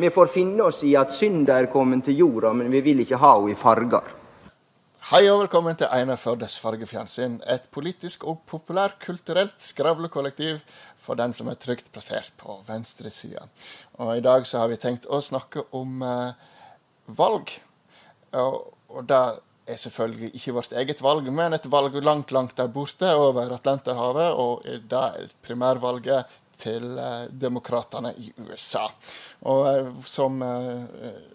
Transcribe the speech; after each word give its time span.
Vi 0.00 0.10
får 0.10 0.26
finne 0.32 0.64
oss 0.64 0.78
i 0.88 0.94
at 0.96 1.10
synda 1.12 1.58
er 1.60 1.66
kommet 1.68 2.06
til 2.06 2.22
jorda, 2.22 2.54
men 2.56 2.70
vi 2.72 2.80
vil 2.86 3.02
ikke 3.02 3.18
ha 3.20 3.34
henne 3.34 3.52
i 3.52 3.56
farger. 3.58 4.06
Hei 5.10 5.26
og 5.28 5.42
velkommen 5.42 5.76
til 5.76 5.90
Einar 5.92 6.16
Førdes 6.16 6.54
fargefjernsyn. 6.62 7.34
Et 7.44 7.66
politisk 7.74 8.24
og 8.24 8.38
populærkulturelt 8.48 9.60
skravlekollektiv 9.60 10.62
for 10.96 11.20
den 11.20 11.36
som 11.36 11.50
er 11.52 11.60
trygt 11.60 11.92
plassert 11.92 12.32
på 12.40 12.56
venstresida. 12.64 13.44
Og 14.00 14.14
I 14.16 14.24
dag 14.24 14.48
så 14.48 14.62
har 14.62 14.72
vi 14.72 14.80
tenkt 14.80 15.04
å 15.04 15.20
snakke 15.20 15.66
om 15.76 16.00
eh, 16.00 16.32
valg. 17.20 17.52
Og, 18.40 18.60
og 18.88 19.04
det 19.10 19.22
er 19.68 19.84
selvfølgelig 19.84 20.32
ikke 20.38 20.56
vårt 20.62 20.76
eget 20.80 21.04
valg, 21.04 21.28
men 21.28 21.52
et 21.52 21.68
valg 21.68 22.00
langt, 22.00 22.32
langt 22.32 22.56
der 22.56 22.72
borte 22.72 23.12
over 23.20 23.52
Atlanterhavet. 23.58 24.32
Og 24.32 24.64
det 24.64 25.04
er 25.20 25.28
primærvalget 25.44 26.39
til 26.60 26.98
eh, 26.98 27.24
demokratene 27.30 28.12
i 28.18 28.30
USA. 28.44 28.86
Og, 29.48 29.62
eh, 29.70 29.88
som, 30.06 30.42
eh, 30.42 30.84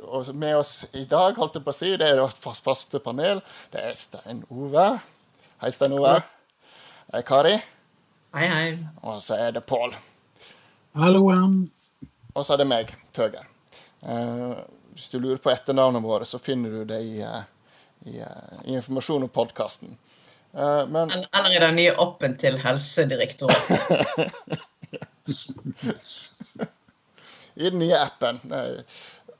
og 0.05 0.29
med 0.35 0.57
oss 0.59 0.85
i 0.93 1.05
dag, 1.09 1.37
holdt 1.39 1.59
jeg 1.59 1.65
på 1.65 1.73
å 1.73 1.77
si, 1.77 1.93
det 1.99 2.11
er 2.11 2.21
vårt 2.21 2.61
faste 2.65 3.01
panel. 3.03 3.41
Det 3.73 3.81
er 3.81 3.97
Stein 3.99 4.43
Ove. 4.49 4.87
Hei, 5.63 5.71
Stein 5.73 5.97
Ove. 5.97 6.19
Hei, 7.13 7.23
Kari. 7.25 7.55
Hei, 8.35 8.47
hei. 8.51 8.69
Og 9.03 9.19
så 9.23 9.39
er 9.47 9.55
det 9.55 9.65
Pål. 9.67 9.95
Hallo. 10.99 11.25
Og 12.35 12.43
så 12.43 12.55
er 12.55 12.63
det 12.63 12.69
meg, 12.69 12.95
Tøger. 13.15 13.45
Uh, 14.05 14.59
hvis 14.93 15.09
du 15.11 15.17
lurer 15.19 15.39
på 15.41 15.51
etternavnet 15.51 16.03
vårt, 16.03 16.27
så 16.27 16.39
finner 16.39 16.71
du 16.71 16.83
det 16.87 16.99
i, 17.03 17.23
i, 18.11 18.19
i 18.19 18.75
informasjon 18.75 19.25
om 19.25 19.31
podkasten. 19.31 19.95
Men 20.55 21.11
den 21.11 21.75
nye 21.75 21.95
appen 21.99 22.37
til 22.39 22.55
Helsedirektoratet. 22.61 24.61
I 27.55 27.69
den 27.69 27.79
nye 27.79 27.97
appen. 27.97 28.39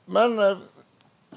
Men 0.06 0.38
eh, 0.38 0.58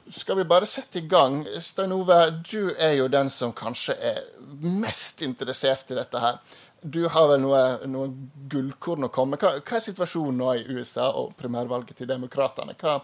skal 0.10 0.38
vi 0.38 0.44
bare 0.44 0.66
sette 0.66 1.00
i 1.00 1.08
gang? 1.08 1.48
Stein 1.62 1.92
Ove, 1.94 2.20
du 2.52 2.72
er 2.78 2.96
jo 2.98 3.08
den 3.12 3.30
som 3.30 3.54
kanskje 3.54 3.94
er 3.94 4.24
mest 4.62 5.22
interessert 5.26 5.92
i 5.92 5.98
dette 5.98 6.22
her. 6.24 6.40
Du 6.82 7.04
har 7.12 7.28
vel 7.34 7.42
noe, 7.44 7.62
noen 7.92 8.16
gullkorn 8.50 9.10
å 9.10 9.12
komme 9.14 9.38
hva, 9.38 9.58
hva, 9.60 9.76
er 9.78 9.84
situasjonen 9.84 10.40
nå 10.40 10.54
i 10.56 10.66
USA 10.78 11.10
og 11.12 11.36
primærvalget 11.38 12.00
til 12.00 12.10
demokratene? 12.10 12.78
Hva, 12.80 13.02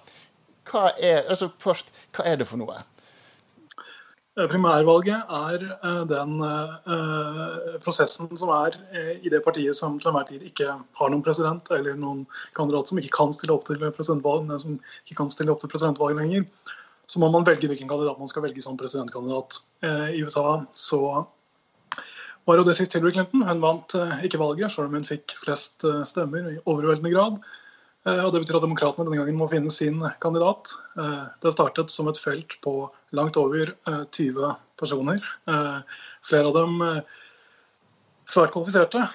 hva, 0.71 0.85
er, 0.95 1.25
altså 1.27 1.51
først, 1.59 1.91
hva 2.15 2.25
er 2.31 2.39
det 2.39 2.47
for 2.49 2.61
noe? 2.61 2.79
Eh, 4.35 4.47
primærvalget 4.51 5.29
er 5.31 5.61
eh, 5.63 6.01
den 6.11 6.41
eh, 6.43 7.75
prosessen 7.83 8.27
som 8.35 8.49
er 8.51 8.73
i 9.23 9.31
det 9.31 9.39
partiet 9.45 9.77
som 9.77 9.95
til 9.95 10.11
enhver 10.11 10.27
tid 10.27 10.43
ikke 10.43 10.73
har 10.99 11.11
noen 11.11 11.23
president, 11.23 11.71
eller 11.71 11.95
noen 11.99 12.25
kandidat 12.57 12.91
som 12.91 12.99
ikke 12.99 13.13
kan 13.15 13.31
stille 13.35 13.55
opp 13.55 13.63
til 13.69 13.79
presidentvalg, 13.79 14.51
som 14.59 14.75
ikke 15.05 15.21
kan 15.21 15.31
stille 15.31 15.55
opp 15.55 15.63
til 15.63 15.71
presidentvalg 15.71 16.19
lenger. 16.19 16.43
Så 17.07 17.21
må 17.21 17.29
man 17.31 17.47
velge 17.47 17.69
hvilken 17.69 17.87
kandidat 17.87 18.19
man 18.19 18.27
skal 18.27 18.43
velge 18.43 18.63
som 18.65 18.75
presidentkandidat. 18.81 19.59
I 19.85 20.23
USA 20.25 20.65
så 20.73 20.99
var 22.49 22.57
jo 22.57 22.65
det 22.65 22.73
sist 22.75 22.97
Hillary 22.97 23.13
Clinton. 23.13 23.45
Hun 23.45 23.61
vant 23.61 23.93
ikke 24.25 24.41
valget, 24.41 24.73
selv 24.73 24.89
om 24.89 24.97
hun 24.97 25.05
fikk 25.05 25.35
flest 25.37 25.85
stemmer 26.09 26.49
i 26.49 26.57
overveldende 26.65 27.13
grad. 27.13 27.37
Eh, 28.05 28.21
og 28.21 28.31
Det 28.33 28.43
betyr 28.43 28.59
at 28.59 28.65
Demokratene 28.65 29.07
denne 29.07 29.19
gangen 29.21 29.39
må 29.39 29.49
finne 29.49 29.73
sin 29.73 30.01
kandidat. 30.21 30.75
Eh, 30.99 31.25
det 31.41 31.53
startet 31.55 31.93
som 31.93 32.09
et 32.09 32.21
felt 32.21 32.57
på 32.61 32.77
langt 33.17 33.37
over 33.41 33.73
20 34.13 34.43
eh, 34.45 34.57
personer. 34.77 35.21
Flere 36.25 36.49
av 36.49 36.57
dem 36.57 36.81
svært 38.25 38.51
kvalifiserte, 38.51 39.05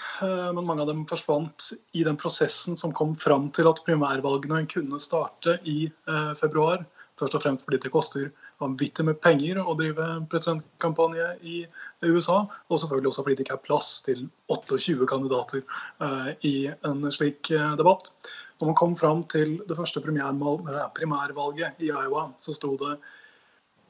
men 0.55 0.65
mange 0.65 0.85
av 0.85 0.89
dem 0.89 1.03
forsvant 1.11 1.73
i 1.99 2.05
den 2.07 2.17
prosessen 2.17 2.79
som 2.79 2.95
kom 2.97 3.17
fram 3.19 3.49
til 3.53 3.67
at 3.69 3.83
primærvalgene 3.85 4.63
kunne 4.71 5.01
starte 5.03 5.59
i 5.69 5.91
februar. 6.39 6.87
Først 7.19 7.37
og 7.37 7.43
fremst 7.43 7.67
fordi 7.67 7.81
det 7.83 7.93
koster 7.93 8.31
vanvittig 8.63 9.05
med 9.05 9.19
penger 9.21 9.59
å 9.61 9.75
drive 9.77 10.07
presidentkampanje 10.33 11.27
i 11.43 11.59
USA. 12.07 12.47
Og 12.71 12.81
selvfølgelig 12.81 13.11
også 13.11 13.27
fordi 13.27 13.37
det 13.37 13.45
ikke 13.49 13.59
er 13.59 13.67
plass 13.67 13.91
til 14.07 14.23
28 14.49 15.11
kandidater 15.11 15.67
i 16.47 16.71
en 16.71 17.11
slik 17.13 17.51
debatt. 17.77 18.15
Når 18.61 18.69
man 18.69 18.77
kom 18.77 18.97
fram 18.97 19.25
til 19.25 19.57
det 19.69 19.77
første 19.77 20.01
primærvalget 20.05 21.81
i 21.81 21.89
Iowa, 21.89 22.29
så 22.39 22.55
sto 22.55 22.75
det 22.77 22.99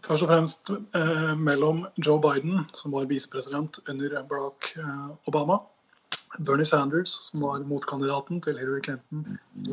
først 0.07 0.23
og 0.23 0.31
fremst 0.31 0.71
eh, 0.71 1.35
mellom 1.39 1.85
Joe 2.07 2.21
Biden, 2.23 2.63
som 2.75 2.95
var 2.95 3.09
visepresident 3.11 3.81
under 3.89 4.23
Barack 4.31 4.71
eh, 4.79 5.11
Obama, 5.29 5.59
Bernie 6.39 6.65
Sanders, 6.65 7.11
som 7.27 7.43
var 7.43 7.67
motkandidaten 7.67 8.41
til 8.41 8.59
Hillary 8.59 8.81
Clinton 8.85 9.39
i 9.55 9.65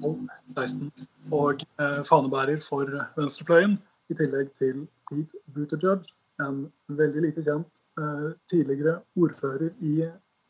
2016, 0.00 0.92
og 1.32 1.60
eh, 1.80 2.00
fanebærer 2.08 2.60
for 2.64 2.88
venstrepløyen, 3.16 3.78
i 4.08 4.14
tillegg 4.14 4.52
til 4.58 4.86
Pete 5.10 5.40
Buttigieg, 5.54 6.06
en 6.40 6.62
veldig 6.88 7.28
lite 7.28 7.44
kjent 7.44 7.82
eh, 8.00 8.28
tidligere 8.50 9.00
ordfører 9.16 9.68
i 9.80 10.06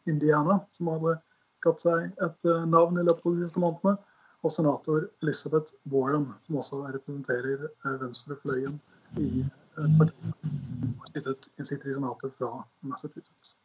Indiana, 0.07 0.61
som 0.71 0.93
hadde 0.95 1.17
skapt 1.67 1.83
seg 1.83 2.23
et 2.23 2.47
eh, 2.47 2.67
navn 2.71 3.01
i 3.01 3.05
løpet 3.07 3.27
av 3.27 3.35
de 3.35 3.47
siste 3.47 3.63
månedene. 3.63 3.99
Og 4.45 4.53
senator 4.53 5.07
Elizabeth 5.25 5.75
Warren, 5.91 6.29
som 6.47 6.61
også 6.61 6.83
representerer 6.95 7.67
eh, 7.67 7.97
venstrefløyen 8.03 8.77
i 9.19 9.43
eh, 9.43 9.97
partiet. 9.99 11.49
Hun 11.57 11.67
sitter 11.67 11.91
i 11.91 11.97
senatet 11.97 12.37
fra 12.39 12.53
Massachusetts. 12.87 13.57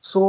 Så 0.00 0.24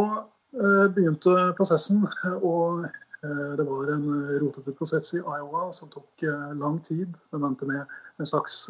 begynte 0.92 1.32
prosessen, 1.56 2.02
og 2.44 2.82
det 3.24 3.64
var 3.64 3.92
en 3.94 4.10
rotete 4.42 4.74
prosess 4.76 5.14
i 5.16 5.22
Iowa 5.22 5.70
som 5.72 5.88
tok 5.94 6.26
lang 6.60 6.82
tid. 6.84 7.14
Den 7.32 7.46
endte 7.48 7.70
med 7.70 7.94
en 8.20 8.28
slags, 8.28 8.66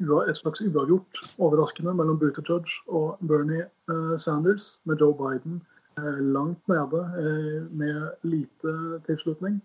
et 0.00 0.38
slags 0.40 0.62
uavgjort 0.64 1.20
overraskende 1.36 1.92
mellom 1.98 2.16
Buttigieg 2.22 2.72
og 2.88 3.20
Bernie 3.28 3.66
Sanders, 4.16 4.78
med 4.88 5.04
Joe 5.04 5.12
Biden 5.18 5.60
langt 6.20 6.68
nede 6.68 7.00
eh, 7.22 7.62
med 7.76 8.10
lite 8.22 8.74
tilslutning. 9.06 9.60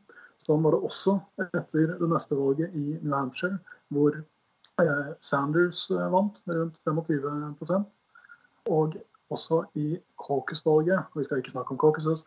Sånn 0.46 0.64
var 0.66 0.76
det 0.76 0.86
også 0.86 1.18
etter 1.48 1.96
det 2.00 2.10
neste 2.12 2.38
valget 2.38 2.74
i 2.78 3.00
New 3.02 3.16
Hampshire, 3.16 3.58
hvor 3.94 4.18
eh, 4.18 5.10
Sanders 5.20 5.88
vant 6.14 6.42
med 6.46 6.62
rundt 6.62 6.82
25% 6.86 8.72
Og 8.74 8.98
også 9.34 9.64
i 9.78 9.96
caucus-valget, 10.22 11.00
og 11.12 11.20
vi 11.20 11.26
skal 11.26 11.42
ikke 11.42 11.54
snakke 11.54 11.74
om 11.74 11.80
caucuses, 11.82 12.24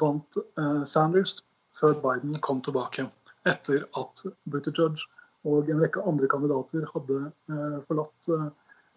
vant 0.00 0.38
Sanders 0.88 1.38
før 1.76 1.96
Biden 2.00 2.36
kom 2.44 2.60
tilbake. 2.64 3.06
Etter 3.48 3.84
at 3.98 4.24
Buttigieg 4.52 5.00
og 5.48 5.70
en 5.72 5.80
rekke 5.80 6.04
andre 6.08 6.28
kandidater 6.32 6.84
hadde 6.92 7.32
forlatt 7.88 8.30
Eh, 8.32 8.50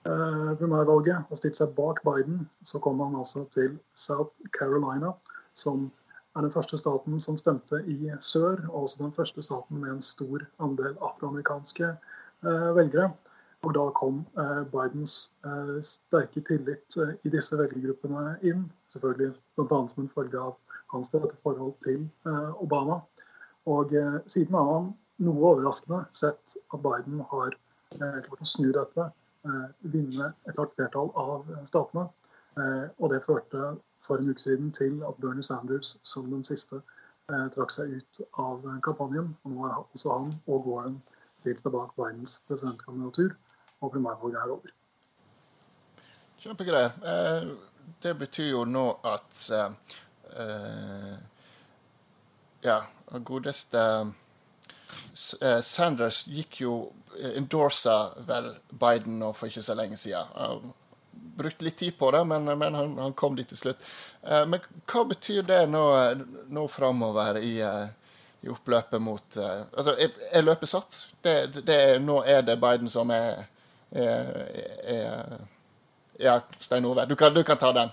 primærvalget 0.05 1.31
og 1.31 1.39
stilt 1.39 1.57
seg 1.57 1.73
bak 1.77 2.01
Biden, 2.05 2.43
så 2.63 2.79
kom 2.79 2.99
han 3.01 3.15
altså 3.17 3.45
til 3.53 3.77
South 3.97 4.33
Carolina, 4.53 5.13
som 5.53 5.87
er 6.35 6.45
den 6.45 6.51
første 6.51 6.77
staten 6.77 7.19
som 7.19 7.37
stemte 7.37 7.79
i 7.89 8.11
sør, 8.19 8.59
og 8.69 8.83
også 8.83 9.03
den 9.03 9.15
første 9.15 9.41
staten 9.41 9.81
med 9.81 9.95
en 9.95 10.01
stor 10.01 10.43
andel 10.59 10.97
afroamerikanske 11.01 11.87
eh, 11.87 12.69
velgere. 12.77 13.09
Og 13.65 13.73
da 13.73 13.87
kom 13.97 14.21
eh, 14.37 14.61
Bidens 14.69 15.15
sterke 15.81 16.43
tillit 16.45 16.99
i 17.23 17.33
disse 17.33 17.57
velgergruppene 17.57 18.35
inn, 18.45 18.67
selvfølgelig 18.93 19.33
bl.a. 19.57 19.81
som 19.89 20.03
en 20.03 20.13
følge 20.13 20.37
av 20.37 20.53
hans 20.93 21.09
tette 21.09 21.33
forhold 21.41 21.73
til 21.83 22.05
Obama. 22.61 23.01
Og 23.65 23.89
siden 24.29 24.53
har 24.53 24.67
han 24.69 24.91
noe 25.25 25.47
overraskende 25.49 26.03
sett 26.13 26.53
at 26.59 26.81
Biden 26.83 27.23
har 27.31 27.55
klart 27.97 28.43
å 28.43 28.45
snu 28.45 28.69
dette 28.75 29.07
Eh, 29.07 29.24
vinne 29.81 30.31
et 30.47 30.55
klart 30.55 30.73
flertall 30.77 31.11
av 31.19 31.49
statene. 31.69 32.07
Eh, 32.57 32.85
og 32.99 33.11
det 33.11 33.23
førte 33.25 33.75
for 34.05 34.21
en 34.21 34.29
uke 34.31 34.41
siden 34.41 34.71
til 34.71 35.01
at 35.07 35.17
Bernie 35.19 35.43
Sanders 35.43 35.95
som 36.07 36.29
den 36.31 36.43
siste 36.47 36.79
eh, 36.79 37.47
trakk 37.55 37.73
seg 37.75 37.97
ut 37.97 38.21
av 38.41 38.63
kampanjen. 38.85 39.33
Og 39.43 39.53
nå 39.53 39.67
har 39.67 39.83
også 39.83 40.15
han 40.15 40.33
og 40.47 40.69
Warren 40.69 40.97
stilt 41.41 41.61
seg 41.61 41.75
bak 41.75 41.93
Bidens 41.99 42.39
presidentkandidatur, 42.47 43.35
og 43.81 43.91
primærvalget 43.93 44.39
er 44.41 44.53
over. 44.55 44.75
Kjempegreier. 46.41 46.95
Det 48.01 48.13
betyr 48.17 48.49
jo 48.49 48.63
nå 48.65 48.85
at 49.05 49.41
ja, 52.65 52.79
godeste 53.29 53.83
Sanders 55.15 56.25
gikk 56.27 56.61
jo 56.61 56.75
endorsa 57.35 58.09
vel 58.27 58.55
Biden 58.69 59.19
nå 59.19 59.33
for 59.33 59.47
ikke 59.47 59.63
så 59.63 59.75
lenge 59.77 59.97
siden. 59.97 60.73
Brukte 61.35 61.65
litt 61.65 61.77
tid 61.77 61.97
på 61.97 62.11
det, 62.11 62.23
men, 62.23 62.45
men 62.57 62.75
han, 62.75 62.97
han, 62.99 63.13
kom 63.13 63.35
dit 63.35 63.47
til 63.47 63.57
slutt. 63.57 63.83
Eh, 64.23 64.45
men 64.47 64.63
hva 64.87 65.03
betyr 65.09 65.43
det 65.47 65.61
nå, 65.71 65.83
nå 66.51 66.67
framover 66.71 67.39
i, 67.39 67.57
eh, 67.63 67.87
i, 68.41 68.51
oppløpet 68.51 69.01
mot 69.03 69.37
eh, 69.37 69.65
Altså, 69.73 69.95
er 70.31 70.45
løpet 70.45 70.71
satt? 70.71 71.01
Det, 71.21 71.35
det, 71.67 71.79
nå 72.03 72.21
er 72.23 72.45
det 72.47 72.59
Biden 72.61 72.91
som 72.91 73.11
er, 73.15 73.45
er, 73.91 74.31
er 74.95 75.37
Ja, 76.19 76.39
Stein 76.59 76.85
Ove, 76.87 77.05
du 77.05 77.15
kan, 77.19 77.33
du 77.35 77.43
kan 77.43 77.59
ta 77.59 77.73
den. 77.75 77.91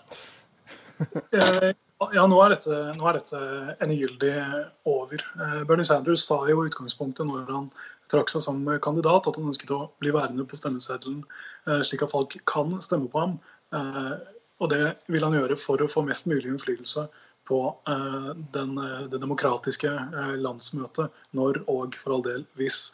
Ja, 2.10 2.26
nå 2.26 2.38
er 2.43 2.54
dette, 2.56 2.76
nå 2.99 3.06
er 3.08 3.19
dette 3.19 3.38
endegyldig 3.84 4.34
over. 4.88 5.22
Bernie 5.69 5.87
Sanders 5.87 6.25
sa 6.26 6.40
jo 6.49 6.64
i 6.64 6.70
utgangspunktet 6.70 7.28
når 7.28 7.50
han 7.52 7.69
trakk 8.12 8.32
seg 8.32 8.43
som 8.44 8.62
kandidat, 8.84 9.28
at 9.28 9.38
han 9.38 9.50
ønsket 9.52 9.70
å 9.72 9.84
bli 10.02 10.12
værende 10.14 10.44
på 10.49 10.58
stemmeseddelen, 10.58 11.22
slik 11.87 12.02
at 12.04 12.12
folk 12.12 12.37
kan 12.50 12.75
stemme 12.84 13.10
på 13.12 13.22
ham. 13.22 13.37
Og 14.62 14.70
det 14.70 14.82
vil 15.10 15.25
han 15.26 15.37
gjøre 15.37 15.58
for 15.58 15.82
å 15.82 15.90
få 15.90 16.04
mest 16.06 16.28
mulig 16.31 16.50
innflytelse 16.50 17.06
på 17.49 17.78
eh, 17.88 18.34
den, 18.52 18.78
eh, 18.78 19.00
det 19.10 19.19
demokratiske 19.19 19.90
eh, 19.90 20.34
landsmøtet 20.38 21.10
når 21.38 21.62
og 21.70 21.96
for 21.98 22.16
all 22.16 22.25
del 22.26 22.44
hvis 22.58 22.84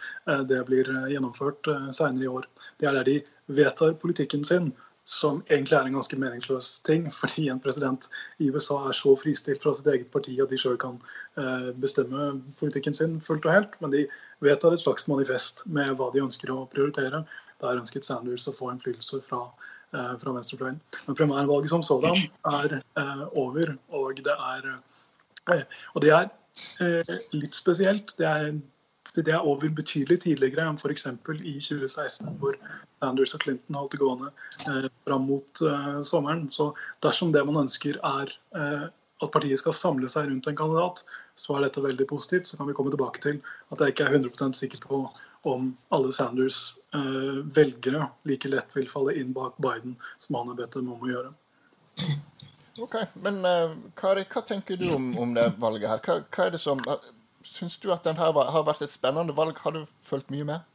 det 0.49 0.61
blir 0.69 0.89
gjennomført 1.13 1.69
senere 1.95 2.25
i 2.25 2.31
år. 2.33 2.47
Det 2.81 2.89
er 2.89 2.99
der 2.99 3.09
de 3.09 3.17
vedtar 3.61 3.97
politikken 4.01 4.45
sin, 4.45 4.73
som 5.09 5.41
egentlig 5.49 5.77
er 5.79 5.89
en 5.89 5.97
ganske 5.97 6.19
meningsløs 6.21 6.71
ting, 6.87 7.07
fordi 7.21 7.49
en 7.49 7.63
president 7.65 8.09
i 8.39 8.51
USA 8.53 8.81
er 8.89 8.97
så 8.97 9.15
fristilt 9.17 9.65
fra 9.65 9.75
sitt 9.77 9.89
eget 9.89 10.11
parti 10.15 10.37
at 10.43 10.53
de 10.53 10.61
sjøl 10.61 10.79
kan 10.81 11.01
bestemme 11.81 12.31
politikken 12.59 12.97
sin 12.97 13.21
fullt 13.25 13.47
og 13.49 13.55
helt. 13.55 13.79
Men 13.81 13.95
de 13.95 14.07
vedtar 14.45 14.75
et 14.75 14.83
slags 14.83 15.09
manifest 15.09 15.65
med 15.67 15.95
hva 15.97 16.11
de 16.15 16.25
ønsker 16.25 16.53
å 16.53 16.67
prioritere. 16.73 17.25
Der 17.63 17.81
ønsket 17.81 18.07
Sanders 18.07 18.47
å 18.51 18.55
få 18.55 18.73
innflytelse 18.75 19.23
fra 19.25 19.47
Eh, 19.95 20.19
fra 20.21 20.33
venstrefløyen. 20.37 20.81
Men 21.07 21.17
primærvalget 21.17 21.71
som 21.71 21.83
sådan 21.83 22.19
er 22.45 22.73
eh, 22.77 23.23
over, 23.41 23.71
og 23.89 24.19
det 24.21 24.35
er, 24.35 24.67
eh, 25.55 25.63
og 25.95 26.03
det 26.05 26.11
er 26.13 26.27
litt 27.33 27.55
spesielt. 27.57 28.13
Det 28.19 28.27
er, 28.27 28.51
det 29.27 29.35
er 29.35 29.47
over 29.47 29.71
betydelig 29.75 30.21
tidligere 30.25 30.67
enn 30.69 30.79
f.eks. 30.79 31.07
i 31.09 31.55
2016, 31.59 32.35
hvor 32.41 32.59
Sanders 33.03 33.35
og 33.37 33.43
Clinton 33.45 33.79
holdt 33.79 33.95
det 33.95 34.03
gående 34.03 34.31
eh, 34.69 34.89
fram 35.09 35.27
mot 35.31 35.63
eh, 35.65 36.01
sommeren. 36.07 36.47
Så 36.55 36.71
dersom 37.05 37.33
det 37.35 37.45
man 37.49 37.63
ønsker 37.65 37.99
er 38.05 38.35
eh, 38.59 38.87
at 39.19 39.33
partiet 39.35 39.59
skal 39.59 39.75
samle 39.75 40.11
seg 40.11 40.29
rundt 40.29 40.47
en 40.47 40.59
kandidat, 40.59 41.03
så 41.39 41.57
er 41.57 41.67
dette 41.67 41.83
veldig 41.83 42.07
positivt. 42.11 42.47
Så 42.47 42.59
kan 42.59 42.69
vi 42.69 42.77
komme 42.79 42.93
tilbake 42.95 43.23
til 43.23 43.41
at 43.73 43.83
jeg 43.83 43.95
ikke 43.95 44.07
er 44.07 44.19
100% 44.21 44.59
sikker 44.59 44.83
på 44.85 45.03
om 45.49 45.69
alle 45.95 46.13
Sanders 46.15 46.79
eh, 46.95 47.43
velgere 47.55 48.09
like 48.29 48.51
lett 48.51 48.75
vil 48.77 48.89
falle 48.91 49.15
inn 49.19 49.35
bak 49.35 49.59
Biden, 49.63 49.97
som 50.19 50.39
han 50.39 50.53
har 50.53 50.59
bedt 50.63 50.79
dem 50.79 50.91
om 50.93 51.03
å 51.03 51.13
gjøre. 51.13 51.35
Ok, 52.79 52.95
Men 53.25 53.41
uh, 53.43 53.75
Kari, 53.99 54.23
hva 54.31 54.43
tenker 54.47 54.79
du 54.79 54.87
om, 54.95 55.11
om 55.19 55.33
det 55.35 55.49
valget 55.59 55.91
her? 55.91 56.03
Hva, 56.05 56.21
hva 56.31 56.45
er 56.47 56.55
det 56.55 56.61
som, 56.63 56.83
Syns 57.47 57.79
du 57.79 57.93
at 57.95 58.05
den 58.05 58.19
her 58.19 58.33
har 58.35 58.67
vært 58.67 58.83
et 58.83 58.93
spennende 58.93 59.37
valg? 59.37 59.59
Har 59.63 59.77
du 59.77 59.85
fulgt 60.05 60.31
mye 60.35 60.47
med? 60.49 60.67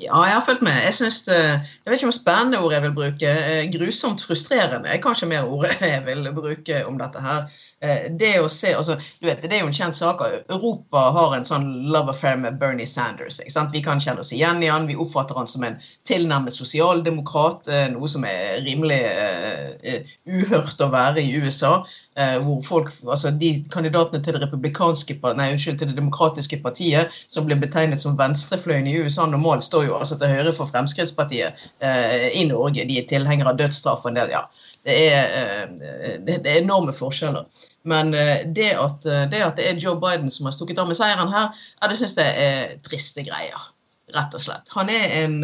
Ja, 0.00 0.22
jeg 0.26 0.34
har 0.34 0.44
fulgt 0.44 0.62
med. 0.62 0.74
Jeg 0.84 0.94
synes 0.94 1.22
det, 1.28 1.36
jeg 1.38 1.90
vet 1.90 1.98
ikke 1.98 2.08
om 2.10 2.14
spennende 2.14 2.60
ord 2.60 2.72
jeg 2.72 2.82
vil 2.82 2.94
bruke. 2.96 3.28
Eh, 3.28 3.68
grusomt 3.70 4.24
frustrerende 4.26 4.88
er 4.88 5.02
kanskje 5.02 5.28
mer 5.30 5.46
ordet 5.46 5.76
jeg 5.94 6.02
vil 6.06 6.32
bruke 6.34 6.86
om 6.86 6.98
dette 6.98 7.22
her. 7.22 7.46
Eh, 7.82 8.04
det 8.18 8.36
å 8.38 8.48
se, 8.50 8.70
altså, 8.78 8.94
du 9.20 9.26
vet, 9.26 9.42
det 9.42 9.56
er 9.56 9.64
jo 9.64 9.70
en 9.70 9.74
kjent 9.74 9.96
sak. 9.96 10.20
Europa 10.54 11.00
har 11.16 11.34
en 11.34 11.46
sånn 11.46 11.66
love 11.90 12.12
affair 12.14 12.38
med 12.38 12.60
Bernie 12.60 12.86
Sanders. 12.86 13.40
ikke 13.42 13.54
sant? 13.56 13.74
Vi 13.74 13.82
kan 13.82 14.00
kjenne 14.02 14.22
oss 14.22 14.30
igjen 14.34 14.62
i 14.62 14.70
han. 14.70 14.86
Vi 14.86 14.98
oppfatter 15.02 15.38
han 15.38 15.50
som 15.50 15.66
en 15.66 15.78
tilnærmet 16.06 16.54
sosialdemokrat, 16.54 17.66
eh, 17.66 17.88
noe 17.90 18.10
som 18.10 18.22
er 18.28 18.62
rimelig 18.62 19.00
uh, 19.02 20.14
uhørt 20.30 20.80
å 20.84 20.90
være 20.92 21.24
i 21.24 21.34
USA. 21.42 21.80
Uh, 22.12 22.38
hvor 22.44 22.60
folk, 22.62 22.90
altså 23.08 23.30
De 23.40 23.54
kandidatene 23.72 24.20
til 24.22 24.36
det 24.36 24.42
republikanske, 24.44 25.16
nei, 25.34 25.48
unnskyld, 25.54 25.80
til 25.80 25.90
det 25.90 25.96
demokratiske 25.96 26.60
partiet, 26.62 27.14
som 27.26 27.48
blir 27.48 27.58
betegnet 27.58 28.02
som 28.02 28.18
venstrefløyen 28.18 28.86
i 28.86 28.98
USA, 29.00 29.26
normalt 29.26 29.64
står 29.64 29.88
jo 29.88 29.96
altså 29.98 30.18
til 30.20 30.30
høyre 30.30 30.52
for 30.54 30.70
Fremskrittspartiet 30.70 31.66
uh, 31.82 32.28
i 32.30 32.46
Norge. 32.46 32.86
De 32.86 33.00
er 33.00 33.08
tilhengere 33.10 33.50
av 33.50 33.58
dødsstraff. 33.58 34.04
og 34.04 34.12
en 34.12 34.20
del, 34.20 34.36
ja, 34.36 34.44
det 34.82 34.94
er, 35.14 35.28
eh, 35.38 36.16
det, 36.26 36.40
er, 36.42 36.58
enorme 36.58 36.92
forskjeller. 36.94 37.46
Men 37.86 38.10
eh, 38.18 38.42
det 38.46 38.72
at, 38.74 39.06
eh, 39.06 39.24
det 39.30 39.42
at, 39.44 39.56
det 39.58 39.68
er 39.68 39.78
Joe 39.78 39.94
Biden 40.02 40.30
som 40.30 40.48
har 40.48 40.56
stukket 40.56 40.80
av 40.82 40.90
med 40.90 40.98
seieren 40.98 41.30
her, 41.30 41.52
ja, 41.78 41.90
det 41.90 41.98
syns 42.00 42.18
jeg 42.18 42.46
er 42.46 42.74
triste 42.86 43.22
greier. 43.26 43.68
Rett 44.12 44.34
og 44.34 44.42
slett. 44.42 44.72
Han 44.74 44.90
er 44.92 45.06
en, 45.22 45.36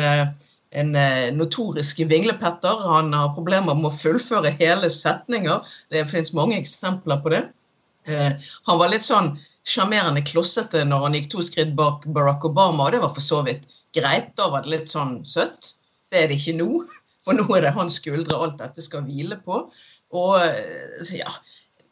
en 0.77 0.91
notorisk 1.39 2.03
vinglepetter. 2.11 2.83
Han 2.91 3.15
har 3.17 3.31
problemer 3.37 3.79
med 3.79 3.89
å 3.89 3.95
fullføre 3.95 4.51
hele 4.59 4.91
setninger. 4.93 5.63
Det 5.95 6.03
finnes 6.11 6.35
mange 6.37 6.59
eksempler 6.59 7.23
på 7.23 7.33
det. 7.33 7.47
Han 8.09 8.81
var 8.83 8.91
litt 8.93 9.07
sånn 9.07 9.31
sjarmerende 9.69 10.21
klossete 10.27 10.83
når 10.85 11.07
han 11.07 11.17
gikk 11.17 11.31
to 11.33 11.47
skritt 11.47 11.73
bak 11.79 12.05
Barack 12.13 12.45
Obama, 12.45 12.89
og 12.89 12.93
det 12.93 13.01
var 13.07 13.15
for 13.15 13.25
så 13.25 13.41
vidt 13.47 13.65
greit. 13.97 14.35
Da 14.37 14.51
var 14.53 14.67
det 14.67 14.75
litt 14.75 14.93
sånn 14.93 15.23
søtt. 15.25 15.79
Det 16.13 16.25
er 16.25 16.29
det 16.29 16.37
ikke 16.43 16.59
nå. 16.61 16.83
For 17.29 17.37
nå 17.37 17.45
er 17.59 17.67
det 17.67 17.77
hans 17.77 18.01
skuldre 18.01 18.41
alt 18.41 18.57
dette 18.63 18.81
skal 18.81 19.05
hvile 19.05 19.37
på. 19.45 19.67
Og 20.17 20.35
eh, 20.41 21.13
ja, 21.13 21.29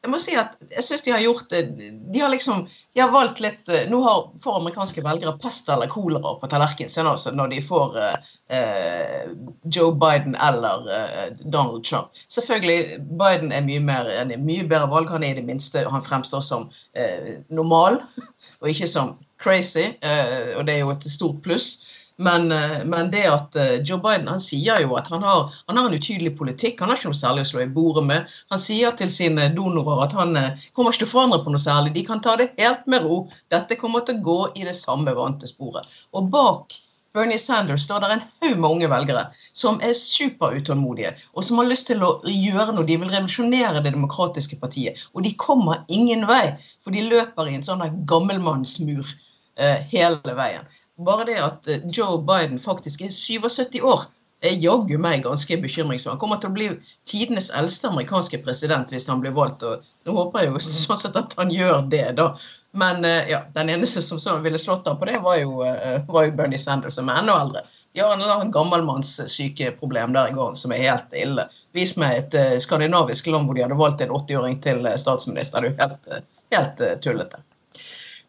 jeg 0.07 0.13
må 0.13 0.19
si 0.23 0.37
at 0.39 0.55
jeg 0.71 0.85
syns 0.87 1.03
de 1.03 1.13
har 1.13 1.23
gjort 1.25 1.51
det 1.51 1.91
De 2.15 2.21
har 2.23 2.31
liksom 2.31 2.63
de 2.95 3.03
har 3.03 3.11
valgt 3.13 3.43
litt 3.45 3.69
eh, 3.69 3.89
Nå 3.91 3.99
har, 4.05 4.23
får 4.41 4.61
amerikanske 4.61 5.03
velgere 5.05 5.35
pest 5.43 5.69
eller 5.73 5.91
kolera 5.93 6.37
på 6.41 6.49
tallerkenen 6.49 6.93
sin 6.93 7.11
også 7.11 7.35
når 7.37 7.51
de 7.53 7.59
får 7.67 7.99
eh, 8.01 9.35
Joe 9.67 9.93
Biden 9.99 10.39
eller 10.49 10.89
eh, 10.95 11.27
Donald 11.43 11.85
Trump. 11.85 12.15
Selvfølgelig, 12.33 13.03
Biden 13.19 13.53
er 13.53 13.67
mye, 13.67 13.83
mer, 13.85 14.09
en 14.23 14.33
mye 14.47 14.65
bedre 14.65 14.89
valg. 14.95 15.13
Han 15.13 15.27
er 15.27 15.35
i 15.35 15.41
det 15.43 15.47
minste 15.49 15.85
Han 15.91 16.07
fremstår 16.07 16.45
som 16.45 16.71
eh, 16.97 17.43
normal 17.51 18.01
og 18.63 18.73
ikke 18.73 18.89
som 18.89 19.17
crazy, 19.43 19.91
eh, 20.01 20.55
og 20.57 20.65
det 20.65 20.79
er 20.79 20.85
jo 20.87 20.95
et 20.95 21.11
stort 21.13 21.43
pluss. 21.45 21.96
Men, 22.19 22.53
eh, 22.53 22.85
men, 22.85 23.11
det 23.11 23.27
at 23.29 23.57
eh, 23.57 23.75
Joe 23.85 24.01
Biden 24.01 24.29
han 24.29 24.41
sier 24.41 24.81
jo 24.81 24.95
at 24.97 25.11
han 25.13 25.23
har, 25.23 25.51
han 25.67 25.77
har, 25.77 25.89
en 25.89 25.99
utydelig 25.99 26.33
politikk. 26.39 26.81
Han 26.81 26.89
har 26.89 26.97
ikke 26.97 27.13
noe 27.13 27.19
særlig 27.19 27.45
å 27.45 27.51
slå 27.51 27.65
i 27.65 27.75
bordet 27.77 28.07
med. 28.09 28.33
Han 28.53 28.63
sier 28.63 28.97
til 28.97 29.11
sine 29.13 29.51
donorer 29.57 30.07
at 30.07 30.17
han 30.17 30.33
kommer 30.73 30.95
ikke 30.95 31.05
til 31.05 31.11
å 31.11 31.13
forandre 31.13 31.43
på 31.45 31.53
noe 31.53 31.61
særlig. 31.61 31.93
De 31.97 32.07
kan 32.07 32.23
ta 32.25 32.39
det 32.41 32.55
helt 32.57 32.89
med 32.89 33.05
ro. 33.05 33.21
Dette 33.53 33.77
kommer 33.81 34.07
til 34.07 34.17
å 34.17 34.27
gå 34.31 34.41
i 34.57 34.65
det 34.65 34.77
samme 34.79 35.13
vante 35.17 35.51
sporet. 35.51 35.85
Og 36.17 36.33
bak 36.33 36.79
Bernie 37.17 37.41
Sanders 37.41 37.85
står 37.85 38.03
der 38.05 38.11
en 38.13 38.25
haug 38.45 38.57
med 38.61 38.71
unge 38.71 38.89
velgere 38.93 39.23
som 39.57 39.79
er 39.85 39.95
superutålmodige, 39.97 41.15
og 41.33 41.47
som 41.47 41.61
har 41.61 41.69
lyst 41.69 41.89
til 41.89 42.05
å 42.05 42.19
gjøre 42.29 42.75
noe. 42.77 42.85
De 42.85 42.99
vil 43.01 43.13
revolusjonere 43.13 43.81
det 43.85 43.95
demokratiske 43.95 44.59
partiet. 44.61 45.01
Og 45.17 45.25
de 45.25 45.33
kommer 45.41 45.85
ingen 45.89 46.27
vei, 46.29 46.59
for 46.81 46.93
de 46.93 47.07
løper 47.09 47.49
i 47.49 47.57
en 47.57 47.65
sånn 47.65 47.85
gammelmannsmur 48.09 49.17
Eh, 49.57 49.77
hele 49.89 50.35
veien. 50.37 50.67
Bare 50.97 51.25
det 51.29 51.37
at 51.43 51.67
eh, 51.69 51.89
Joe 51.93 52.23
Biden 52.23 52.59
faktisk 52.59 53.03
er 53.05 53.11
77 53.13 53.83
år, 53.85 54.07
er 54.45 54.57
jaggu 54.61 54.97
meg 55.01 55.25
ganske 55.25 55.57
bekymringsfull. 55.61 56.15
Han 56.15 56.21
kommer 56.21 56.41
til 56.41 56.53
å 56.53 56.57
bli 56.57 56.69
tidenes 57.09 57.49
eldste 57.57 57.89
amerikanske 57.89 58.41
president 58.45 58.93
hvis 58.93 59.09
han 59.09 59.21
blir 59.21 59.35
valgt. 59.37 59.65
og 59.65 59.85
Nå 60.07 60.15
håper 60.17 60.45
jeg 60.45 60.53
jo 60.53 60.63
sånn 60.65 61.01
sett 61.01 61.19
at 61.21 61.37
han 61.41 61.53
gjør 61.53 61.85
det, 61.93 62.05
da. 62.21 62.31
Men 62.77 63.05
eh, 63.09 63.29
ja, 63.33 63.43
den 63.57 63.73
eneste 63.73 64.03
som 64.05 64.21
så 64.21 64.39
ville 64.45 64.61
slått 64.61 64.89
ham 64.89 64.97
på 65.01 65.09
det, 65.09 65.19
var 65.25 65.37
jo, 65.41 65.61
var 66.09 66.29
jo, 66.29 66.35
Bernie 66.37 66.61
Sanders, 66.61 66.97
som 66.97 67.13
er 67.13 67.21
enda 67.21 67.37
eldre. 67.45 67.65
De 67.93 68.05
har 68.05 68.17
en, 68.17 68.53
gammelmannssykeproblem 68.53 70.17
der 70.17 70.33
i 70.33 70.37
gården 70.37 70.61
som 70.61 70.73
er 70.73 70.85
helt 70.85 71.17
ille. 71.17 71.49
Vis 71.77 71.97
meg 72.01 72.23
et 72.23 72.61
skandinavisk 72.65 73.29
land 73.33 73.49
hvor 73.49 73.57
de 73.57 73.65
hadde 73.65 73.81
valgt 73.81 74.05
en 74.05 74.17
80-åring 74.17 74.61
til 74.65 74.85
statsminister. 75.01 75.65
Det 75.65 75.73
er 75.73 75.73
jo 75.73 75.85
helt, 75.85 76.29
helt 76.57 76.85
tullete. 77.05 77.45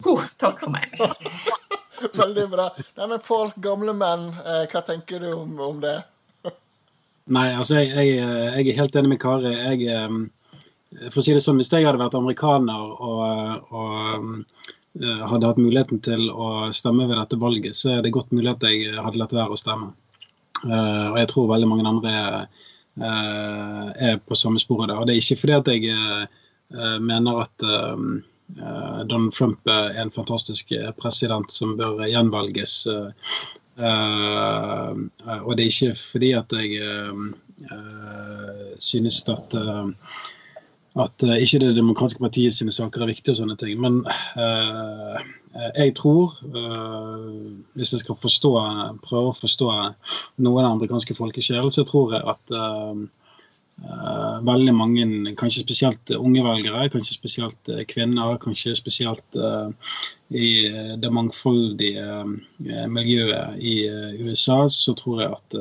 Uh, 0.06 0.24
takk 0.40 0.64
for 0.64 0.72
meg. 0.76 0.92
Veldig 2.22 2.46
bra. 2.52 2.70
Nei, 2.98 3.08
men 3.08 3.20
Pål, 3.26 3.52
gamle 3.64 3.94
menn, 3.98 4.30
eh, 4.44 4.64
hva 4.72 4.84
tenker 4.86 5.24
du 5.24 5.32
om, 5.34 5.58
om 5.70 5.82
det? 5.84 5.98
Nei, 7.34 7.50
altså, 7.52 7.82
jeg, 7.82 7.92
jeg, 7.92 8.24
jeg, 8.24 8.66
er 8.72 8.80
helt 8.80 8.98
enig 9.00 9.14
med 9.14 9.22
Kari. 9.22 9.52
Jeg, 9.52 9.88
eh, 9.92 11.08
for 11.10 11.22
å 11.22 11.26
si 11.26 11.36
det 11.36 11.44
sånn, 11.44 11.60
Hvis 11.60 11.72
jeg 11.74 11.86
hadde 11.88 12.00
vært 12.00 12.16
amerikaner 12.16 12.84
og, 13.04 13.74
og 13.76 14.30
uh, 15.04 15.24
hadde 15.28 15.50
hatt 15.50 15.60
muligheten 15.60 16.00
til 16.02 16.30
å 16.32 16.70
stemme 16.74 17.10
ved 17.10 17.18
dette 17.20 17.40
valget, 17.42 17.76
så 17.76 17.98
er 17.98 18.06
det 18.06 18.14
godt 18.16 18.32
mulig 18.32 18.54
at 18.54 18.64
jeg 18.64 18.96
hadde 18.96 19.20
latt 19.20 19.36
være 19.36 19.54
å 19.54 19.60
stemme. 19.60 19.92
Uh, 20.64 21.12
og 21.12 21.20
jeg 21.20 21.30
tror 21.34 21.52
veldig 21.52 21.68
mange 21.70 21.92
andre 21.92 22.14
uh, 23.04 23.84
er 24.00 24.24
på 24.24 24.40
samme 24.40 24.64
sporet 24.64 24.88
der. 24.88 25.02
Og 25.02 25.10
det 25.10 25.18
er 25.18 25.22
ikke 25.22 25.42
fordi 25.44 25.58
at 25.60 25.74
jeg 25.76 27.04
mener 27.04 27.44
at 27.44 27.64
Eh, 27.64 27.96
Donald 28.56 29.34
Trump 29.34 29.68
er 29.68 29.98
en 30.02 30.12
fantastisk 30.12 30.72
eh, 30.72 30.92
president 31.00 31.52
som 31.52 31.76
bør 31.80 32.06
gjenvalges. 32.08 32.88
Eh, 32.88 33.10
og 35.44 35.52
det 35.58 35.64
er 35.64 35.68
ikke 35.68 35.98
fordi 36.00 36.32
at 36.38 36.54
jeg 36.58 36.80
synes 38.82 39.20
at 39.30 39.58
at 40.98 41.24
ikke 41.24 41.60
det 41.62 41.76
demokratiske 41.76 42.20
partiet 42.20 42.54
sine 42.54 42.72
saker 42.74 43.02
er 43.02 43.12
viktige 43.12 43.36
og 43.36 43.38
sånne 43.42 43.58
ting. 43.62 43.76
Men 43.82 44.00
uh, 44.40 45.18
jeg 45.78 45.94
tror, 46.00 46.34
uh, 46.56 47.54
hvis 47.78 47.94
jeg 47.94 48.02
skal 48.02 48.18
forstå, 48.22 48.52
prøve 49.06 49.30
å 49.30 49.38
forstå 49.38 49.68
noe 49.70 50.56
av 50.58 50.64
den 50.64 50.72
amerikanske 50.72 51.18
folkesjelen, 51.18 51.70
så 51.74 51.86
tror 51.86 52.18
jeg 52.18 52.26
at 52.34 52.58
Uh, 52.58 53.06
veldig 54.48 54.74
mange, 54.74 55.06
kanskje 55.38 55.62
spesielt 55.62 56.12
unge 56.18 56.42
velgere, 56.42 56.88
kanskje 56.90 57.14
spesielt 57.14 57.70
uh, 57.70 57.84
kvinner, 57.88 58.40
kanskje 58.42 58.74
spesielt 58.76 59.38
uh, 59.38 59.70
i 60.34 60.50
det 60.98 61.12
mangfoldige 61.14 62.24
miljøet 62.90 63.62
i 63.62 63.76
USA, 64.26 64.64
så 64.68 64.96
tror 64.98 65.22
jeg 65.22 65.38
at 65.38 65.60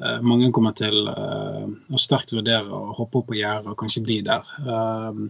Eh, 0.00 0.20
mange 0.24 0.48
kommer 0.52 0.72
til 0.72 1.04
eh, 1.62 1.94
å 1.94 2.00
sterkt 2.00 2.32
vurdere 2.34 2.68
å 2.68 2.92
hoppe 2.98 3.20
opp 3.20 3.28
på 3.30 3.38
gjerdet 3.38 3.70
og 3.72 3.78
kanskje 3.80 4.02
bli 4.06 4.18
der. 4.26 4.48
Eh, 4.62 5.20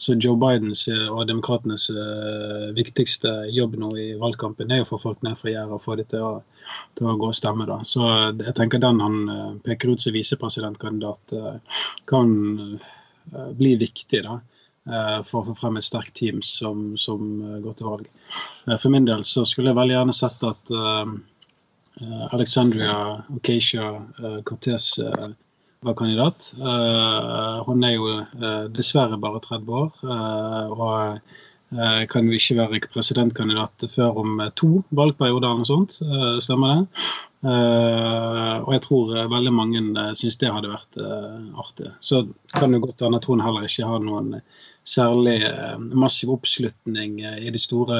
så 0.00 0.16
Joe 0.16 0.38
Bidens 0.40 0.86
og 0.90 1.26
demokratenes 1.28 1.88
viktigste 2.76 3.32
jobb 3.52 3.76
nå 3.80 3.90
i 4.00 4.06
valgkampen 4.20 4.72
er 4.72 4.84
å 4.84 4.88
få 4.88 5.00
folk 5.02 5.24
ned 5.26 5.38
fra 5.38 5.52
gjerdet 5.52 5.76
og 5.76 5.82
få 5.84 5.98
dem 6.00 6.08
til 6.10 6.40
til 6.98 7.08
å 7.10 7.16
gå 7.18 7.28
og 7.30 7.36
stemme. 7.36 7.66
Da. 7.68 7.80
Så 7.84 8.06
jeg 8.38 8.54
tenker 8.56 8.80
den 8.82 9.00
han 9.02 9.58
peker 9.64 9.92
ut 9.92 10.02
som 10.02 10.14
visepresidentkandidat, 10.14 11.34
kan 12.06 12.30
bli 13.58 13.74
viktig. 13.80 14.22
da 14.28 14.38
for 15.26 15.42
å 15.42 15.50
få 15.50 15.54
frem 15.58 15.76
et 15.76 15.84
sterkt 15.84 16.14
team 16.16 16.40
som, 16.42 16.94
som 16.98 17.20
går 17.62 17.74
til 17.76 17.86
valg. 17.86 18.06
For 18.70 18.88
min 18.90 19.04
del 19.06 19.20
så 19.28 19.44
skulle 19.46 19.70
jeg 19.70 19.78
veldig 19.78 19.94
gjerne 19.98 20.14
sett 20.16 20.46
at 20.48 20.72
uh, 20.72 21.12
Alexandria 22.30 23.24
Ocasio-Cortez 23.28 24.98
eh, 24.98 25.06
eh, 25.06 25.28
var 25.86 25.96
kandidat. 25.96 26.52
Hun 27.66 27.84
er 27.84 27.94
jo 27.94 28.10
dessverre 28.74 29.20
bare 29.20 29.40
30 29.44 29.78
år. 29.82 30.00
og 30.76 31.20
kan 32.10 32.26
jo 32.26 32.34
ikke 32.34 32.56
være 32.58 32.80
presidentkandidat 32.90 33.84
før 33.92 34.16
om 34.18 34.40
to 34.58 34.82
valgperioder 34.90 35.46
eller 35.46 35.62
noe 35.62 35.68
sånt. 35.68 36.00
Stemmer 36.42 36.80
det? 36.80 37.04
Og 37.46 38.72
jeg 38.74 38.82
tror 38.86 39.12
veldig 39.30 39.52
mange 39.54 39.84
syns 40.18 40.36
det 40.40 40.50
hadde 40.50 40.72
vært 40.72 40.98
artig. 41.62 41.92
Så 42.02 42.24
kan 42.56 42.74
det 42.74 42.82
godt 42.82 43.06
hende 43.06 43.22
at 43.22 43.30
hun 43.30 43.44
heller 43.44 43.68
ikke 43.68 43.86
har 43.86 44.02
noen 44.02 44.40
særlig 44.90 45.36
eh, 45.46 45.78
massiv 45.78 46.32
oppslutning 46.34 47.20
eh, 47.20 47.38
i 47.46 47.52
det 47.54 47.60
store, 47.62 47.98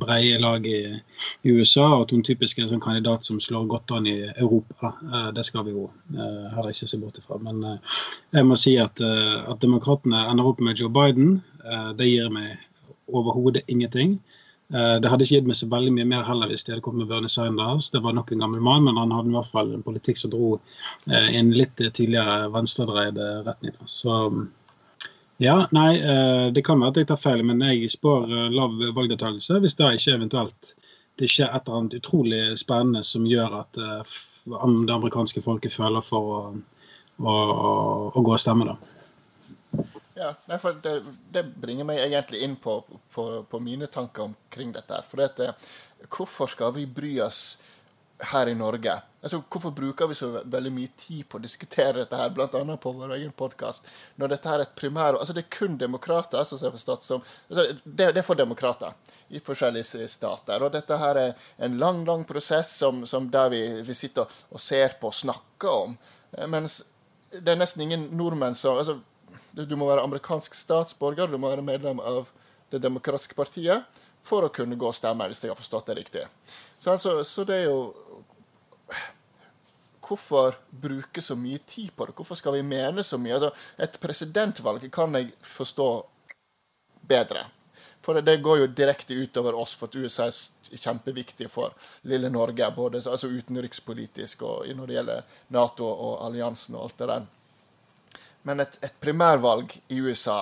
breie 0.00 0.38
laget 0.40 1.02
i 1.42 1.52
USA. 1.52 1.86
Og 1.88 2.06
at 2.06 2.14
hun 2.14 2.24
typisk 2.26 2.58
er 2.58 2.66
en 2.66 2.72
sånn 2.74 2.84
kandidat 2.84 3.26
som 3.26 3.40
slår 3.42 3.68
godt 3.70 3.94
an 3.96 4.08
i 4.08 4.16
Europa. 4.30 4.94
Eh, 5.04 5.30
det 5.36 5.44
skal 5.48 5.66
vi 5.68 5.76
jo 5.76 5.88
heller 6.10 6.72
ikke 6.72 6.90
se 6.90 7.00
bort 7.00 7.20
ifra. 7.20 7.38
Men 7.44 7.62
jeg 8.32 8.46
må 8.46 8.58
si 8.58 8.76
at, 8.80 9.00
at 9.00 9.62
demokratene 9.62 10.26
ender 10.30 10.48
opp 10.50 10.60
med 10.64 10.80
Joe 10.80 10.92
Biden. 10.92 11.40
Det 11.98 12.08
gir 12.08 12.30
meg 12.32 12.58
overhodet 13.10 13.66
ingenting. 13.68 14.18
Det 14.70 15.10
hadde 15.10 15.26
ikke 15.26 15.40
gitt 15.40 15.48
meg 15.48 15.58
så 15.58 15.66
veldig 15.70 15.92
mye 15.96 16.06
mer 16.06 16.22
heller 16.28 16.50
hvis 16.50 16.62
det 16.62 16.76
hadde 16.76 16.84
kommet 16.84 17.02
med 17.02 17.10
Bernie 17.10 17.30
Sanders. 17.32 17.88
Det 17.90 18.02
var 18.04 18.14
nok 18.14 18.30
en 18.32 18.44
gammel 18.44 18.62
mann, 18.62 18.86
men 18.86 19.00
han 19.00 19.12
hadde 19.14 19.32
i 19.32 19.34
hvert 19.34 19.50
fall 19.50 19.72
en 19.74 19.82
politikk 19.86 20.20
som 20.20 20.32
dro 20.32 20.52
i 21.10 21.36
en 21.40 21.50
litt 21.56 21.74
tidligere 21.80 22.46
venstredreid 22.54 23.18
retning. 23.48 23.74
Så 23.90 24.20
ja, 25.40 25.56
nei, 25.72 25.96
eh, 25.96 26.46
Det 26.52 26.62
kan 26.66 26.80
være 26.80 26.92
at 26.92 26.98
jeg 27.00 27.08
tar 27.08 27.20
feil, 27.20 27.42
men 27.46 27.62
jeg 27.64 27.88
spår 27.88 28.28
eh, 28.28 28.48
lav 28.52 28.74
valgdeltakelse 28.96 29.60
hvis 29.62 29.76
det 29.78 29.94
ikke 29.96 30.16
eventuelt 30.18 30.74
det 31.20 31.28
skjer 31.28 31.48
et 31.48 31.66
eller 31.66 31.78
annet 31.78 31.96
utrolig 31.96 32.42
spennende 32.60 33.02
som 33.04 33.24
gjør 33.28 33.56
at 33.62 33.80
eh, 33.80 34.12
det 34.50 34.94
amerikanske 34.94 35.42
folket 35.44 35.72
føler 35.72 36.04
for 36.04 36.32
å, 36.36 36.40
å, 37.20 37.34
å 38.12 38.22
gå 38.24 38.36
og 38.36 38.40
stemme. 38.40 38.68
da. 38.68 39.84
Ja, 40.20 40.30
nei, 40.50 40.58
for 40.60 40.76
det, 40.84 40.94
det, 41.32 41.46
bringer 41.62 41.88
meg 41.88 42.02
egentlig 42.04 42.42
inn 42.44 42.58
på, 42.60 42.80
på, 43.14 43.26
på 43.48 43.60
mine 43.64 43.88
tanker 43.88 44.28
omkring 44.28 44.72
dette. 44.76 45.00
For 45.08 45.24
dette, 45.24 45.54
hvorfor 46.08 46.50
skal 46.52 46.74
vi 46.76 46.84
bry 46.84 47.14
oss 47.24 47.60
her 48.22 48.48
i 48.48 48.54
Norge. 48.54 48.94
Altså, 49.22 49.42
Hvorfor 49.48 49.70
bruker 49.70 50.06
vi 50.06 50.14
så 50.14 50.28
veldig 50.44 50.72
mye 50.72 50.90
tid 50.96 51.26
på 51.28 51.38
å 51.38 51.42
diskutere 51.42 51.98
dette, 51.98 52.16
her, 52.16 52.30
bl.a. 52.34 52.76
på 52.80 52.92
vår 52.96 53.14
egen 53.16 53.32
podkast, 53.36 53.88
når 54.20 54.34
dette 54.34 54.48
her 54.48 54.60
er 54.60 54.66
et 54.66 54.74
primær... 54.76 55.18
Altså, 55.18 55.34
Det 55.36 55.44
er 55.44 55.56
kun 55.56 55.76
demokrater 55.80 56.44
som 56.44 56.60
er 56.60 56.74
forstått 56.74 57.06
som 57.06 57.22
altså, 57.22 57.66
det, 57.84 58.10
det, 58.12 58.22
er 58.22 58.26
for 58.26 58.38
demokrater 58.38 58.96
i 59.28 59.42
forskjellige 59.44 60.08
stater. 60.08 60.64
Og 60.64 60.72
dette 60.72 60.98
her 61.00 61.20
er 61.20 61.50
en 61.58 61.78
lang, 61.80 62.04
lang 62.08 62.24
prosess 62.28 62.72
som, 62.80 63.04
som 63.06 63.28
der 63.30 63.52
vi, 63.52 63.62
vi, 63.86 63.96
sitter 63.96 64.28
og 64.50 64.60
ser 64.60 64.96
på 65.00 65.12
og 65.12 65.16
snakker 65.16 65.84
om. 65.86 65.96
Eh, 66.32 66.48
mens 66.48 66.82
det 67.30 67.52
er 67.52 67.60
nesten 67.60 67.84
ingen 67.84 68.08
nordmenn 68.18 68.56
som 68.58 68.80
altså, 68.80 68.98
Du 69.54 69.76
må 69.76 69.86
være 69.86 70.02
amerikansk 70.06 70.54
statsborger, 70.54 71.26
du 71.26 71.38
må 71.38 71.50
være 71.50 71.66
medlem 71.66 72.00
av 72.00 72.30
Det 72.70 72.78
demokratiske 72.78 73.34
partiet 73.34 73.82
for 74.22 74.44
å 74.46 74.52
kunne 74.52 74.76
gå 74.78 74.88
og 74.88 74.96
stemme, 74.96 75.26
hvis 75.28 75.42
jeg 75.42 75.52
har 75.52 75.58
forstått 75.58 75.90
det 75.90 75.96
riktig. 76.00 76.24
Så, 76.78 76.92
altså, 76.92 77.20
så 77.24 77.44
det 77.48 77.62
er 77.62 77.70
jo 77.70 77.78
Hvorfor 80.10 80.56
bruke 80.70 81.22
så 81.22 81.36
mye 81.38 81.60
tid 81.62 81.92
på 81.94 82.06
det? 82.06 82.16
Hvorfor 82.18 82.38
skal 82.38 82.56
vi 82.56 82.66
mene 82.66 83.04
så 83.06 83.18
mye? 83.18 83.36
Altså, 83.36 83.52
et 83.78 83.98
presidentvalg 84.02 84.88
kan 84.92 85.14
jeg 85.14 85.30
forstå 85.44 85.88
bedre. 87.06 87.44
For 88.02 88.20
det, 88.20 88.36
går 88.36 88.58
jo 88.58 88.66
direkte 88.66 89.14
utover 89.14 89.54
oss, 89.54 89.74
for 89.76 89.90
at 89.90 89.96
USA 89.96 90.26
er 90.26 90.78
kjempeviktig 90.80 91.50
for 91.52 91.74
lille 92.08 92.30
Norge. 92.32 92.70
Både 92.76 93.02
altså 93.04 93.28
utenrikspolitisk 93.28 94.46
og 94.48 94.70
når 94.76 94.88
det 94.88 94.96
gjelder 94.96 95.36
Nato 95.52 95.90
og 95.90 96.24
alliansen 96.26 96.78
og 96.78 96.88
alt 96.88 97.02
det 97.02 97.10
der. 97.12 97.28
Men 98.48 98.64
et, 98.64 98.78
et 98.82 98.96
primærvalg 99.04 99.74
i 99.92 100.00
USA 100.00 100.38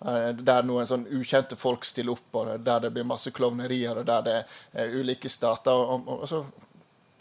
eh, 0.00 0.30
der 0.32 0.64
noen 0.64 0.88
sånn 0.88 1.04
ukjente 1.12 1.58
folk 1.60 1.84
stiller 1.84 2.16
opp, 2.16 2.30
og 2.40 2.54
der 2.64 2.86
det 2.86 2.94
blir 2.94 3.04
masse 3.04 3.34
klovnerier, 3.36 4.00
og 4.00 4.08
der 4.08 4.24
det 4.24 4.38
er 4.72 4.96
ulike 4.96 5.28
stater. 5.28 5.76
Og, 5.76 6.08
og, 6.08 6.22
og 6.24 6.30
så 6.30 6.40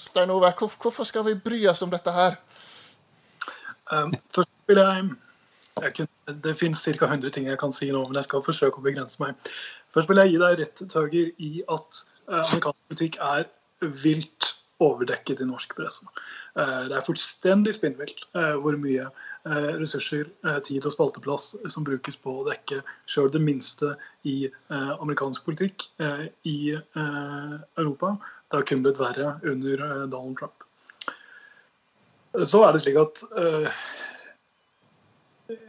Stein 0.03 0.31
Ove, 0.33 0.51
hvorfor 0.59 1.07
skal 1.07 1.25
vi 1.27 1.35
bry 1.39 1.61
oss 1.71 1.83
om 1.85 1.91
dette 1.93 2.11
her? 2.11 2.39
Um, 3.91 4.13
først 4.35 4.49
vil 4.67 4.77
jeg, 4.77 5.09
jeg 5.81 5.93
kunne, 5.97 6.41
Det 6.43 6.55
finnes 6.59 6.83
ca. 6.83 7.05
100 7.05 7.29
ting 7.35 7.47
jeg 7.47 7.59
kan 7.59 7.73
si 7.75 7.91
nå, 7.91 8.03
men 8.07 8.19
jeg 8.19 8.29
skal 8.29 8.45
forsøke 8.45 8.81
å 8.81 8.85
begrense 8.85 9.21
meg. 9.23 9.53
Først 9.93 10.09
vil 10.09 10.21
jeg 10.23 10.33
gi 10.33 10.41
deg 10.41 10.59
rett, 10.61 10.83
Tøger, 10.89 11.31
i 11.37 11.53
at 11.67 12.03
uh, 12.27 12.41
amerikansk 12.41 12.91
politikk 12.91 13.19
er 13.21 13.47
vilt 14.03 14.53
overdekket 14.83 15.43
i 15.43 15.47
norsk 15.47 15.75
presse. 15.77 16.07
Uh, 16.57 16.89
det 16.89 16.97
er 16.97 17.05
fullstendig 17.05 17.75
spinnvilt 17.77 18.25
uh, 18.37 18.55
hvor 18.63 18.79
mye 18.79 19.09
ressurser, 19.43 20.29
tid 20.63 20.85
og 20.87 20.93
spalteplass 20.93 21.49
som 21.73 21.83
brukes 21.83 22.15
på 22.23 22.31
å 22.31 22.45
dekke 22.47 22.77
sjøl 23.11 23.27
det 23.27 23.41
minste 23.43 23.89
i 24.23 24.47
amerikansk 24.71 25.43
politikk 25.43 25.83
i 26.47 26.77
Europa. 27.75 28.13
Det 28.53 28.59
har 28.59 28.65
kun 28.69 28.83
blitt 28.85 28.99
verre 29.01 29.31
under 29.49 29.79
eh, 29.81 30.01
Donald 30.13 30.37
Trump. 30.37 30.59
Så 32.45 32.59
er 32.61 32.75
det 32.75 32.83
slik 32.83 32.99
at 33.01 33.21
uh, 33.33 33.79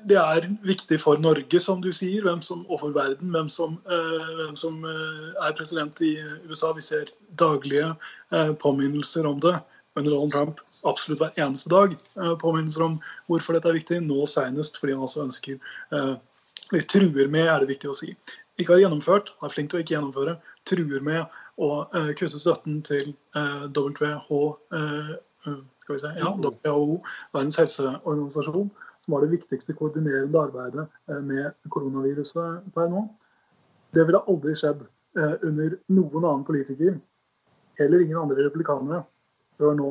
det 0.05 0.19
er 0.21 0.49
viktig 0.69 0.99
for 1.01 1.21
Norge, 1.21 1.61
som 1.65 1.81
du 1.81 1.89
sier, 1.97 2.29
som, 2.45 2.67
og 2.69 2.83
for 2.83 2.93
verden, 2.93 3.31
hvem 3.33 3.49
som, 3.49 3.79
uh, 3.89 4.29
hvem 4.37 4.53
som 4.61 4.85
er 4.85 5.57
president 5.57 6.03
i 6.05 6.13
USA. 6.45 6.75
Vi 6.77 6.85
ser 6.85 7.13
daglige 7.41 7.89
påminnelser 8.61 9.25
om 9.33 9.41
det 9.41 9.55
under 9.97 10.11
Donald 10.11 10.35
Trump 10.35 10.61
absolutt 10.85 11.23
hver 11.23 11.41
eneste 11.41 11.73
dag. 11.73 11.97
påminnelser 12.43 12.85
om 12.85 12.99
hvorfor 13.33 13.57
dette 13.57 13.73
er 13.73 13.79
viktig, 13.79 14.03
nå 14.05 14.27
senest 14.29 14.77
fordi 14.77 14.93
han 14.93 15.07
også 15.09 15.25
ønsker 15.25 15.57
Eller 15.95 16.85
truer 16.89 17.33
med, 17.33 17.49
er 17.49 17.65
det 17.65 17.73
viktig 17.73 17.93
å 17.93 17.97
si. 17.97 18.13
Ikke 18.61 18.77
har 18.77 18.85
gjennomført, 18.85 19.33
er 19.41 19.53
flink 19.53 19.73
til 19.73 19.81
å 19.81 19.85
ikke 19.85 19.97
gjennomføre. 19.97 20.37
Truer 20.69 21.01
med 21.05 21.25
og 21.63 21.95
eh, 21.95 22.11
kutte 22.19 22.41
støtten 22.41 22.81
til 22.87 23.13
eh, 23.37 23.65
WHO, 23.77 24.41
eh, 24.75 25.15
skal 25.79 25.95
vi 25.95 26.01
si, 26.03 26.11
ja, 26.19 26.33
WHO, 26.41 26.99
Verdens 27.35 27.59
helseorganisasjon, 27.61 28.71
som 29.05 29.15
var 29.15 29.23
det 29.23 29.35
viktigste 29.35 29.77
koordinerende 29.77 30.41
arbeidet 30.41 30.87
med 31.23 31.53
koronaviruset 31.69 32.71
per 32.75 32.89
nå. 32.89 33.03
Det 33.93 34.07
ville 34.09 34.23
aldri 34.25 34.55
skjedd 34.57 34.87
under 35.45 35.75
noen 35.93 36.25
annen 36.25 36.47
politiker, 36.49 36.97
heller 37.79 38.01
ingen 38.01 38.23
andre 38.23 38.47
republikanere, 38.47 39.03
før 39.61 39.77
nå. 39.77 39.91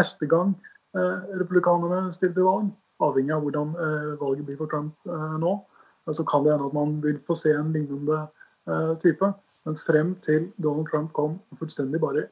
Neste 0.00 0.24
gang 0.26 0.54
republikanerne 0.96 2.14
stiller 2.16 2.38
til 2.38 2.48
valg, 2.48 2.72
avhengig 3.04 3.36
av 3.36 3.44
hvordan 3.44 3.76
valget 4.24 4.48
blir 4.48 4.58
for 4.62 4.72
Trump 4.72 5.12
nå, 5.44 5.52
så 6.08 6.24
kan 6.24 6.48
det 6.48 6.56
hende 6.56 6.72
at 6.72 6.78
man 6.80 6.96
vil 7.04 7.20
få 7.28 7.36
se 7.36 7.52
en 7.52 7.76
lignende 7.76 8.24
type. 9.04 9.34
Men 9.68 9.76
frem 9.76 10.14
til 10.24 10.48
Donald 10.62 10.88
Trump 10.90 11.12
kom 11.16 11.38
og 11.50 11.60
fullstendig 11.60 12.00
bare 12.02 12.26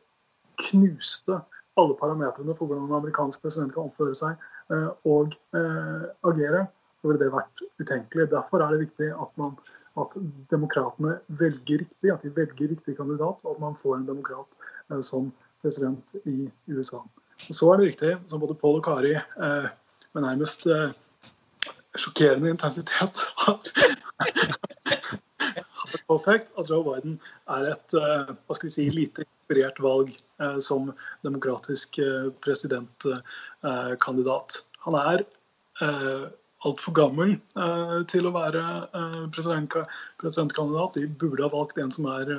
knuste 0.58 1.40
alle 1.78 1.97
parametrene 1.99 2.56
for 2.58 2.66
hvordan 2.66 2.88
en 2.88 2.99
amerikansk 2.99 3.42
president 3.44 3.75
kan 3.75 3.88
oppføre 3.90 4.16
seg 4.18 4.47
eh, 4.75 4.88
og 5.08 5.37
eh, 5.56 6.06
agere, 6.26 6.64
så 6.99 7.11
ville 7.11 7.20
det 7.23 7.30
vært 7.35 7.62
utenkelig. 7.78 8.30
Derfor 8.32 8.64
er 8.64 8.75
det 8.75 8.87
viktig 8.87 9.11
at, 9.14 9.30
man, 9.40 9.54
at 10.02 10.16
demokratene 10.50 11.18
velger 11.40 11.85
riktig, 11.85 12.11
at 12.11 12.25
de 12.25 12.32
velger 12.35 12.73
riktig 12.75 12.97
kandidat, 12.99 13.44
og 13.44 13.54
at 13.54 13.62
man 13.62 13.78
får 13.78 14.00
en 14.00 14.08
demokrat 14.08 14.70
eh, 14.90 15.02
som 15.06 15.30
president 15.62 16.16
i 16.25 16.49
USA. 16.73 17.04
Og 17.47 17.54
så 17.54 17.70
er 17.70 17.78
det 17.78 17.92
viktig, 17.92 18.16
som 18.30 18.42
både 18.42 18.58
Paul 18.58 18.80
og 18.80 18.87
Kari 18.87 19.12
med 19.38 20.25
nærmest 20.25 20.64
sjokkerende 21.99 22.50
intensitet 22.50 23.23
påpekt 26.09 26.49
at 26.59 26.71
Joe 26.71 26.85
Biden 26.87 27.19
er 27.55 27.73
et 27.75 27.97
eh, 27.97 28.33
hva 28.33 28.57
skal 28.57 28.69
vi 28.69 28.75
si, 28.75 28.88
lite 28.93 29.25
inspirert 29.27 29.79
valg 29.85 30.12
eh, 30.15 30.59
som 30.65 30.93
demokratisk 31.27 31.99
eh, 32.03 32.29
presidentkandidat. 32.45 34.49
Han 34.87 34.95
er 34.99 35.25
altfor 36.67 36.93
gammel 36.97 37.37
til 38.11 38.27
å 38.27 38.33
være 38.35 38.62
presidentkandidat. 39.31 40.97
De 40.97 41.07
burde 41.21 41.45
ha 41.45 41.50
valgt 41.53 41.79
en 41.79 41.93
som 41.95 42.09
er 42.11 42.33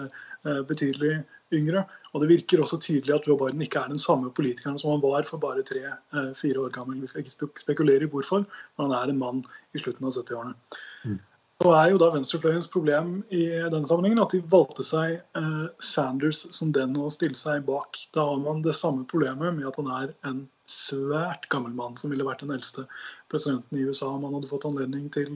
betydelig 0.68 1.14
yngre. 1.56 1.86
Og 2.12 2.24
det 2.24 2.32
virker 2.34 2.64
også 2.64 2.82
tydelig 2.84 3.16
at 3.16 3.30
Joe 3.30 3.40
Biden 3.40 3.64
ikke 3.64 3.80
er 3.80 3.94
den 3.94 4.02
samme 4.02 4.34
politikeren 4.36 4.80
som 4.82 4.92
han 4.92 5.06
var 5.06 5.24
for 5.30 5.40
bare 5.40 5.64
tre-fire 5.68 6.66
år 6.66 6.76
gammel. 6.76 7.00
Vi 7.00 7.12
skal 7.12 7.24
ikke 7.24 7.64
spekulere 7.64 8.10
i 8.10 8.12
hvorfor, 8.12 8.44
men 8.44 8.90
han 8.90 8.98
er 8.98 9.14
en 9.14 9.24
mann 9.24 9.40
i 9.72 9.80
slutten 9.80 10.10
av 10.10 10.18
70-årene. 10.18 10.58
Mm. 11.06 11.20
Så 11.60 11.74
er 11.76 11.90
jo 11.92 11.98
da 12.00 12.08
venstrefløyens 12.14 12.70
problem 12.72 13.18
i 13.36 13.42
denne 13.52 13.88
sammenhengen 13.88 14.22
at 14.24 14.32
de 14.32 14.40
valgte 14.48 14.84
seg 14.88 15.18
eh, 15.36 15.66
Sanders 15.84 16.46
som 16.56 16.70
den 16.76 16.94
å 16.96 17.10
stille 17.12 17.36
seg 17.36 17.66
bak. 17.68 18.00
Da 18.16 18.24
har 18.30 18.40
man 18.40 18.62
det 18.64 18.78
samme 18.80 19.04
problemet 19.12 19.58
med 19.58 19.68
at 19.68 19.80
han 19.82 19.90
er 19.98 20.14
en 20.30 20.46
svært 20.72 21.50
gammel 21.52 21.74
mann 21.76 21.98
som 22.00 22.14
ville 22.14 22.24
vært 22.24 22.46
den 22.46 22.54
eldste 22.56 22.86
presidenten 23.28 23.76
i 23.76 23.84
USA 23.90 24.08
om 24.14 24.24
han 24.24 24.38
hadde 24.38 24.52
fått 24.54 24.70
anledning 24.70 25.10
til 25.12 25.36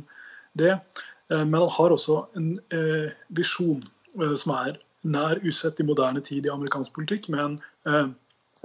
det. 0.56 0.78
Eh, 1.28 1.44
men 1.44 1.60
han 1.60 1.76
har 1.76 1.98
også 1.98 2.22
en 2.40 2.54
eh, 2.72 3.12
visjon 3.36 3.84
eh, 3.84 4.36
som 4.40 4.56
er 4.62 4.80
nær 5.04 5.44
usett 5.44 5.82
i 5.84 5.88
moderne 5.88 6.24
tid 6.24 6.48
i 6.48 6.54
amerikansk 6.54 6.96
politikk, 6.96 7.28
med 7.36 7.44
en 7.44 7.60
eh, 7.90 8.08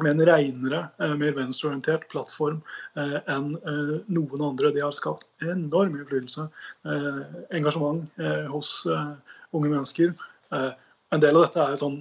med 0.02 0.10
en 0.10 0.26
renere, 0.26 0.88
eh, 1.00 1.14
mer 1.18 1.34
venstreorientert 1.34 2.06
plattform 2.12 2.60
eh, 2.96 3.18
enn 3.30 3.54
eh, 3.66 3.96
noen 4.06 4.44
andre. 4.46 4.70
De 4.74 4.84
har 4.84 4.94
skapt 4.94 5.26
enorm 5.42 5.96
innflytelse, 5.98 6.46
engasjement 7.54 8.06
hos 8.52 8.70
unge 8.86 9.70
mennesker. 9.72 10.14
En 10.52 11.22
del 11.22 11.36
av 11.36 11.46
dette 11.46 11.64
er 11.64 11.80
sånn 11.80 11.98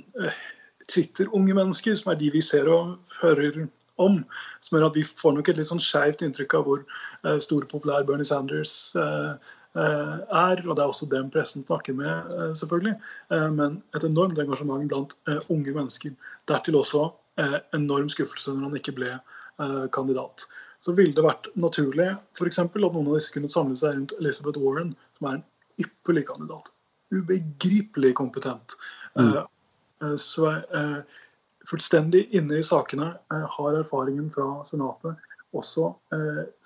Twitter-unge 0.88 1.56
mennesker, 1.58 1.98
som 2.00 2.14
er 2.14 2.22
de 2.22 2.32
vi 2.36 2.44
ser 2.44 2.70
og 2.72 2.96
hører 3.22 3.66
om. 4.04 4.22
Som 4.64 4.78
gjør 4.78 4.90
at 4.90 4.98
vi 5.00 5.06
får 5.08 5.36
nok 5.36 5.52
et 5.52 5.60
litt 5.60 5.70
sånn 5.70 5.84
skeivt 5.84 6.24
inntrykk 6.26 6.58
av 6.60 6.68
hvor 6.68 6.84
store 7.44 7.70
populær 7.72 8.06
Bernie 8.08 8.28
Sanders 8.28 8.94
er. 8.96 9.38
Og 10.64 10.74
det 10.74 10.84
er 10.84 10.88
også 10.88 11.10
dem 11.12 11.32
pressen 11.34 11.66
snakker 11.66 11.98
med, 11.98 12.36
selvfølgelig. 12.60 12.96
Men 13.58 13.82
et 13.98 14.08
enormt 14.08 14.40
engasjement 14.44 14.88
blant 14.92 15.18
unge 15.48 15.76
mennesker. 15.76 16.16
Dertil 16.52 16.80
også 16.80 17.10
enorm 17.76 18.10
skuffelse 18.10 18.54
når 18.54 18.70
han 18.70 18.80
ikke 18.80 18.96
ble 18.98 19.12
eh, 19.16 19.86
kandidat. 19.96 20.48
Så 20.84 20.94
ville 20.98 21.16
det 21.18 21.26
vært 21.26 21.50
naturlig 21.60 22.12
for 22.38 22.50
eksempel, 22.50 22.86
at 22.86 22.96
noen 22.96 23.10
av 23.12 23.18
disse 23.18 23.34
kunne 23.34 23.52
samle 23.52 23.78
seg 23.80 23.96
rundt 23.96 24.16
Elizabeth 24.20 24.62
Warren, 24.62 24.94
som 25.18 25.30
er 25.30 25.40
en 25.40 25.46
ypperlig 25.84 26.26
kandidat. 26.30 26.72
Ubegripelig 27.14 28.14
kompetent. 28.18 28.76
Mm. 29.18 29.46
Uh, 30.04 31.00
fullstendig 31.68 32.28
inne 32.38 32.60
i 32.60 32.66
sakene. 32.66 33.14
har 33.58 33.78
erfaringen 33.80 34.30
fra 34.32 34.62
Senatet. 34.68 35.18
Også 35.58 35.90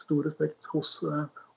stor 0.02 0.26
respekt 0.28 0.68
hos 0.74 0.98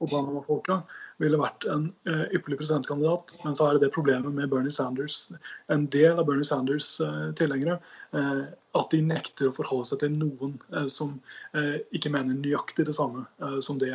Obama-folka 0.04 0.78
ville 1.22 1.38
vært 1.38 1.66
en 1.70 1.86
uh, 2.08 2.24
ypperlig 2.34 2.58
presidentkandidat. 2.60 3.36
Men 3.44 3.56
så 3.56 3.68
er 3.68 3.76
det 3.76 3.86
det 3.86 3.94
problemet 3.94 4.34
med 4.34 4.50
Bernie 4.50 4.74
Sanders, 4.74 5.28
en 5.72 5.86
del 5.94 6.18
av 6.18 6.26
Bernie 6.28 6.46
Sanders 6.46 6.88
uh, 7.04 7.30
tilhengere, 7.38 7.78
uh, 8.16 8.44
at 8.74 8.90
de 8.90 9.00
nekter 9.06 9.48
å 9.50 9.54
forholde 9.54 9.86
seg 9.86 10.00
til 10.02 10.16
noen 10.18 10.56
som 10.90 11.12
ikke 11.94 12.10
mener 12.10 12.34
nøyaktig 12.34 12.88
det 12.88 12.96
samme 12.96 13.20
som 13.62 13.76
det 13.78 13.92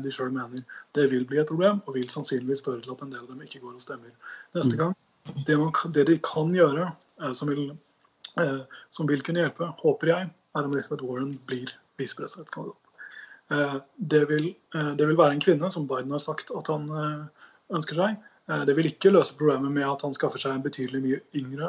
de 0.00 0.12
sjøl 0.14 0.30
mener. 0.32 0.62
Det 0.96 1.04
vil 1.12 1.26
bli 1.28 1.42
et 1.42 1.50
problem, 1.50 1.82
og 1.84 1.98
vil 1.98 2.08
sannsynligvis 2.08 2.64
føre 2.64 2.80
til 2.80 2.94
at 2.94 3.04
en 3.04 3.12
del 3.12 3.26
av 3.26 3.28
dem 3.28 3.42
ikke 3.44 3.60
går 3.60 3.74
og 3.76 3.84
stemmer 3.84 4.08
neste 4.56 4.72
mm. 4.72 4.78
gang. 4.80 4.96
Det, 5.44 5.58
man, 5.60 5.74
det 5.92 6.06
de 6.08 6.16
kan 6.24 6.48
gjøre, 6.56 6.88
som 7.36 7.52
vil, 7.52 7.74
som 8.88 9.12
vil 9.12 9.20
kunne 9.26 9.44
hjelpe, 9.44 9.68
håper 9.84 10.14
jeg, 10.14 10.32
er 10.32 10.70
om 10.70 10.72
Elizabeth 10.72 11.04
Warren 11.04 11.36
blir 11.52 11.76
visepresidentkandidat. 12.00 12.81
Eh, 13.52 13.76
det 13.96 14.24
vil, 14.24 14.54
eh, 14.74 14.92
det 14.96 15.06
vil, 15.06 15.16
være 15.18 15.36
en 15.36 15.40
kvinne, 15.44 15.70
som 15.70 15.86
Biden 15.88 16.12
har 16.14 16.22
sagt 16.22 16.52
at 16.56 16.68
han 16.72 16.86
eh, 16.88 17.48
ønsker 17.76 17.98
seg. 17.98 18.28
Det 18.66 18.74
vil 18.74 18.88
ikke 18.88 19.12
løse 19.14 19.36
problemet 19.38 19.70
med 19.70 19.84
at 19.86 20.02
han 20.02 20.12
skaffer 20.12 20.40
seg 20.42 20.56
en 20.56 20.64
betydelig 20.64 20.98
mye 21.00 21.18
yngre 21.38 21.68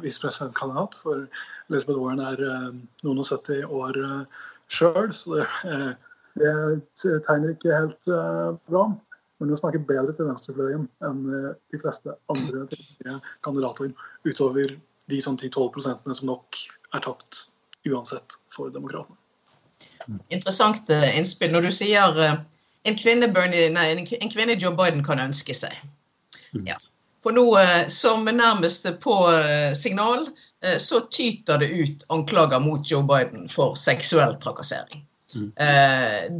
visepresidentkandidat. 0.00 0.96
For 0.96 1.26
Elizabeth 1.68 2.00
Warren 2.00 2.22
er 2.24 2.40
noen 3.04 3.20
og 3.20 3.28
70 3.28 3.68
år 3.68 3.98
sjøl, 4.72 5.12
så 5.14 5.42
det, 5.44 5.44
det, 6.40 7.12
tegner 7.28 7.52
ikke 7.52 7.76
helt 7.76 8.10
bra. 8.72 8.86
Men 9.38 9.52
hun 9.52 9.60
snakker 9.60 9.84
bedre 9.84 10.16
til 10.16 10.30
venstrefløyen 10.30 10.88
enn 11.06 11.20
de 11.28 11.82
fleste 11.84 12.16
andre 12.32 12.64
kandidater 13.44 13.92
utover 14.24 14.72
de 15.12 15.20
sånn 15.28 15.38
10-12% 15.38 16.08
som 16.08 16.32
nok 16.32 16.64
er 16.96 17.04
tapt 17.04 17.44
uansett 17.84 18.40
for 18.48 18.72
demokratene 18.74 19.20
interessant 20.28 20.90
eh, 20.90 21.18
innspill. 21.18 21.52
Når 21.54 21.68
du 21.68 21.70
sier 21.74 22.20
eh, 22.20 22.34
en 22.88 22.98
kvinne, 23.00 23.28
Bernie, 23.32 23.70
nei, 23.72 23.90
en 23.96 24.32
kvinne 24.32 24.58
Joe 24.58 24.74
Biden 24.76 25.04
kan 25.06 25.22
ønske 25.22 25.56
seg. 25.56 25.76
Mm. 26.54 26.66
Ja. 26.68 26.78
For 27.24 27.36
nå, 27.36 27.46
eh, 27.60 27.86
som 27.92 28.26
nærmest 28.28 28.88
på 29.04 29.20
signal, 29.76 30.28
så 30.80 31.02
tyter 31.12 31.58
det 31.60 31.66
ut 31.76 32.04
anklager 32.08 32.60
mot 32.64 32.88
Joe 32.88 33.04
Biden 33.04 33.50
for 33.52 33.74
seksuell 33.76 34.32
trakassering. 34.40 35.02
Mm. 35.34 35.50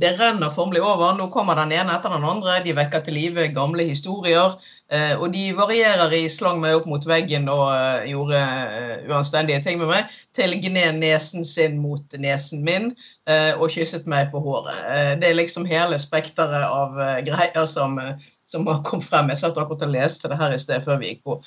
Det 0.00 0.12
renner 0.16 0.54
formelig 0.54 0.80
over. 0.80 1.12
Nå 1.18 1.26
kommer 1.34 1.58
den 1.58 1.74
ene 1.76 1.92
etter 1.92 2.14
den 2.14 2.24
andre. 2.24 2.54
De 2.64 2.72
vekker 2.72 3.02
til 3.04 3.18
live 3.18 3.44
gamle 3.52 3.84
historier. 3.84 4.56
Uh, 4.92 5.16
og 5.16 5.30
de 5.32 5.46
varierer 5.56 6.12
i 6.12 6.26
slang 6.28 6.58
meg 6.60 6.74
opp 6.76 6.84
mot 6.84 7.04
veggen 7.08 7.46
og 7.48 7.70
uh, 7.72 8.02
gjorde 8.04 8.36
uh, 8.36 9.06
uanstendige 9.08 9.62
ting 9.64 9.78
med 9.80 9.88
meg, 9.88 10.12
til 10.36 10.52
gned 10.60 10.98
nesen 11.00 11.46
sin 11.48 11.78
mot 11.80 12.16
nesen 12.20 12.60
min 12.66 12.92
og 13.24 13.70
kysset 13.72 14.04
meg 14.10 14.26
på 14.28 14.42
håret. 14.44 14.82
det 15.16 15.30
er 15.30 15.36
liksom 15.38 15.64
hele 15.64 15.96
spekteret 15.96 16.66
av 16.68 16.98
greier 17.24 17.64
som, 17.64 17.96
som, 18.44 18.66
har 18.68 18.82
kommet 18.84 19.06
frem. 19.08 19.30
Jeg 19.32 19.40
satt 19.40 19.56
akkurat 19.56 19.86
og 19.86 19.94
leste 19.94 20.28
det 20.28 20.36
her 20.36 20.52
i 20.52 20.58
sted 20.60 20.84
før 20.84 20.98
vi 21.00 21.14
gikk 21.14 21.22
på. 21.24 21.38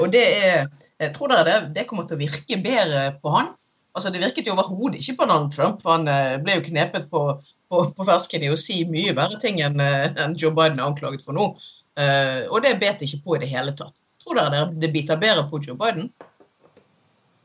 og 0.00 0.06
det 0.14 0.22
er 0.22 0.54
jeg 1.02 1.12
Tror 1.12 1.28
dere 1.28 1.44
det, 1.44 1.58
det 1.76 1.84
kommer 1.90 2.08
til 2.08 2.16
å 2.16 2.22
virke 2.22 2.56
bedre 2.64 3.02
på 3.20 3.34
han? 3.34 3.52
Altså, 3.92 4.08
Det 4.08 4.24
virket 4.24 4.48
jo 4.48 4.56
overhodet 4.56 5.02
ikke 5.02 5.18
på 5.20 5.28
Donald 5.28 5.52
Trump. 5.52 5.84
Han 5.84 6.08
ble 6.08 6.56
jo 6.56 6.64
knepet 6.70 7.12
på, 7.12 7.26
på, 7.68 7.84
på 7.92 8.08
fersken 8.08 8.48
i 8.48 8.54
å 8.54 8.56
si 8.56 8.80
mye 8.88 9.12
verre 9.18 9.36
ting 9.42 9.60
enn, 9.60 9.84
en 9.84 10.40
Joe 10.40 10.56
Biden 10.56 10.80
er 10.80 10.88
anklaget 10.88 11.28
for 11.28 11.36
nå. 11.36 11.50
Uh, 11.98 12.48
og 12.48 12.62
det 12.64 12.78
bet 12.80 13.02
ikke 13.04 13.22
på 13.24 13.36
i 13.36 13.42
det 13.44 13.50
hele 13.52 13.74
tatt. 13.76 14.02
Tror 14.22 14.38
dere 14.38 14.66
det 14.78 14.92
biter 14.94 15.18
bedre 15.20 15.48
på 15.50 15.60
Joe 15.62 15.76
Biden? 15.76 16.12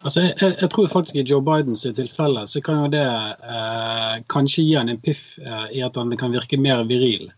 Altså, 0.06 0.22
jeg, 0.22 0.54
jeg, 0.62 0.70
tror 0.70 0.88
faktisk 0.88 1.16
i 1.18 1.26
Joe 1.26 1.42
Bidens 1.42 1.88
tilfelle 1.98 2.44
så 2.48 2.62
kan 2.62 2.84
jo 2.84 2.90
det 2.94 3.04
eh, 3.04 4.20
kanskje 4.30 4.66
gi 4.68 4.76
han 4.78 4.92
en 4.94 5.00
piff 5.02 5.40
eh, 5.42 5.66
i 5.80 5.82
at 5.86 5.98
han 5.98 6.14
kan 6.22 6.36
virke 6.36 6.60
mer 6.62 6.84
viril 6.86 7.32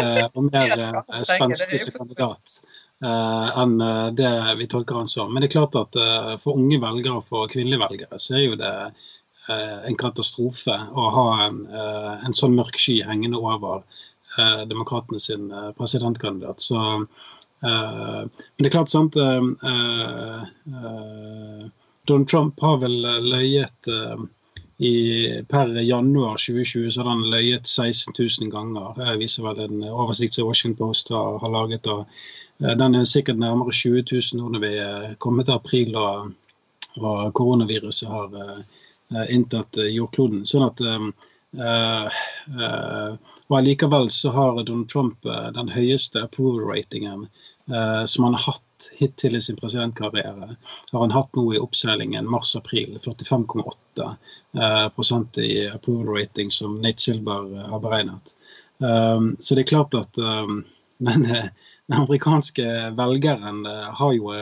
eh, 0.00 0.24
og 0.34 0.48
mer 0.48 0.72
eh, 0.72 1.20
spenstig 1.28 1.82
som 1.82 1.98
kandidat 1.98 2.56
eh, 3.04 3.60
enn 3.60 3.76
det 4.16 4.32
vi 4.62 4.68
tolker 4.72 5.02
han 5.02 5.12
som. 5.12 5.28
Men 5.28 5.44
det 5.44 5.50
er 5.50 5.58
klart 5.58 5.76
at 5.76 6.00
for 6.40 6.56
unge 6.56 6.80
velgere 6.80 7.20
og 7.20 7.28
for 7.28 7.52
kvinnelige 7.52 7.84
velgere 7.84 8.18
så 8.22 8.38
er 8.40 8.46
jo 8.46 8.58
det 8.64 8.74
en 9.46 9.94
katastrofe 9.94 10.74
å 10.74 11.02
ha 11.14 11.26
en, 11.44 11.58
en 11.70 12.34
sånn 12.34 12.56
mørk 12.58 12.80
sky 12.82 12.96
hengende 13.06 13.38
over 13.38 13.84
eh, 14.38 14.62
demokratene 14.68 15.20
sin 15.20 15.50
eh, 15.50 15.70
presidentkandidat. 15.78 16.60
Så, 16.60 16.76
eh, 17.64 18.22
men 18.22 18.64
det 18.64 18.70
er 18.70 18.76
klart, 18.78 18.92
sant 18.92 19.16
eh, 19.16 19.42
Donald 22.06 22.28
Trump 22.30 22.60
har 22.60 22.80
vel 22.84 23.00
løyet 23.26 23.90
i, 24.78 24.94
per 25.48 25.82
januar 25.82 26.36
2020 26.36 26.90
så 26.90 27.02
har 27.02 27.10
han 27.10 27.30
løyet 27.30 27.66
16 27.66 28.14
000 28.18 28.50
ganger. 28.52 28.98
Jeg 29.08 29.20
viser 29.22 29.46
vel 29.46 29.62
en 29.64 29.84
oversikt 29.88 30.36
som 30.36 30.46
Washington 30.46 30.78
Post 30.78 31.10
har, 31.14 31.38
har 31.42 31.52
laget. 31.52 31.86
og 31.86 32.04
Den 32.58 32.94
er 32.94 33.04
sikkert 33.08 33.40
nærmere 33.40 33.72
20 33.72 34.04
000 34.12 34.40
nå 34.40 34.50
når 34.52 34.64
vi 34.66 34.72
er 34.84 35.14
kommet 35.18 35.48
til 35.48 35.56
april 35.56 35.96
og, 35.96 36.34
og 37.00 37.32
koronaviruset 37.34 38.08
har 38.08 38.36
uh, 38.36 39.24
inntatt 39.32 39.80
jordkloden. 39.80 40.44
Sånn 40.48 40.68
at 40.68 40.84
uh, 40.84 41.08
uh, 41.56 43.10
og 43.48 43.58
Allikevel 43.58 44.10
så 44.10 44.30
har 44.34 44.62
Donald 44.62 44.88
Trump 44.90 45.26
eh, 45.26 45.50
den 45.54 45.68
høyeste 45.70 46.24
approval-ratingen 46.26 47.26
eh, 47.70 48.04
som 48.04 48.26
han 48.26 48.34
har 48.34 48.52
hatt 48.52 48.88
hittil 48.98 49.36
i 49.36 49.40
sin 49.40 49.56
presidentkarriere. 49.56 50.48
Har 50.92 51.00
han 51.00 51.14
hatt 51.14 51.36
nå 51.38 51.46
i 51.54 51.60
oppseilingen 51.62 52.28
mars-april. 52.30 52.98
45,8 53.04 54.08
eh, 54.58 55.44
i 55.44 55.68
approval-rating 55.68 56.50
som 56.50 56.80
Nate 56.82 57.02
Silber 57.02 57.46
eh, 57.54 57.68
har 57.70 57.84
beregnet. 57.84 58.34
Um, 58.78 59.30
så 59.40 59.54
det 59.56 59.62
er 59.62 59.70
klart 59.70 59.94
at 59.96 60.18
um, 60.18 60.58
den, 60.98 61.22
den 61.24 61.96
amerikanske 61.96 62.66
velgeren 62.98 63.62
har 63.66 64.12
jo 64.12 64.34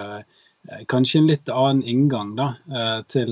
kanskje 0.90 1.20
en 1.20 1.28
litt 1.28 1.52
annen 1.52 1.84
inngang 1.86 2.32
da, 2.34 2.48
til 3.12 3.30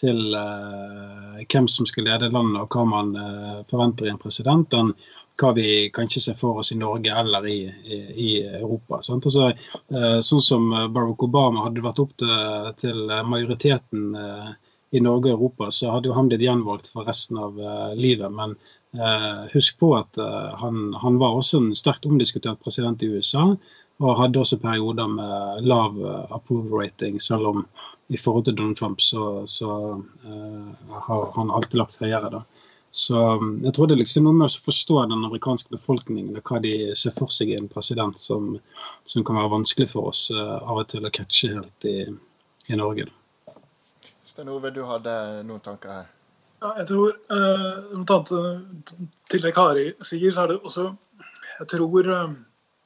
til 0.00 0.34
uh, 0.36 1.38
hvem 1.48 1.68
som 1.70 1.86
skal 1.88 2.06
lede 2.08 2.32
landet 2.32 2.62
og 2.62 2.74
hva 2.74 2.84
man 2.88 3.14
uh, 3.16 3.62
forventer 3.70 4.08
i 4.08 4.12
en 4.12 4.20
president, 4.20 4.76
enn 4.76 4.92
hva 5.40 5.52
vi 5.56 5.88
kanskje 5.92 6.22
ser 6.24 6.36
for 6.38 6.62
oss 6.62 6.72
i 6.72 6.78
Norge 6.80 7.12
eller 7.12 7.48
i, 7.48 7.58
i, 7.84 7.98
i 8.26 8.30
Europa. 8.60 9.00
Altså, 9.00 9.50
uh, 9.50 10.18
sånn 10.24 10.44
som 10.44 10.70
Barack 10.94 11.26
Obama 11.26 11.66
hadde 11.66 11.84
vært 11.84 12.00
opp 12.04 12.14
til, 12.20 12.70
til 12.80 13.04
majoriteten 13.28 14.14
i 14.94 15.02
Norge 15.02 15.32
og 15.32 15.34
Europa, 15.34 15.70
så 15.74 15.92
hadde 15.92 16.08
jo 16.08 16.16
han 16.16 16.30
blitt 16.30 16.44
gjenvalgt 16.46 16.92
for 16.92 17.08
resten 17.08 17.40
av 17.42 17.58
livet. 17.98 18.32
Men 18.32 18.54
husk 19.52 19.80
på 19.82 19.90
at 19.98 20.16
han, 20.62 20.94
han, 21.02 21.18
var 21.20 21.34
også 21.36 21.58
en 21.60 21.74
sterkt 21.76 22.06
omdiskutert 22.08 22.62
president 22.64 23.02
i 23.04 23.10
USA. 23.12 23.50
Og 24.04 24.18
hadde 24.18 24.42
også 24.42 24.58
perioder 24.60 25.08
med 25.08 25.64
lav 25.64 25.94
approval 26.36 26.82
rating, 26.82 27.20
selv 27.22 27.46
om 27.48 27.62
i 28.12 28.18
forhold 28.20 28.44
til 28.44 28.56
Donald 28.56 28.76
Trump 28.76 29.00
så, 29.00 29.46
så 29.46 29.70
uh, 30.24 30.90
har 31.08 31.30
han 31.36 31.50
alltid 31.50 31.78
lagt 31.80 32.00
høyere. 32.00 32.30
da. 32.30 32.42
Så 32.96 33.18
jeg 33.62 33.74
tror 33.74 33.88
det 33.88 33.96
er 33.96 34.00
liksom 34.00 34.24
noe 34.24 34.36
med 34.36 34.48
å 34.48 34.64
forstå 34.64 35.02
den 35.02 35.16
amerikanske 35.18 35.72
befolkningen 35.74 36.38
og 36.38 36.48
hva 36.48 36.60
de 36.64 36.94
ser 36.96 37.12
for 37.18 37.32
seg 37.34 37.50
i 37.52 37.58
en 37.58 37.68
president 37.68 38.16
som, 38.20 38.54
som 39.04 39.24
kan 39.26 39.36
være 39.36 39.52
vanskelig 39.52 39.90
for 39.90 40.12
oss 40.12 40.26
uh, 40.32 40.56
av 40.62 40.82
og 40.84 40.88
til 40.92 41.04
å 41.04 41.12
catche 41.12 41.52
helt 41.52 41.88
i, 41.90 41.98
i 42.72 42.78
Norge. 42.78 43.08
Stein 44.24 44.52
Ove, 44.52 44.72
du 44.72 44.84
hadde 44.88 45.16
noen 45.48 45.64
tanker 45.64 45.92
her? 45.92 46.12
Ja, 46.64 46.72
jeg 46.80 46.86
tror, 46.88 47.12
uh, 47.28 48.86
Til 49.28 49.44
det 49.44 49.52
Kari 49.52 49.90
sier, 50.00 50.32
så 50.32 50.46
er 50.46 50.54
det 50.54 50.60
også 50.62 50.86
Jeg 51.58 51.68
tror 51.74 52.08
uh, 52.08 52.30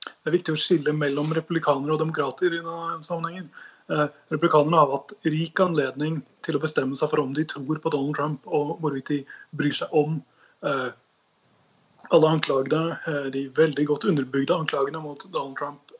det 0.05 0.31
er 0.31 0.37
viktig 0.37 0.55
å 0.55 0.61
skille 0.61 0.93
mellom 0.97 1.33
republikanere 1.37 1.95
og 1.95 2.01
demokrater 2.03 2.53
i 2.53 2.61
denne 2.61 3.01
sammenhengen. 3.07 3.51
Eh, 3.91 4.07
republikanerne 4.33 4.79
har 4.81 4.93
hatt 4.93 5.15
rik 5.27 5.61
anledning 5.65 6.21
til 6.47 6.57
å 6.57 6.63
bestemme 6.63 6.97
seg 6.97 7.11
for 7.11 7.23
om 7.23 7.33
de 7.37 7.45
tror 7.49 7.81
på 7.83 7.93
Donald 7.93 8.17
Trump, 8.19 8.47
og 8.47 8.77
hvorvidt 8.83 9.11
de 9.11 9.19
bryr 9.57 9.75
seg 9.77 9.93
om 9.97 10.21
eh, 10.67 10.91
alle 12.11 12.31
anklagene, 12.37 12.99
eh, 13.11 13.29
de 13.35 13.47
veldig 13.57 13.87
godt 13.91 14.07
underbygde 14.13 14.57
anklagene 14.57 15.03
mot 15.03 15.27
Donald 15.33 15.59
Trump. 15.59 15.97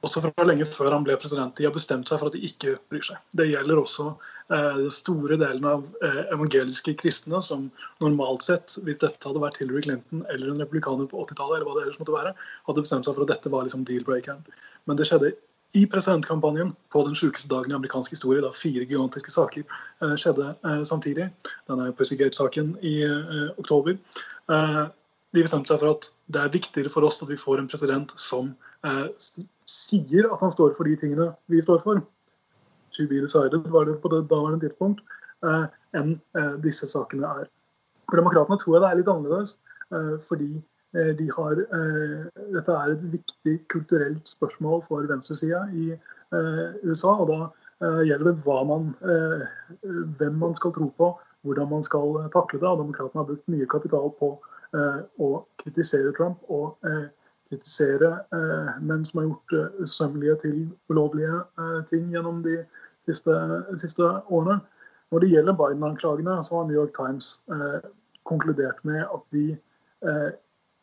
Også 0.00 0.22
fra 0.24 0.44
lenge 0.48 0.64
før 0.64 0.94
han 0.94 1.04
ble 1.04 1.18
president. 1.20 1.52
De 1.58 1.66
har 1.66 1.74
bestemt 1.74 2.08
seg 2.08 2.20
for 2.20 2.30
at 2.30 2.36
de 2.36 2.46
ikke 2.48 2.78
bryr 2.88 3.02
seg. 3.04 3.18
Det 3.36 3.50
gjelder 3.50 3.82
også 3.82 4.14
den 4.50 4.90
store 4.90 5.36
delen 5.38 5.66
av 5.68 5.84
evangeliske 6.34 6.96
kristne, 6.98 7.38
som 7.42 7.68
normalt 8.02 8.42
sett, 8.42 8.74
hvis 8.82 8.98
dette 8.98 9.28
hadde 9.28 9.42
vært 9.42 9.60
Hillary 9.62 9.84
Clinton 9.86 10.24
eller 10.32 10.50
en 10.50 10.58
republikaner 10.58 11.06
på 11.06 11.20
80-tallet, 11.22 11.60
eller 11.60 11.68
hva 11.68 11.76
det 11.76 11.84
ellers 11.84 12.00
måtte 12.02 12.16
være, 12.16 12.32
hadde 12.66 12.84
bestemt 12.84 13.06
seg 13.06 13.14
for 13.14 13.26
at 13.26 13.30
dette 13.30 13.52
var 13.54 13.68
liksom 13.68 13.86
deal-breakeren. 13.86 14.42
Men 14.90 14.98
det 14.98 15.06
skjedde 15.06 15.30
i 15.72 15.86
presidentkampanjen 15.86 16.72
på 16.90 17.02
den 17.06 17.14
sjukeste 17.14 17.48
dagen 17.50 17.70
i 17.70 17.76
amerikansk 17.78 18.14
historie, 18.16 18.42
da 18.42 18.50
fire 18.54 18.86
gigantiske 18.88 19.30
saker 19.30 19.62
eh, 19.62 20.14
skjedde 20.18 20.48
eh, 20.50 20.80
samtidig, 20.86 21.28
denne 21.70 21.92
Pussygate-saken 21.94 22.72
i 22.82 22.96
eh, 23.06 23.52
oktober, 23.60 23.94
eh, 24.50 24.80
de 25.30 25.44
bestemte 25.46 25.70
seg 25.70 25.82
for 25.82 25.94
at 25.94 26.08
det 26.34 26.42
er 26.42 26.54
viktigere 26.56 26.90
for 26.90 27.06
oss 27.06 27.20
at 27.22 27.30
vi 27.30 27.38
får 27.38 27.62
en 27.62 27.70
president 27.70 28.14
som 28.18 28.50
eh, 28.86 29.06
sier 29.70 30.26
at 30.26 30.42
han 30.42 30.54
står 30.54 30.74
for 30.74 30.90
de 30.90 30.96
tingene 30.98 31.30
vi 31.52 31.62
står 31.62 31.84
for. 31.84 32.02
To 32.96 33.06
be 33.06 33.20
decided 33.22 33.68
var 33.70 33.84
det 33.88 34.00
på 34.02 34.10
det 34.12 34.24
daværende 34.30 34.60
tidspunkt, 34.66 35.00
eh, 35.46 35.66
enn 35.94 36.16
disse 36.64 36.88
sakene 36.90 37.26
er. 37.42 37.48
For 38.10 38.18
demokratene 38.18 38.58
tror 38.58 38.76
jeg 38.76 38.82
det 38.82 38.90
er 38.90 39.00
litt 39.00 39.12
annerledes, 39.12 39.58
fordi 40.26 40.50
Eh, 40.96 41.16
de 41.16 41.30
har, 41.36 41.52
eh, 41.52 42.26
dette 42.54 42.72
er 42.74 42.92
et 42.92 43.02
viktig 43.12 43.54
kulturelt 43.70 44.28
spørsmål 44.28 44.82
for 44.82 45.06
venstresida 45.06 45.62
i 45.72 45.92
eh, 45.92 46.70
USA. 46.84 47.14
og 47.14 47.28
Da 47.30 47.50
gjelder 48.04 48.34
det 48.34 48.44
man, 48.44 48.94
hvem 50.18 50.34
man 50.36 50.54
skal 50.54 50.72
tro 50.72 50.90
på, 50.98 51.06
hvordan 51.42 51.70
man 51.70 51.82
skal 51.82 52.28
takle 52.34 52.60
det. 52.60 52.68
og 52.68 52.78
Demokratene 52.78 53.20
har 53.22 53.28
brukt 53.30 53.48
mye 53.48 53.66
kapital 53.66 54.10
på 54.18 54.28
å 55.18 55.28
kritisere 55.62 56.12
Trump 56.12 56.44
og 56.50 56.76
kritisere 57.48 58.10
menn 58.84 59.06
som 59.08 59.22
har 59.22 59.30
gjort 59.30 59.80
usømmelige 59.80 60.36
til 60.42 60.68
ulovlige 60.90 61.40
ting 61.88 62.12
gjennom 62.12 62.42
de 62.44 62.58
siste, 63.10 63.34
siste, 63.82 64.12
årene. 64.30 64.60
Når 65.10 65.24
det 65.24 65.32
gjelder 65.32 65.58
Biden-anklagene, 65.58 66.38
så 66.46 66.60
har 66.60 66.68
New 66.68 66.78
York 66.78 66.94
Times 66.94 67.40
konkludert 68.28 68.78
med 68.86 69.02
at 69.02 69.24
de 69.34 69.58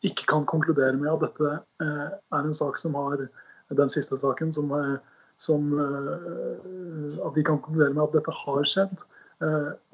ikke 0.06 0.26
kan 0.30 0.46
konkludere 0.46 0.96
med 0.96 1.10
at 1.10 1.24
dette 1.26 1.54
eh, 1.82 2.08
er 2.36 2.42
en 2.44 2.54
sak 2.54 2.78
som 2.78 2.94
har 2.98 3.24
den 3.74 3.90
siste 3.90 4.16
saken 4.16 4.52
som, 4.54 4.70
eh, 4.72 4.98
som 5.36 5.72
eh, 5.74 7.24
At 7.26 7.34
de 7.34 7.42
kan 7.42 7.58
konkludere 7.58 7.94
med 7.94 8.04
at 8.04 8.14
dette 8.18 8.34
har 8.44 8.64
skjedd. 8.64 9.02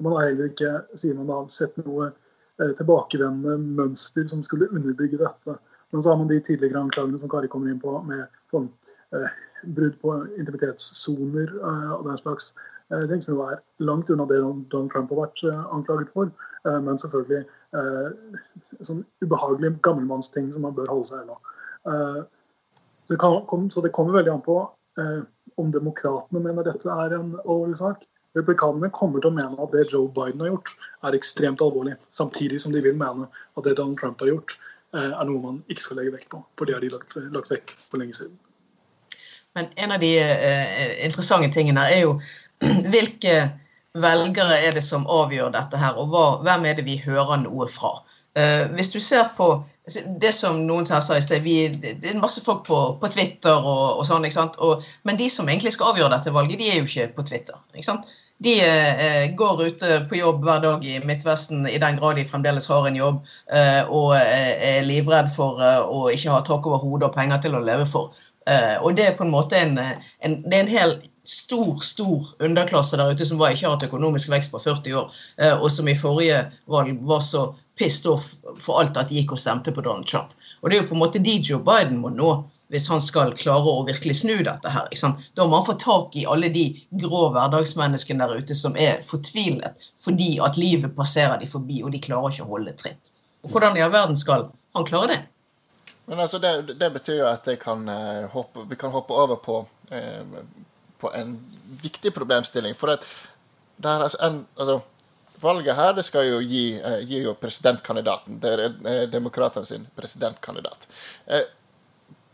Man 0.01 0.13
har 0.15 0.25
heller 0.25 0.49
ikke, 0.49 0.71
sier 0.97 1.13
man 1.15 1.27
da, 1.29 1.35
sett 1.53 1.75
noe 1.77 2.09
tilbakevendende 2.57 3.59
mønster 3.77 4.25
som 4.27 4.41
skulle 4.43 4.71
underbygge 4.73 5.19
dette. 5.21 5.53
Men 5.93 6.01
så 6.01 6.11
har 6.11 6.17
man 6.17 6.31
de 6.31 6.39
tidligere 6.41 6.81
anklagene 6.81 7.19
som 7.21 7.29
Kari 7.29 7.49
kommer 7.51 7.69
inn 7.69 7.79
på, 7.79 7.93
med 8.07 8.25
sånn, 8.55 8.71
eh, 9.15 9.35
brudd 9.75 9.99
på 10.01 10.15
intimitetssoner 10.39 11.53
eh, 11.59 11.91
og 11.97 12.09
den 12.09 12.23
slags 12.23 12.53
eh, 12.91 13.05
ting, 13.11 13.21
som 13.23 13.43
er 13.45 13.61
langt 13.83 14.09
unna 14.13 14.27
det 14.29 14.41
Donald 14.41 14.91
Trump 14.93 15.13
har 15.13 15.27
vært 15.27 15.45
anklaget 15.75 16.11
for. 16.15 16.33
men 16.65 16.97
selvfølgelig 16.97 17.45
Eh, 17.75 18.39
sånn 18.87 19.03
ubehagelig 19.23 19.75
gammelmannsting 19.85 20.51
som 20.53 20.65
man 20.67 20.75
bør 20.77 20.91
holde 20.93 21.09
seg 21.09 21.23
unna. 21.25 21.37
Eh, 21.91 22.19
så, 23.09 23.17
så, 23.73 23.83
det 23.83 23.93
kommer 23.95 24.17
veldig 24.17 24.33
an 24.33 24.43
på 24.45 24.59
eh, 25.01 25.23
om 25.61 25.71
demokratene 25.73 26.41
mener 26.43 26.67
dette 26.67 26.91
er 26.91 27.17
en 27.17 27.33
alvorlig 27.43 27.79
sak. 27.81 28.05
Republikanerne 28.35 28.91
kommer 28.95 29.23
til 29.23 29.31
å 29.31 29.35
mene 29.35 29.59
at 29.63 29.75
det 29.75 29.85
Joe 29.91 30.09
Biden 30.11 30.43
har 30.43 30.53
gjort, 30.53 30.73
er 31.07 31.17
ekstremt 31.17 31.63
alvorlig. 31.63 31.95
Samtidig 32.15 32.59
som 32.63 32.73
de 32.75 32.83
vil 32.83 32.97
mene 32.99 33.29
at 33.31 33.67
det 33.67 33.77
Donald 33.79 33.99
Trump 34.01 34.23
har 34.23 34.33
gjort, 34.33 34.57
er 34.95 35.27
noe 35.27 35.39
man 35.43 35.61
ikke 35.71 35.83
skal 35.83 35.97
legge 35.99 36.13
vekt 36.13 36.29
på. 36.31 36.41
For 36.59 36.67
det 36.67 36.75
har 36.75 36.83
de 36.83 36.91
lagt, 36.91 37.15
lagt 37.31 37.51
vekk 37.51 37.71
for 37.75 37.99
lenge 37.99 38.15
siden. 38.15 38.35
Men 39.55 39.69
en 39.75 39.95
av 39.95 40.01
de 40.03 40.11
uh, 40.19 41.05
interessante 41.05 41.51
tingene 41.55 41.85
er 41.91 42.03
jo 42.03 42.17
hvilke 42.93 43.37
velgere 43.95 44.57
er 44.67 44.75
det 44.75 44.83
som 44.83 45.07
avgjør 45.07 45.53
dette 45.55 45.79
her, 45.79 45.95
og 45.95 46.11
hva, 46.11 46.25
hvem 46.43 46.67
er 46.67 46.75
det 46.77 46.87
vi 46.87 46.99
hører 46.99 47.39
noe 47.45 47.69
fra? 47.71 47.95
Uh, 48.35 48.67
hvis 48.75 48.91
du 48.91 48.99
ser 48.99 49.29
på 49.37 49.53
det 50.19 50.31
som 50.33 50.63
noen 50.65 50.85
sa 50.87 50.99
i 50.99 51.21
sted, 51.23 51.43
vi, 51.45 51.69
det 51.69 52.09
er 52.09 52.17
masse 52.17 52.41
folk 52.43 52.63
på, 52.65 52.79
på 53.01 53.09
Twitter 53.13 53.53
og, 53.53 53.99
og 53.99 54.05
sånn. 54.07 54.25
ikke 54.25 54.39
sant? 54.39 54.59
Og, 54.65 54.85
men 55.05 55.19
de 55.19 55.29
som 55.29 55.49
egentlig 55.49 55.75
skal 55.75 55.93
avgjøre 55.93 56.15
dette 56.15 56.33
valget, 56.33 56.59
de 56.59 56.69
er 56.71 56.79
jo 56.79 56.87
ikke 56.89 57.11
på 57.19 57.27
Twitter. 57.29 57.59
ikke 57.75 57.85
sant? 57.85 58.09
De 58.43 58.57
eh, 58.59 59.29
går 59.37 59.61
ute 59.63 59.99
på 60.09 60.17
jobb 60.17 60.41
hver 60.43 60.59
dag 60.65 60.83
i 60.83 60.97
Midtvesten 61.07 61.69
i 61.69 61.77
den 61.79 61.95
grad 62.01 62.17
de 62.19 62.25
fremdeles 62.27 62.67
har 62.67 62.87
en 62.89 62.97
jobb, 62.97 63.21
uh, 63.53 63.83
og 63.87 64.09
er 64.17 64.81
livredd 64.83 65.29
for 65.31 65.61
å 65.63 66.01
ikke 66.11 66.33
ha 66.33 66.41
tak 66.43 66.67
over 66.67 66.81
hodet 66.83 67.07
og 67.07 67.15
penger 67.15 67.45
til 67.45 67.55
å 67.55 67.63
leve 67.63 67.85
for. 67.87 68.11
Og 68.45 68.95
det 68.97 69.07
er 69.07 69.15
på 69.17 69.25
en 69.25 69.33
måte 69.33 69.57
en, 69.57 69.77
en, 69.79 70.35
det 70.45 70.53
er 70.53 70.63
en 70.65 70.69
hel 70.69 70.97
stor 71.25 71.77
stor 71.81 72.27
underklasse 72.39 72.97
der 72.97 73.11
ute 73.11 73.25
som 73.25 73.39
var, 73.41 73.53
ikke 73.53 73.65
har 73.65 73.75
hatt 73.75 73.87
økonomisk 73.87 74.29
vekst 74.31 74.51
på 74.53 74.61
40 74.61 74.97
år, 75.01 75.13
eh, 75.41 75.53
og 75.57 75.71
som 75.71 75.87
i 75.89 75.97
forrige 75.97 76.43
valg 76.71 76.99
var 77.09 77.23
så 77.25 77.47
pissed 77.79 78.09
off 78.11 78.35
for 78.61 78.81
alt 78.81 78.97
at 78.97 79.09
de 79.09 79.19
gikk 79.19 79.33
og 79.35 79.41
stemte 79.41 79.73
på 79.73 79.83
Donald 79.83 80.07
Trump. 80.07 80.35
Og 80.61 80.69
Det 80.69 80.77
er 80.77 80.83
jo 80.83 80.89
på 80.91 80.95
en 80.95 81.03
måte 81.03 81.23
de 81.23 81.39
Joe 81.41 81.59
Biden 81.59 81.99
må 82.03 82.13
nå 82.13 82.35
hvis 82.73 82.87
han 82.89 83.01
skal 83.01 83.35
klare 83.37 83.69
å 83.69 83.83
virkelig 83.85 84.15
snu 84.23 84.39
dette. 84.41 84.69
her. 84.69 84.87
Da 85.37 85.45
må 85.45 85.59
han 85.59 85.67
få 85.67 85.75
tak 85.81 86.15
i 86.17 86.25
alle 86.25 86.49
de 86.49 86.65
grå 87.01 87.27
hverdagsmenneskene 87.33 88.25
der 88.25 88.41
ute 88.41 88.55
som 88.57 88.77
er 88.77 89.03
fortvilet 89.05 89.85
fordi 90.01 90.39
at 90.41 90.57
livet 90.57 90.95
passerer 90.97 91.37
de 91.37 91.47
forbi, 91.47 91.83
og 91.83 91.93
de 91.93 92.01
klarer 92.01 92.33
ikke 92.33 92.47
å 92.47 92.53
holde 92.55 92.73
tritt. 92.73 93.13
Og 93.45 93.53
Hvordan 93.53 93.77
i 93.77 93.85
all 93.85 93.93
verden 93.93 94.17
skal 94.17 94.49
han 94.73 94.87
klare 94.89 95.13
det? 95.13 95.21
Men 96.05 96.19
altså, 96.19 96.39
Det, 96.39 96.77
det 96.79 96.93
betyr 96.93 97.19
jo 97.19 97.27
at 97.27 97.47
kan, 97.59 97.89
uh, 97.89 98.29
hoppe, 98.33 98.65
vi 98.69 98.75
kan 98.75 98.91
hoppe 98.91 99.13
over 99.13 99.35
på 99.35 99.59
uh, 99.91 100.39
på 101.05 101.13
en 101.13 101.45
viktig 101.81 102.13
problemstilling. 102.13 102.75
For 102.75 102.95
at 102.95 103.05
det 103.77 103.89
er 103.89 104.05
altså 104.07 104.21
en, 104.25 104.39
altså, 104.57 104.79
valget 105.41 105.75
her 105.75 105.93
det 105.93 106.05
skal 106.07 106.27
jo 106.29 106.39
gi, 106.41 106.65
eh, 106.79 106.99
gi 107.05 107.21
jo 107.25 107.35
presidentkandidaten. 107.39 108.39
Det 108.39 108.53
er 108.53 108.63
eh, 108.65 109.01
demokratene 109.11 109.65
sin 109.65 109.87
presidentkandidat. 109.95 110.87
Eh, 111.25 111.47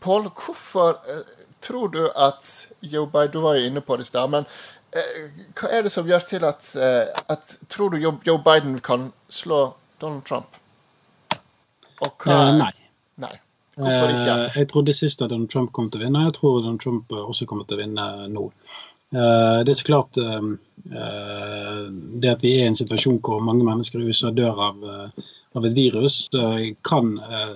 Pål, 0.02 0.30
hvorfor 0.34 0.96
eh, 1.06 1.26
tror 1.60 1.88
du 1.88 2.08
at 2.10 2.48
Joe 2.80 3.06
Biden 3.06 3.30
Du 3.30 3.40
var 3.40 3.54
jo 3.54 3.66
inne 3.66 3.80
på 3.80 3.96
det 3.96 4.02
i 4.02 4.10
stad, 4.10 4.30
men 4.30 4.46
eh, 4.90 5.28
hva 5.54 5.70
er 5.70 5.82
det 5.86 5.92
som 5.94 6.08
gjør 6.08 6.26
til 6.26 6.44
at, 6.44 6.72
eh, 6.74 7.22
at 7.28 7.58
Tror 7.68 7.90
du 7.90 8.00
Joe 8.02 8.38
Biden 8.38 8.80
kan 8.80 9.12
slå 9.28 9.74
Donald 10.00 10.24
Trump? 10.24 10.58
Og 12.02 12.24
hva 12.24 12.38
Nei. 12.58 12.72
Ikke? 13.78 13.88
Eh, 13.88 14.56
jeg 14.60 14.68
trodde 14.70 14.94
sist 14.96 15.22
at 15.22 15.30
Donald 15.32 15.50
Trump 15.50 15.72
kom 15.72 15.90
til 15.90 16.02
å 16.02 16.06
vinne. 16.06 16.26
Jeg 16.28 16.38
tror 16.38 16.62
Donald 16.62 16.80
Trump 16.82 17.12
også 17.12 17.48
kommer 17.48 17.68
til 17.68 17.78
å 17.78 17.82
vinne 17.82 18.08
nå. 18.32 18.48
Eh, 19.12 19.60
det 19.64 19.72
er 19.72 19.78
så 19.78 19.88
klart 19.88 20.18
eh, 20.20 20.50
det 22.22 22.32
at 22.32 22.44
vi 22.44 22.56
er 22.56 22.66
i 22.66 22.70
en 22.70 22.78
situasjon 22.78 23.20
hvor 23.24 23.44
mange 23.44 23.64
mennesker 23.66 24.00
i 24.00 24.08
USA 24.10 24.32
dør 24.34 24.60
av, 24.68 24.82
av 25.54 25.68
et 25.68 25.76
virus, 25.76 26.26
kan 26.82 27.12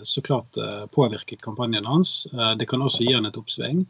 så 0.07 0.23
klart 0.23 0.61
påvirke 0.95 1.39
kampanjen 1.43 1.89
hans. 1.89 2.29
Det 2.61 2.69
kan 2.71 2.85
også 2.87 3.09
gi 3.09 3.17
han 3.17 3.27
et 3.27 3.41
oppsving. 3.41 3.83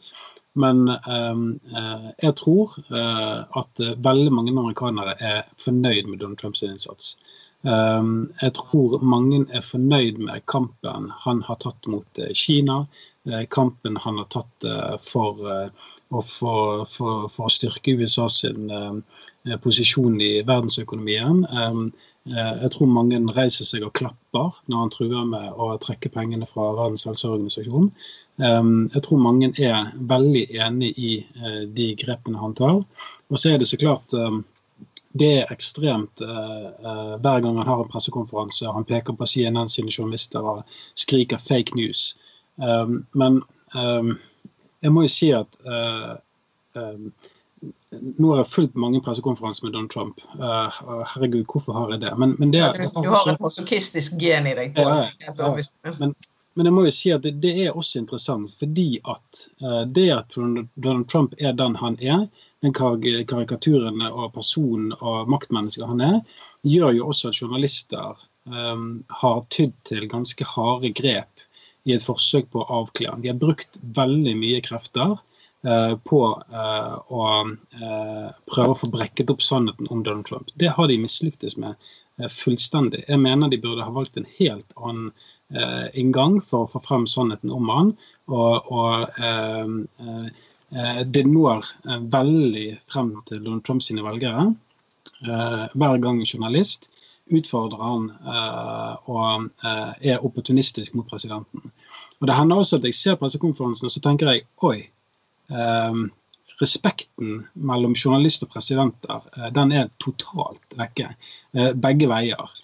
Men 0.56 0.86
jeg 0.88 2.32
tror 2.40 2.72
at 2.88 3.84
veldig 4.08 4.32
mange 4.32 4.54
amerikanere 4.56 5.18
er 5.20 5.44
fornøyd 5.60 6.08
med 6.08 6.22
Donald 6.22 6.40
Trumps 6.40 6.64
innsats. 6.64 7.18
Ehm, 7.64 8.30
jeg 8.42 8.52
tror 8.58 9.00
mange 9.02 9.40
er 9.50 9.64
fornøyd 9.64 10.20
med 10.22 10.44
kampen 10.50 11.10
han 11.24 11.42
har 11.48 11.58
tatt 11.62 11.88
mot 11.90 12.20
eh, 12.22 12.32
Kina. 12.36 12.82
Eh, 13.26 13.46
kampen 13.50 13.96
han 14.04 14.20
har 14.20 14.28
tatt 14.30 14.66
eh, 14.66 14.96
for 15.02 15.70
for, 16.06 16.84
for, 16.86 17.24
for 17.26 17.48
å 17.48 17.50
styrke 17.50 17.96
USA 17.98 18.28
sin 18.30 18.68
posisjon 19.64 20.20
i 20.22 20.36
verdensøkonomien. 20.46 21.40
Jeg 22.30 22.70
tror 22.70 22.92
mange 22.94 23.18
reiser 23.34 23.66
seg 23.66 23.82
og 23.82 23.90
klapper 23.98 24.60
når 24.70 24.84
han 24.84 24.92
truer 24.94 25.26
med 25.26 25.58
å 25.58 25.72
trekke 25.82 26.12
pengene 26.14 26.46
fra 26.46 26.68
Verdens 26.78 27.08
helseorganisasjon. 27.10 27.90
Jeg 28.38 29.02
tror 29.02 29.24
mange 29.24 29.50
er 29.58 29.90
veldig 30.14 30.44
enig 30.68 30.92
i 30.94 31.12
de 31.74 31.88
grepene 31.98 32.38
han 32.38 32.54
tar. 32.54 32.78
Og 33.26 33.34
så 33.34 33.50
er 33.50 33.58
det 33.58 33.66
så 33.72 33.82
klart 33.82 34.14
det 35.18 35.32
er 35.40 35.52
ekstremt 35.52 36.22
uh, 36.22 37.16
hver 37.20 37.40
gang 37.44 37.58
han 37.60 37.68
har 37.68 37.82
en 37.82 37.90
pressekonferanse 37.92 38.72
han 38.72 38.86
peker 38.88 39.16
på 39.16 39.26
CNN 39.26 39.68
sine 39.70 39.92
journalister 39.92 40.40
og 40.40 40.78
skriker 40.94 41.40
'fake 41.40 41.76
news'. 41.78 42.16
Um, 42.56 43.06
men 43.12 43.42
um, 43.76 44.18
jeg 44.82 44.92
må 44.92 45.02
jo 45.04 45.12
si 45.12 45.30
at 45.36 45.58
uh, 45.66 46.14
um, 46.74 47.10
nå 47.90 48.30
har 48.30 48.42
jeg 48.42 48.52
fulgt 48.52 48.78
mange 48.80 49.00
pressekonferanser 49.04 49.66
med 49.66 49.74
Donald 49.74 49.90
Trump. 49.90 50.22
Uh, 50.38 51.04
herregud, 51.14 51.44
hvorfor 51.52 51.72
har 51.72 51.92
jeg 51.94 52.00
det? 52.00 52.14
Men, 52.18 52.36
men 52.38 52.52
det 52.52 52.64
du, 52.76 52.88
du, 53.02 53.10
har 53.12 53.28
et 53.32 53.40
masochistisk 53.40 54.16
gen 54.20 54.48
i 54.48 54.56
deg. 54.56 54.76
Ja, 54.76 55.06
ja, 55.26 55.52
men, 55.98 56.14
men, 56.54 56.66
jeg 56.66 56.72
må 56.72 56.84
jo 56.84 56.94
si 56.94 57.12
at 57.14 57.24
det, 57.24 57.36
det 57.44 57.54
er 57.66 57.76
også 57.76 58.00
interessant, 58.00 58.52
fordi 58.58 59.00
at 59.08 59.46
det 59.92 60.10
at 60.12 60.36
Donald 60.36 61.08
Trump 61.08 61.34
er 61.40 61.52
den 61.52 61.76
han 61.76 61.96
er, 62.00 62.26
den 62.64 62.72
karikaturen 62.74 64.02
av 64.06 64.30
personen 64.34 64.94
og 65.00 65.28
maktmennesket 65.30 65.86
han 65.88 66.02
er, 66.04 66.20
gjør 66.66 66.96
jo 66.96 67.10
også 67.10 67.30
at 67.30 67.40
journalister 67.42 68.22
um, 68.48 69.04
har 69.20 69.44
tydd 69.54 69.74
til 69.88 70.08
ganske 70.10 70.46
harde 70.56 70.92
grep 70.96 71.44
i 71.86 71.94
et 71.94 72.02
forsøk 72.02 72.48
på 72.50 72.62
å 72.62 72.80
avkle 72.82 73.12
ham. 73.12 73.22
De 73.22 73.30
har 73.30 73.38
brukt 73.40 73.78
veldig 73.98 74.34
mye 74.40 74.62
krefter 74.64 75.14
uh, 75.14 75.94
på 76.08 76.22
uh, 76.32 76.96
å 77.12 77.28
uh, 77.44 78.32
prøve 78.48 78.72
å 78.72 78.80
få 78.80 78.90
brekket 78.94 79.30
opp 79.30 79.44
sannheten 79.44 79.92
om 79.92 80.02
Donald 80.02 80.26
Trump. 80.26 80.50
Det 80.56 80.72
har 80.74 80.90
de 80.90 80.98
mislyktes 81.04 81.58
med 81.60 81.76
fullstendig. 82.32 83.02
Jeg 83.04 83.20
mener 83.20 83.50
de 83.52 83.60
burde 83.60 83.84
ha 83.84 83.92
valgt 83.92 84.16
en 84.16 84.24
helt 84.38 84.70
annen 84.80 85.10
inngang 85.92 86.38
for 86.40 86.64
å 86.64 86.70
få 86.72 86.80
frem 86.80 87.04
sannheten 87.06 87.52
om 87.52 87.68
han. 87.68 87.90
og, 88.32 88.70
og 88.72 89.04
Eh, 90.00 90.26
det 90.70 91.24
når 91.28 91.64
eh, 91.86 92.02
veldig 92.12 92.66
frem 92.90 93.12
til 93.28 93.42
Donald 93.44 93.64
Trump 93.66 93.82
sine 93.82 94.04
velgere. 94.04 94.48
Eh, 95.22 95.64
hver 95.74 95.98
gang 96.02 96.20
en 96.20 96.26
journalist 96.26 96.90
utfordrer 97.26 97.80
han 97.82 98.04
og 99.10 99.48
er 99.58 100.22
opportunistisk 100.22 100.94
mot 100.94 101.08
presidenten. 101.10 101.72
Og 102.20 102.28
Det 102.28 102.36
hender 102.36 102.60
også 102.62 102.78
at 102.78 102.84
jeg 102.86 102.94
ser 102.94 103.16
pressekonferansen 103.18 103.88
og 103.88 103.90
så 103.90 104.02
tenker 104.04 104.30
jeg 104.30 104.44
oi. 104.62 104.84
Respekten 106.60 107.40
mellom 107.54 107.96
journalist 107.98 108.46
og 108.46 108.52
presidenter 108.54 109.26
den 109.58 109.74
er 109.74 109.90
totalt 109.98 110.78
vekke. 110.78 111.08
Begge 111.74 112.06
veier. 112.14 112.54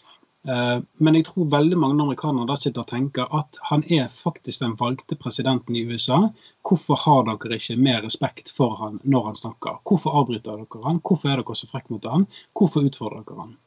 Eh, 0.49 0.79
men 0.99 1.15
jeg 1.15 1.29
tror 1.29 1.51
veldig 1.53 1.77
mange 1.79 2.03
amerikanere 2.03 2.49
da 2.51 2.57
sitter 2.59 2.83
og 2.83 2.91
tenker 2.91 3.35
at 3.39 3.59
han 3.69 3.85
er 3.95 4.09
faktisk 4.11 4.65
den 4.65 4.75
valgte 4.81 5.19
presidenten 5.19 5.77
i 5.79 5.85
USA. 5.87 6.19
Hvorfor 6.67 6.99
har 7.05 7.27
dere 7.29 7.59
ikke 7.59 7.79
mer 7.79 8.01
respekt 8.03 8.51
for 8.51 8.75
han 8.81 8.99
når 9.05 9.29
han 9.31 9.39
snakker? 9.39 9.79
Hvorfor 9.87 10.19
avbryter 10.23 10.59
dere 10.65 10.87
han? 10.89 10.99
Hvorfor 11.07 11.31
er 11.31 11.43
dere 11.43 11.59
så 11.59 11.71
frekke 11.71 11.95
mot 11.95 12.09
han? 12.11 12.27
Hvorfor 12.59 12.89
utfordrer 12.89 13.23
dere 13.29 13.45
han? 13.45 13.59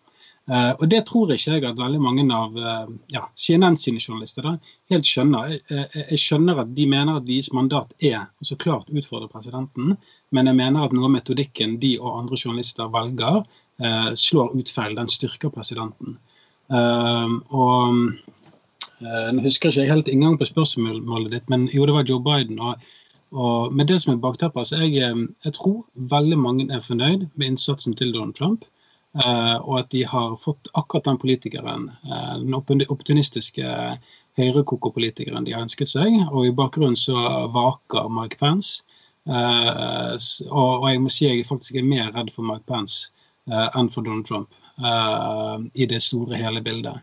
Uh, 0.46 0.76
og 0.78 0.84
Det 0.92 1.00
tror 1.10 1.32
ikke 1.34 1.56
jeg 1.56 1.64
at 1.66 1.80
veldig 1.80 2.00
mange 2.04 2.24
av 2.30 2.54
uh, 2.54 2.92
ja, 3.10 3.24
CNN 3.34 3.80
sine 3.82 3.98
journalister 3.98 4.46
da, 4.46 4.52
helt 4.94 5.08
skjønner. 5.10 5.56
Jeg, 5.72 6.20
skjønner 6.22 6.60
at 6.62 6.76
de 6.78 6.86
mener 6.86 7.18
at 7.18 7.26
deres 7.26 7.50
mandat 7.56 7.96
er 7.98 8.28
så 8.46 8.54
klart 8.62 8.92
utfordre 8.94 9.32
presidenten, 9.32 9.96
men 10.30 10.52
jeg 10.52 10.60
mener 10.60 10.86
at 10.86 10.94
noe 10.94 11.10
av 11.10 11.16
metodikken 11.16 11.80
de 11.82 11.96
og 11.98 12.20
andre 12.20 12.38
journalister 12.38 12.94
velger, 12.94 13.42
slår 14.14 14.54
ut 14.54 14.70
feil. 14.70 14.94
Den 14.96 15.10
styrker 15.10 15.50
presidenten. 15.50 16.20
Ehm, 16.74 17.42
og 17.50 18.14
jeg 19.02 19.34
Nå 19.36 19.44
husker 19.44 19.70
ikke 19.70 19.92
helt 19.92 20.08
inngang 20.10 20.38
på 20.40 20.48
spørsmålet 20.48 21.34
ditt, 21.34 21.50
men 21.52 21.68
jo, 21.74 21.86
det 21.86 21.94
var 21.94 22.08
Joe 22.08 22.24
Biden. 22.24 22.60
og, 22.60 22.76
og 23.32 23.74
med 23.74 23.88
det 23.88 24.00
som 24.02 24.14
er 24.14 24.22
bakteppet, 24.24 24.68
så 24.68 24.80
jeg, 24.80 24.96
eh, 25.04 25.28
jeg, 25.46 25.54
tror 25.54 25.84
veldig 25.96 26.38
mange 26.40 26.68
er 26.72 26.82
fornøyd 26.82 27.28
med 27.36 27.48
innsatsen 27.48 27.96
til 27.96 28.14
Donald 28.14 28.36
Trump. 28.36 28.66
Uh, 29.16 29.56
og 29.64 29.80
at 29.80 29.92
de 29.92 30.02
har 30.04 30.34
fått 30.36 30.68
akkurat 30.76 31.06
den 31.06 31.18
politikeren, 31.18 31.86
uh, 32.04 32.36
den 32.36 32.82
opportunistiske 32.90 33.64
høyrekokopolitikeren 34.36 35.46
de 35.48 35.54
har 35.56 35.64
ønsket 35.64 35.88
seg. 35.88 36.18
Og 36.32 36.48
i 36.50 36.52
bakgrunnen 36.52 37.00
så 37.00 37.16
vaker 37.54 38.10
Mike 38.12 38.36
Pence. 38.42 38.84
Og, 39.26 40.84
jeg 40.92 41.00
må 41.02 41.10
si 41.10 41.30
jeg 41.30 41.48
faktisk 41.48 41.80
er 41.80 41.88
mer 41.88 42.12
redd 42.12 42.28
for 42.36 42.44
Mike 42.44 42.68
Pence 42.68 43.16
enn 43.48 43.88
for 43.90 44.04
Donald 44.04 44.28
Trump. 44.28 44.52
Eh, 44.84 45.60
i 45.74 45.86
det 45.86 46.02
store, 46.04 46.36
hele 46.36 46.62
bildet 46.62 46.96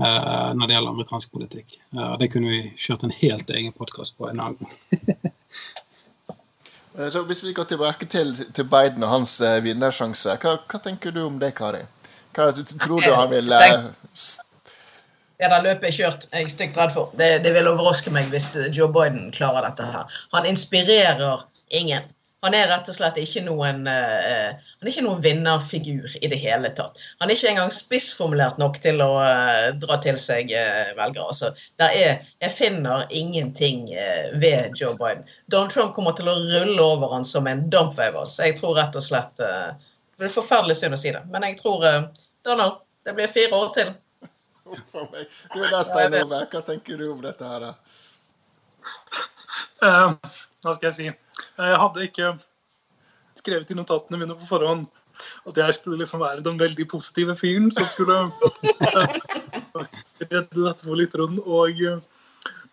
eh, 0.00 0.54
når 0.54 0.66
det 0.66 0.74
gjelder 0.74 0.90
amerikansk 0.90 1.32
politikk. 1.32 1.74
Eh, 1.92 2.14
det 2.20 2.30
kunne 2.32 2.48
vi 2.48 2.60
kjørt 2.76 3.04
en 3.04 3.12
helt 3.12 3.50
egen 3.50 3.74
podkast 3.76 4.16
på 4.18 4.30
en 4.30 4.40
annen 4.40 4.56
gang. 4.60 5.32
Så 7.12 7.22
Hvis 7.22 7.44
vi 7.44 7.52
går 7.54 7.64
tilbake 7.64 8.06
til, 8.10 8.32
til 8.54 8.64
Biden 8.64 9.04
og 9.06 9.12
hans 9.12 9.36
uh, 9.38 9.60
vinnersjanse, 9.62 10.32
hva, 10.42 10.56
hva, 10.66 10.78
tenker 10.82 11.12
du 11.14 11.20
om 11.28 11.36
det, 11.38 11.52
Kari? 11.54 11.84
Hva 12.34 12.48
tror 12.50 13.04
du 13.04 13.12
han 13.14 13.30
vil 13.30 13.52
uh, 13.54 13.86
ja, 15.38 15.46
det 15.52 15.60
løpet 15.62 15.86
er 15.86 15.94
kjørt. 15.94 16.26
Jeg 16.32 16.48
er 16.48 16.50
stygt 16.50 16.80
redd 16.80 16.90
for. 16.96 17.12
Det, 17.14 17.28
det 17.44 17.52
vil 17.54 17.70
overraske 17.70 18.10
meg 18.10 18.26
hvis 18.32 18.48
Joe 18.74 18.90
Biden 18.90 19.30
klarer 19.30 19.68
dette 19.68 19.86
her. 19.86 20.18
Han 20.34 20.48
inspirerer 20.50 21.44
ingen. 21.70 22.10
Han 22.46 22.54
er 22.54 22.68
rett 22.70 22.86
og 22.86 22.94
slett 22.94 23.16
ikke 23.18 23.40
noen, 23.42 23.80
uh, 23.90 24.54
han 24.54 24.86
er 24.86 24.90
ikke 24.92 25.02
noen 25.02 25.22
vinnerfigur 25.24 26.12
i 26.22 26.28
det 26.30 26.38
hele 26.38 26.70
tatt. 26.78 27.00
Han 27.18 27.26
er 27.26 27.34
ikke 27.34 27.50
engang 27.50 27.72
spissformulert 27.74 28.60
nok 28.62 28.78
til 28.84 29.02
å 29.02 29.08
uh, 29.18 29.70
dra 29.82 29.98
til 30.04 30.18
seg 30.22 30.52
uh, 30.54 30.92
velgere. 30.98 31.26
Altså, 31.26 31.50
er, 31.82 32.22
jeg 32.44 32.54
finner 32.54 33.08
ingenting 33.10 33.90
ved 34.38 34.78
Joe 34.78 34.94
Biden. 35.00 35.26
Donald 35.50 35.74
Trump 35.74 35.96
kommer 35.98 36.14
til 36.14 36.30
å 36.30 36.36
rulle 36.38 36.78
over 36.84 37.16
han 37.16 37.26
som 37.26 37.50
en 37.50 37.66
dampveivalg. 37.74 38.30
Jeg 38.38 38.58
tror 38.60 38.78
rett 38.78 38.94
og 38.98 39.02
slett 39.02 39.34
Det 39.38 40.26
er 40.26 40.34
forferdelig 40.34 40.78
synd 40.78 40.94
å 40.94 41.00
si 41.00 41.10
det, 41.14 41.24
men 41.32 41.46
jeg 41.46 41.58
tror 41.58 41.82
Donald, 42.46 42.82
det 43.06 43.18
blir 43.18 43.30
fire 43.30 43.58
år 43.58 43.74
til. 43.74 43.94
Du 44.68 45.62
er 45.64 45.70
der, 45.72 45.82
Stein 45.86 46.12
Ove. 46.20 46.42
Hva 46.52 46.60
tenker 46.60 46.98
du 47.00 47.06
om 47.08 47.22
dette 47.24 47.46
her, 47.48 47.70
da? 47.70 47.72
hva 49.80 50.74
skal 50.74 50.90
jeg 50.90 50.96
si? 50.98 51.06
Jeg 51.58 51.80
hadde 51.82 52.06
ikke 52.06 52.32
skrevet 53.38 53.70
i 53.70 53.76
notatene 53.78 54.20
mine 54.20 54.36
på 54.38 54.46
forhånd 54.48 54.86
at 55.50 55.58
jeg 55.58 55.74
skulle 55.74 55.98
liksom 55.98 56.22
være 56.22 56.44
den 56.46 56.58
veldig 56.60 56.86
positive 56.90 57.34
fyren 57.38 57.70
som 57.74 57.88
skulle 57.90 58.18
redde 60.22 60.44
dette 60.54 60.84
for 60.84 60.98
lytteren 60.98 61.40
og, 61.42 61.82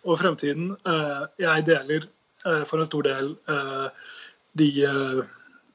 og 0.06 0.20
fremtiden. 0.22 0.74
Eh, 0.86 1.24
jeg 1.42 1.66
deler 1.70 2.06
eh, 2.06 2.64
for 2.70 2.82
en 2.82 2.90
stor 2.90 3.08
del 3.08 3.34
eh, 3.50 3.88
de 4.56 4.70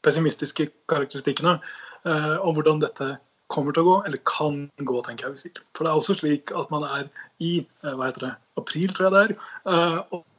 pessimistiske 0.01 0.71
karakteristikkene 0.89 1.59
om 2.41 2.55
hvordan 2.57 2.79
dette 2.81 3.11
kommer 3.51 3.75
til 3.75 3.85
å 3.85 3.89
gå, 3.89 3.97
eller 4.09 4.21
kan 4.29 4.61
gå, 4.79 5.01
tenker 5.07 5.27
jeg 5.27 5.37
vi 5.37 5.43
sier. 5.45 5.63
For 5.77 5.87
det 5.87 5.93
er 5.93 6.01
også 6.01 6.17
slik 6.21 6.53
at 6.57 6.71
man 6.73 6.87
er 6.87 7.09
i 7.43 7.53
hva 7.83 8.09
heter 8.09 8.27
det, 8.29 8.35
april, 8.61 8.93
tror 8.95 9.09
jeg 9.09 9.15
det 9.15 9.23
er. 9.25 9.33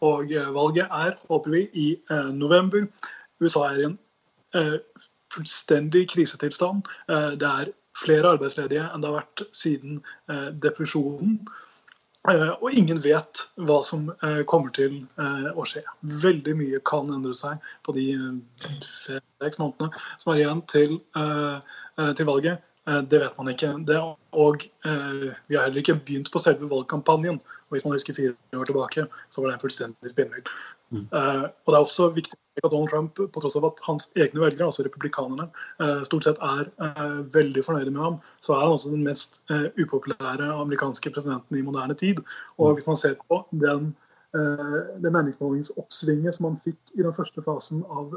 Og 0.05 0.31
valget 0.55 0.87
er, 0.87 1.17
håper 1.29 1.55
vi, 1.57 1.63
i 1.73 1.87
november. 2.37 2.87
USA 3.41 3.67
er 3.71 3.81
i 3.81 3.89
en 3.89 3.97
fullstendig 5.31 6.05
krisetilstand. 6.11 6.87
Det 7.41 7.49
er 7.49 7.73
flere 7.97 8.35
arbeidsledige 8.37 8.85
enn 8.87 9.03
det 9.03 9.11
har 9.11 9.19
vært 9.19 9.43
siden 9.55 9.99
depresjonen. 10.63 11.39
Og 12.61 12.75
ingen 12.77 12.99
vet 13.01 13.47
hva 13.65 13.79
som 13.85 14.11
kommer 14.49 14.73
til 14.77 14.99
å 15.57 15.65
skje. 15.65 15.81
Veldig 16.21 16.53
mye 16.59 16.81
kan 16.87 17.09
endre 17.11 17.33
seg 17.37 17.61
på 17.83 17.95
de 17.97 18.07
seks 18.85 19.57
månedene 19.59 19.89
som 20.21 20.35
er 20.35 20.43
igjen 20.43 20.61
til, 20.69 20.99
til 21.17 22.29
valget. 22.29 22.61
Eh, 22.89 23.01
det 23.11 23.21
vet 23.21 23.37
man 23.37 23.51
ikke. 23.53 23.71
Det, 23.87 23.97
og 24.31 24.67
eh, 24.85 25.31
vi 25.47 25.57
har 25.57 25.67
heller 25.67 25.83
ikke 25.83 25.99
begynt 25.99 26.31
på 26.33 26.41
selve 26.41 26.69
valgkampanjen. 26.69 27.41
Og 27.41 27.75
hvis 27.75 27.85
man 27.85 27.95
husker 27.95 28.13
fire 28.13 28.33
år 28.59 28.65
tilbake, 28.67 29.05
så 29.29 29.41
var 29.41 29.49
det 29.49 29.57
en 29.57 29.65
fullstendig 29.65 30.11
spinnvill. 30.11 30.47
Mm. 30.91 31.05
Eh, 31.05 31.43
og 31.43 31.71
det 31.71 31.77
er 31.77 31.85
også 31.85 32.09
viktig 32.15 32.37
at 32.57 32.71
Donald 32.71 32.89
Trump, 32.89 33.15
på 33.15 33.39
tross 33.39 33.55
av 33.55 33.65
at 33.69 33.79
hans 33.85 34.09
egne 34.15 34.41
velgere, 34.41 34.67
altså 34.67 34.83
republikanerne, 34.83 35.47
eh, 35.79 36.01
stort 36.07 36.27
sett 36.27 36.41
er 36.43 36.67
eh, 36.83 37.19
veldig 37.33 37.63
fornøyde 37.63 37.93
med 37.95 38.01
ham, 38.01 38.17
så 38.43 38.55
er 38.55 38.65
han 38.65 38.75
også 38.75 38.91
den 38.91 39.05
mest 39.07 39.39
eh, 39.49 39.69
upopulære 39.79 40.49
amerikanske 40.53 41.13
presidenten 41.15 41.57
i 41.57 41.63
moderne 41.65 41.95
tid. 41.95 42.19
Og 42.57 42.75
hvis 42.75 42.87
man 42.87 42.99
ser 42.99 43.15
på 43.29 43.43
den, 43.51 43.95
det 45.03 45.11
meningsmålingsoppsvinget 45.11 46.37
som 46.37 46.45
han 46.47 46.59
fikk 46.63 46.93
i 46.95 47.03
den 47.03 47.11
første 47.11 47.41
fasen 47.43 47.81
av 47.91 48.13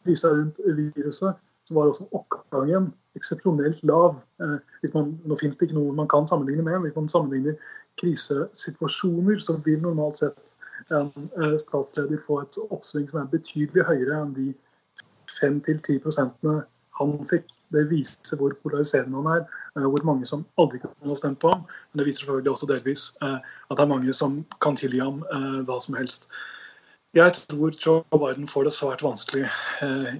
krisa 0.00 0.30
rundt 0.32 0.56
viruset, 0.64 1.36
så 1.66 1.74
var 1.74 1.90
også 1.90 2.06
oppgangen 2.14 2.92
eksepsjonelt 3.18 3.82
lav. 3.88 4.20
Eh, 4.42 4.90
man, 4.94 5.14
nå 5.26 5.38
finnes 5.40 5.58
det 5.58 5.68
ikke 5.68 5.78
noe 5.78 5.94
man 5.96 6.10
kan 6.10 6.28
sammenligne 6.30 6.64
med. 6.66 6.78
Hvis 6.84 6.94
man 6.98 7.10
sammenligner 7.10 7.56
krisesituasjoner, 8.00 9.40
så 9.42 9.58
vil 9.64 9.82
normalt 9.82 10.20
sett 10.22 10.52
en 10.94 11.10
eh, 11.42 11.56
statsleder 11.58 12.22
få 12.26 12.42
et 12.44 12.60
oppsving 12.68 13.08
som 13.10 13.22
er 13.22 13.32
betydelig 13.32 13.86
høyere 13.88 14.22
enn 14.22 14.34
de 14.36 14.50
5-10 15.40 16.02
prosentene 16.04 16.60
han 17.00 17.16
fikk. 17.28 17.50
Det 17.74 17.82
viser 17.90 18.38
hvor 18.38 18.54
polariserende 18.62 19.18
han 19.18 19.40
er, 19.40 19.48
eh, 19.74 19.88
hvor 19.90 20.06
mange 20.06 20.28
som 20.28 20.46
aldri 20.62 20.84
kunne 20.84 21.10
ha 21.10 21.18
stemt 21.18 21.40
på 21.42 21.50
ham. 21.50 21.64
Men 21.90 22.02
det 22.02 22.10
viser 22.10 22.24
selvfølgelig 22.24 22.52
også 22.52 22.70
delvis 22.70 23.08
at 23.26 23.74
det 23.74 23.82
er 23.82 23.90
mange 23.90 24.14
som 24.14 24.44
kan 24.62 24.78
tilgi 24.78 25.02
ham 25.02 25.24
hva 25.66 25.80
som 25.82 25.98
helst. 25.98 26.30
Jeg 27.16 27.32
tror 27.48 27.76
Joe 27.80 28.20
Biden 28.20 28.48
får 28.50 28.66
det 28.66 28.74
svært 28.76 29.04
vanskelig 29.04 29.46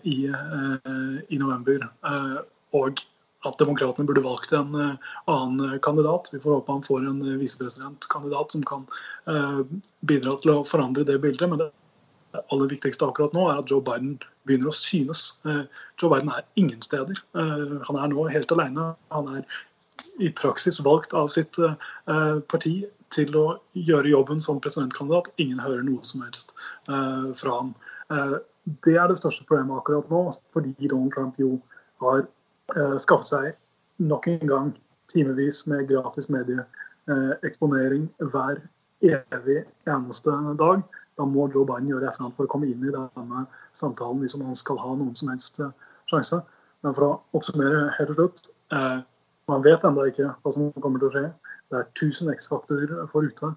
i, 0.08 0.16
i, 0.32 1.38
november. 1.38 1.84
og 2.72 3.02
at 3.46 3.58
demokratene 3.60 4.06
burde 4.08 4.24
valgt 4.24 4.54
en 4.56 4.72
annen 5.28 5.76
kandidat. 5.84 6.30
Vi 6.32 6.40
får 6.40 6.56
håpe 6.56 6.72
han 6.72 6.86
får 6.86 7.04
en 7.04 7.20
visepresidentkandidat 7.38 8.56
som 8.56 8.64
kan 8.64 8.86
bidra 10.08 10.38
til 10.40 10.54
å 10.54 10.64
forandre 10.64 11.04
det 11.04 11.20
bildet. 11.20 11.52
Men 11.52 11.60
det 11.60 11.68
aller 12.52 12.70
viktigste 12.70 13.06
akkurat 13.06 13.34
nå 13.36 13.46
er 13.50 13.60
at 13.60 13.70
Joe 13.70 13.84
Biden 13.84 14.16
begynner 14.46 14.70
å 14.70 14.76
synes. 14.76 15.28
Eh, 15.46 15.64
Joe 16.00 16.12
Biden 16.12 16.32
er 16.32 16.46
ingen 16.60 16.82
steder. 16.84 17.18
Eh, 17.38 17.78
han 17.88 18.00
er 18.00 18.12
nå 18.12 18.26
helt 18.32 18.52
alene. 18.54 18.92
Han 19.14 19.30
er 19.36 19.46
i 20.22 20.30
praksis 20.32 20.82
valgt 20.84 21.14
av 21.16 21.30
sitt 21.32 21.58
eh, 21.62 22.38
parti 22.50 22.78
til 23.14 23.36
å 23.38 23.44
gjøre 23.74 24.12
jobben 24.12 24.40
som 24.42 24.60
presidentkandidat. 24.62 25.30
Ingen 25.42 25.62
hører 25.62 25.84
noe 25.86 26.02
som 26.06 26.24
helst 26.26 26.54
fra 26.86 27.54
ham. 27.60 27.74
Det 28.84 28.96
er 28.98 29.10
det 29.10 29.18
største 29.20 29.46
problemet 29.46 29.78
akkurat 29.78 30.10
nå, 30.10 30.22
fordi 30.54 30.74
Donald 30.90 31.14
Trump 31.14 31.38
jo 31.38 31.56
har 32.02 32.26
skaffet 32.98 33.30
seg 33.30 34.06
nok 34.10 34.26
en 34.32 34.50
gang 34.50 34.72
timevis 35.12 35.62
med 35.70 35.86
gratis 35.88 36.26
medieeksponering 36.34 38.08
hver 38.34 38.58
evig 39.06 39.62
eneste 39.86 40.34
dag 40.58 40.82
da 41.16 41.24
må 41.24 41.46
Joe 41.52 41.64
Biden 41.68 41.90
gjøre 41.90 42.10
et 42.10 42.18
for 42.20 42.44
å 42.44 42.50
komme 42.52 42.68
inn 42.68 42.84
i 42.84 42.92
denne 42.92 43.44
samtalen 43.76 44.20
hvis 44.22 44.36
han 44.36 44.58
skal 44.58 44.80
ha 44.82 44.94
noen 44.94 45.14
som 45.16 45.32
helst 45.32 45.60
eh, 45.64 45.72
sjanse. 46.10 46.42
Men 46.84 46.96
for 46.96 47.06
å 47.06 47.12
oppsummere 47.36 47.86
helt 47.96 48.12
til 48.12 48.18
slutt 48.18 48.50
eh, 48.76 48.98
Man 49.46 49.62
vet 49.62 49.84
ennå 49.86 50.08
ikke 50.10 50.32
hva 50.42 50.50
som 50.50 50.72
kommer 50.82 50.98
til 50.98 51.06
å 51.06 51.12
skje. 51.14 51.26
Det 51.70 51.78
er 51.78 51.88
1000 51.92 52.32
X-faktorer 52.36 53.06
forute. 53.12 53.54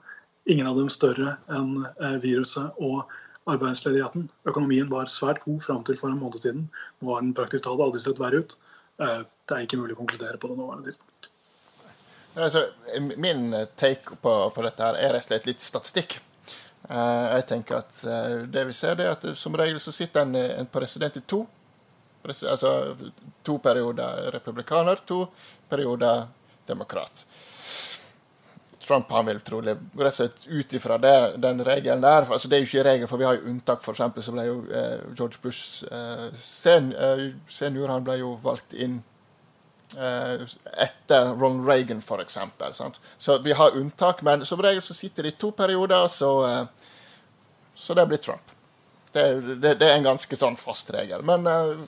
Ingen 0.49 0.67
av 0.69 0.79
dem 0.79 0.89
større 0.89 1.35
enn 1.53 1.83
eh, 1.99 2.17
viruset 2.23 2.77
og 2.81 3.09
arbeidsledigheten. 3.49 4.29
Økonomien 4.49 4.89
var 4.91 5.09
svært 5.11 5.43
god 5.45 5.61
fram 5.65 5.83
til 5.85 5.97
for 5.99 6.11
en 6.11 6.21
måned 6.21 6.41
siden. 6.41 6.67
Nå 7.01 7.13
har 7.13 7.25
den 7.25 7.35
praktisk 7.37 7.65
talt 7.65 7.81
aldri 7.83 8.01
sett 8.03 8.21
verre 8.21 8.41
ut. 8.43 8.55
Eh, 9.01 9.21
det 9.25 9.57
er 9.57 9.67
ikke 9.67 9.81
mulig 9.81 9.97
å 9.97 10.01
konkludere 10.01 10.39
på 10.41 10.51
det 10.51 10.57
nåværende 10.59 10.89
tidspunkt. 10.89 11.29
Altså, 12.39 12.65
min 13.17 13.53
take 13.75 14.17
på, 14.21 14.33
på, 14.55 14.63
dette 14.63 14.85
her 14.85 14.97
er 14.97 15.15
rett 15.15 15.25
og 15.25 15.31
slett 15.31 15.47
litt 15.49 15.63
statistikk. 15.65 16.19
Eh, 16.89 17.25
jeg 17.35 17.47
tenker 17.49 17.81
at 17.81 18.01
eh, 18.07 18.35
det 18.51 18.65
vi 18.69 18.75
ser, 18.75 18.99
er 19.01 19.15
at 19.15 19.25
som 19.37 19.57
regel 19.59 19.79
så 19.81 19.93
sitter 19.95 20.25
en, 20.25 20.35
en 20.35 20.69
president 20.71 21.17
i 21.17 21.25
to. 21.25 21.43
Altså 22.29 22.71
to 23.47 23.55
perioder 23.63 24.27
republikaner, 24.35 24.99
to 25.07 25.23
perioder 25.71 26.27
demokrat. 26.67 27.23
Trump 28.79 29.11
han 29.11 29.27
vil 29.27 29.41
trolig 29.43 29.73
rett 29.75 30.13
og 30.13 30.15
slett 30.15 30.45
ut 30.47 30.73
ifra 30.73 30.97
den 30.99 31.63
regelen 31.67 32.01
der. 32.01 32.27
altså 32.31 32.47
Det 32.47 32.57
er 32.57 32.63
jo 32.63 32.69
ikke 32.69 32.85
regel, 32.87 33.07
for 33.11 33.19
vi 33.19 33.27
har 33.27 33.35
jo 33.35 33.51
unntak. 33.51 33.83
For 33.83 33.91
eksempel 33.91 34.23
så 34.23 34.31
ble 34.31 34.45
jo 34.47 34.61
eh, 34.71 35.01
George 35.17 35.41
Bush 35.43 35.83
eh, 35.91 36.29
sen, 36.39 36.93
eh, 36.95 37.25
senior 37.47 37.91
han 37.91 38.05
ble 38.07 38.21
jo 38.21 38.37
valgt 38.43 38.73
inn 38.73 39.01
Eh, 39.97 40.41
etter 40.77 41.25
Ronald 41.25 41.67
Reagan, 41.67 42.01
for 42.01 42.21
eksempel. 42.21 42.73
Sant? 42.73 42.99
Så 43.17 43.37
vi 43.37 43.51
har 43.51 43.77
unntak, 43.77 44.21
men 44.21 44.45
som 44.45 44.61
regel 44.61 44.81
så 44.81 44.93
sitter 44.93 45.23
de 45.23 45.29
i 45.29 45.31
to 45.31 45.51
perioder, 45.51 46.07
så, 46.07 46.47
eh, 46.47 46.65
så 47.73 47.93
det 47.93 48.05
blir 48.05 48.17
Trump. 48.17 48.51
Det, 49.11 49.41
det, 49.41 49.73
det, 49.73 49.89
er 49.89 49.97
en 49.97 50.11
ganske 50.11 50.35
sånn 50.35 50.57
fast 50.61 50.93
regel. 50.93 51.25
Men 51.25 51.47
eh, 51.47 51.81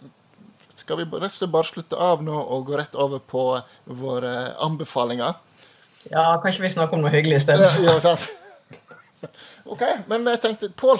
skal 0.73 0.97
vi 0.97 1.05
rett 1.05 1.29
og 1.29 1.37
slett 1.37 1.53
bare 1.53 1.69
slutte 1.69 1.99
av 2.01 2.23
nå 2.25 2.41
og 2.41 2.65
gå 2.71 2.79
rett 2.79 2.97
over 2.97 3.21
på 3.21 3.45
våre 3.85 4.55
anbefalinger? 4.57 5.37
Ja, 6.09 6.25
kanskje 6.43 6.65
vi 6.65 6.71
snakker 6.73 6.97
om 6.97 7.05
noe 7.05 7.13
hyggelig 7.13 7.41
i 7.41 7.43
stedet. 7.45 7.69
Ja, 7.85 7.97
sant. 8.01 8.29
OK, 9.71 9.83
men 10.09 10.25
jeg 10.31 10.41
tenkte 10.41 10.71
Pål, 10.77 10.97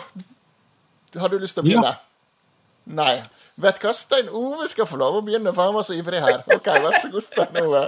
har 1.18 1.32
du 1.32 1.40
lyst 1.42 1.58
til 1.58 1.64
å 1.64 1.68
begynne? 1.68 1.94
Ja. 1.96 2.94
Nei. 3.02 3.16
Vet 3.62 3.80
du 3.80 3.88
hva, 3.88 3.94
Stein 3.96 4.30
Ove 4.30 4.68
skal 4.70 4.88
få 4.90 5.00
lov 5.02 5.20
å 5.20 5.24
begynne, 5.26 5.54
for 5.54 5.70
han 5.70 5.76
var 5.76 5.86
så 5.86 5.98
ivrig 5.98 6.22
her. 6.24 6.40
Ok, 6.54 6.70
Vær 6.84 6.96
så 6.98 7.10
god, 7.14 7.26
Stein 7.26 7.60
Ove. 7.62 7.84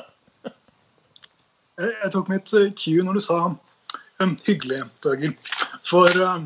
Jeg, 1.82 2.10
tok 2.14 2.28
mitt 2.30 2.52
Q 2.78 3.00
når 3.06 3.18
du 3.18 3.24
sa 3.24 3.38
um, 3.48 4.36
hyggelig, 4.46 4.84
Torgil. 5.02 5.34
For 5.88 6.10
um, 6.22 6.46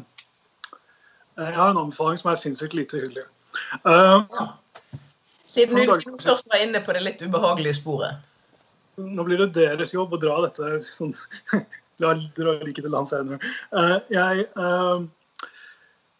jeg 1.37 1.57
har 1.57 1.73
en 1.73 1.81
anbefaling 1.83 2.21
som 2.21 2.31
er 2.31 2.39
sinnssykt 2.39 2.77
lite 2.77 3.01
hyggelig. 3.01 3.25
Um, 3.83 4.23
ja. 4.37 4.47
Siden 5.47 5.79
du 5.79 6.15
først 6.23 6.49
var 6.51 6.63
inne 6.63 6.79
på 6.83 6.95
det 6.95 7.03
litt 7.03 7.21
ubehagelige 7.23 7.77
sporet. 7.81 8.23
Nå 8.97 9.23
blir 9.27 9.37
det 9.37 9.53
deres 9.57 9.93
jobb 9.93 10.15
å 10.15 10.21
dra 10.21 10.39
dette 10.47 10.79
sånn 10.87 11.13
La 12.01 12.13
dra 12.37 12.51
like 12.61 12.81
til 12.81 12.93
land 12.93 13.09
senere. 13.09 13.39
Uh, 13.73 13.97
jeg 14.13 14.43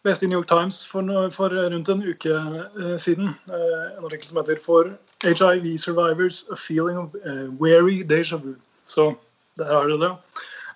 leste 0.06 0.26
i 0.26 0.30
New 0.30 0.40
York 0.40 0.48
Times 0.50 0.80
for, 0.90 1.06
for 1.34 1.54
rundt 1.54 1.90
en 1.92 2.02
uke 2.02 2.34
uh, 2.34 2.96
siden 2.98 3.30
uh, 3.50 3.84
en 3.94 4.06
artikkel 4.08 4.30
som 4.30 4.40
heter 4.40 4.58
'For 4.58 4.90
HIV 5.22 5.78
survivors 5.78 6.44
a 6.50 6.56
feeling 6.56 6.98
of 6.98 7.14
uh, 7.22 7.46
weary 7.62 8.02
déjà 8.02 8.38
vu'. 8.42 8.58
Så 8.86 9.14
der 9.58 9.70
har 9.70 9.86
dere 9.86 10.00
det. 10.00 10.12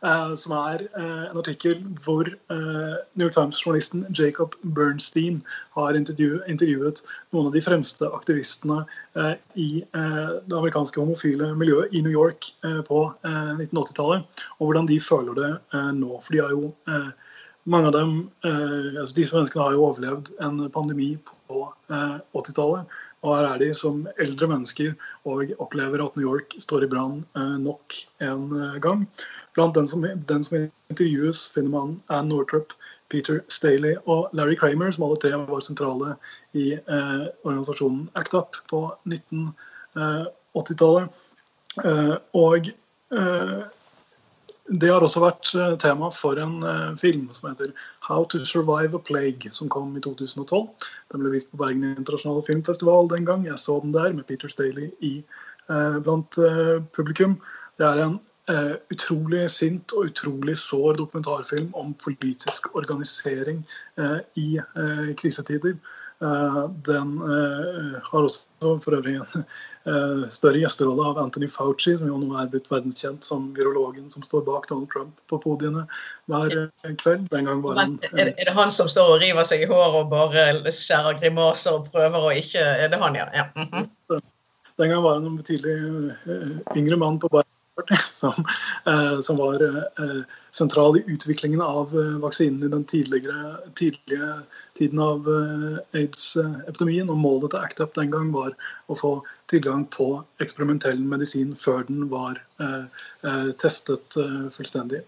Som 0.02 0.52
er 0.56 0.82
en 0.98 1.38
artikkel 1.38 1.78
hvor 2.02 2.26
New 2.50 3.22
York 3.22 3.36
Times-journalisten 3.36 4.02
Jacob 4.18 4.56
Bernstein 4.74 5.38
har 5.76 5.94
intervjuet 5.94 7.02
noen 7.30 7.46
av 7.46 7.54
de 7.54 7.62
fremste 7.62 8.08
aktivistene 8.10 8.80
i 9.54 9.68
det 9.94 10.56
amerikanske 10.58 10.98
homofile 10.98 11.52
miljøet 11.54 11.94
i 11.94 12.02
New 12.02 12.10
York 12.10 12.50
på 12.88 13.04
1980-tallet, 13.22 14.42
og 14.58 14.64
hvordan 14.66 14.90
de 14.90 14.98
føler 14.98 15.38
det 15.38 15.52
nå. 16.00 16.18
For 16.18 16.34
de 16.34 16.42
har 16.42 16.56
jo 16.56 16.72
mange 17.64 17.86
av 17.86 17.92
dem, 17.92 18.30
eh, 18.44 19.00
altså 19.00 19.14
Disse 19.14 19.36
menneskene 19.36 19.64
har 19.64 19.76
jo 19.76 19.86
overlevd 19.86 20.32
en 20.42 20.64
pandemi 20.74 21.14
på 21.48 21.66
eh, 21.94 22.18
80-tallet. 22.34 22.96
Og 23.22 23.36
her 23.36 23.46
er 23.52 23.60
de 23.62 23.68
som 23.76 24.00
eldre 24.18 24.48
mennesker 24.50 24.96
og 25.30 25.52
opplever 25.62 26.02
at 26.02 26.16
New 26.18 26.26
York 26.26 26.56
står 26.58 26.86
i 26.86 26.90
brann 26.90 27.20
eh, 27.38 27.56
nok 27.62 27.98
en 28.26 28.48
eh, 28.58 28.80
gang. 28.82 29.06
Blant 29.54 29.74
den 29.74 29.88
som, 29.88 30.06
den 30.28 30.44
som, 30.44 30.70
intervjues, 30.90 31.52
finner 31.52 31.70
man 31.70 32.02
Ann 32.08 32.28
Northrop, 32.28 32.72
Peter 33.12 33.42
Staley 33.52 33.96
og 34.06 34.28
Larry 34.32 34.56
Kramer, 34.56 34.90
som 34.90 35.04
alle 35.04 35.16
tre 35.20 35.30
var 35.36 35.60
sentrale 35.64 36.14
i 36.56 36.72
eh, 36.72 37.24
organisasjonen 37.44 38.08
ACT 38.16 38.34
UP 38.38 38.56
på 38.72 38.80
1980-tallet. 39.04 41.20
Eh, 41.84 42.16
og 42.40 42.72
det 44.72 44.88
har 44.88 45.04
også 45.04 45.20
vært 45.20 45.52
eh, 45.58 45.76
tema 45.82 46.08
for 46.14 46.38
en 46.40 46.64
uh, 46.64 46.96
film 46.96 47.26
som 47.36 47.50
heter 47.50 47.68
'How 48.06 48.24
to 48.24 48.38
Survive 48.38 48.96
a 48.96 49.02
Plague', 49.10 49.52
som 49.52 49.68
kom 49.68 49.96
i 49.96 50.00
2012. 50.00 50.68
Den 51.12 51.20
ble 51.20 51.34
vist 51.34 51.52
på 51.52 51.60
Bergen 51.60 51.84
internasjonale 51.92 52.46
filmfestival 52.46 53.08
den 53.12 53.28
gang. 53.28 53.44
Jeg 53.44 53.58
så 53.58 53.80
den 53.84 53.92
der 53.92 54.12
med 54.12 54.24
Peter 54.24 54.48
Staley 54.48 54.90
i, 55.00 55.24
blant 55.68 56.38
publikum. 56.92 57.40
Det 57.78 57.86
er 57.86 58.04
en 58.04 58.20
utrolig 58.92 59.46
sint 59.50 59.94
og 59.96 60.10
utrolig 60.10 60.56
sår 60.60 60.98
dokumentarfilm 61.00 61.70
om 61.78 61.94
politisk 62.02 62.70
organisering 62.76 63.62
i 64.38 64.48
krisetider. 65.20 65.76
Eh, 66.22 66.70
den 66.86 67.18
eh, 67.18 68.00
har 68.02 68.22
også 68.22 68.76
for 68.84 68.94
øvrig 68.94 69.16
en 69.16 69.42
eh, 69.90 70.28
større 70.30 70.60
gjesterolle 70.60 71.08
av 71.10 71.18
Anthony 71.18 71.48
Fauci, 71.50 71.96
som 71.98 72.06
jo 72.06 72.18
nå 72.20 72.36
er 72.38 72.50
blitt 72.52 72.68
verdenskjent 72.70 73.26
som 73.26 73.48
virologen 73.56 74.06
som 74.12 74.22
står 74.22 74.44
bak 74.46 74.68
Donald 74.70 74.86
Trump 74.92 75.18
på 75.26 75.40
podiene 75.42 75.82
hver 76.30 76.54
kveld. 77.00 77.26
Den 77.32 77.50
gang 77.50 77.64
var 77.64 77.80
han, 77.80 77.96
er, 78.12 78.30
det 78.38 78.54
han 78.54 78.70
som 78.70 78.90
står 78.92 79.16
og 79.16 79.24
river 79.24 79.48
seg 79.48 79.64
i 79.64 79.70
håret 79.72 79.98
og 80.04 80.12
bare 80.12 80.74
skjærer 80.76 81.18
grimaser 81.18 81.80
og 81.80 81.90
prøver 81.90 82.28
å 82.28 82.36
ikke 82.38 82.62
Er 82.62 82.92
det 82.92 83.02
han, 83.02 83.18
ja? 83.18 83.26
ja. 83.34 83.48
-hmm. 83.56 84.22
Den 84.78 84.90
gang 84.94 85.02
var 85.02 85.18
han 85.18 85.26
en 85.26 85.36
betydelig 85.36 86.14
yngre 86.76 86.96
mann 86.96 87.18
på 87.18 87.28
bare 87.28 87.44
som, 88.14 88.44
eh, 88.86 89.20
som, 89.20 89.36
var 89.36 89.62
eh, 89.62 90.22
sentral 90.50 90.96
i 90.96 91.04
utviklingen 91.06 91.62
av 91.62 92.00
eh, 92.00 92.18
vaksinen 92.18 92.62
i 92.62 92.68
den 92.68 92.84
tidligere, 92.84 93.56
tidlige 93.74 94.32
tiden 94.78 94.98
av 94.98 95.28
aids-epidemien. 95.92 97.10
og 97.10 97.18
Målet 97.18 97.52
til 97.52 97.62
ACT 97.64 97.80
UP 97.80 97.94
den 97.96 98.12
gang 98.12 98.30
var 98.34 98.52
å 98.92 98.96
få 98.98 99.12
tilgang 99.52 99.86
på 99.92 100.14
eksperimentell 100.42 101.00
medisin 101.00 101.56
før 101.56 101.84
den 101.88 102.06
var 102.12 102.40
testet 103.60 104.16
fullstendig. 104.54 105.02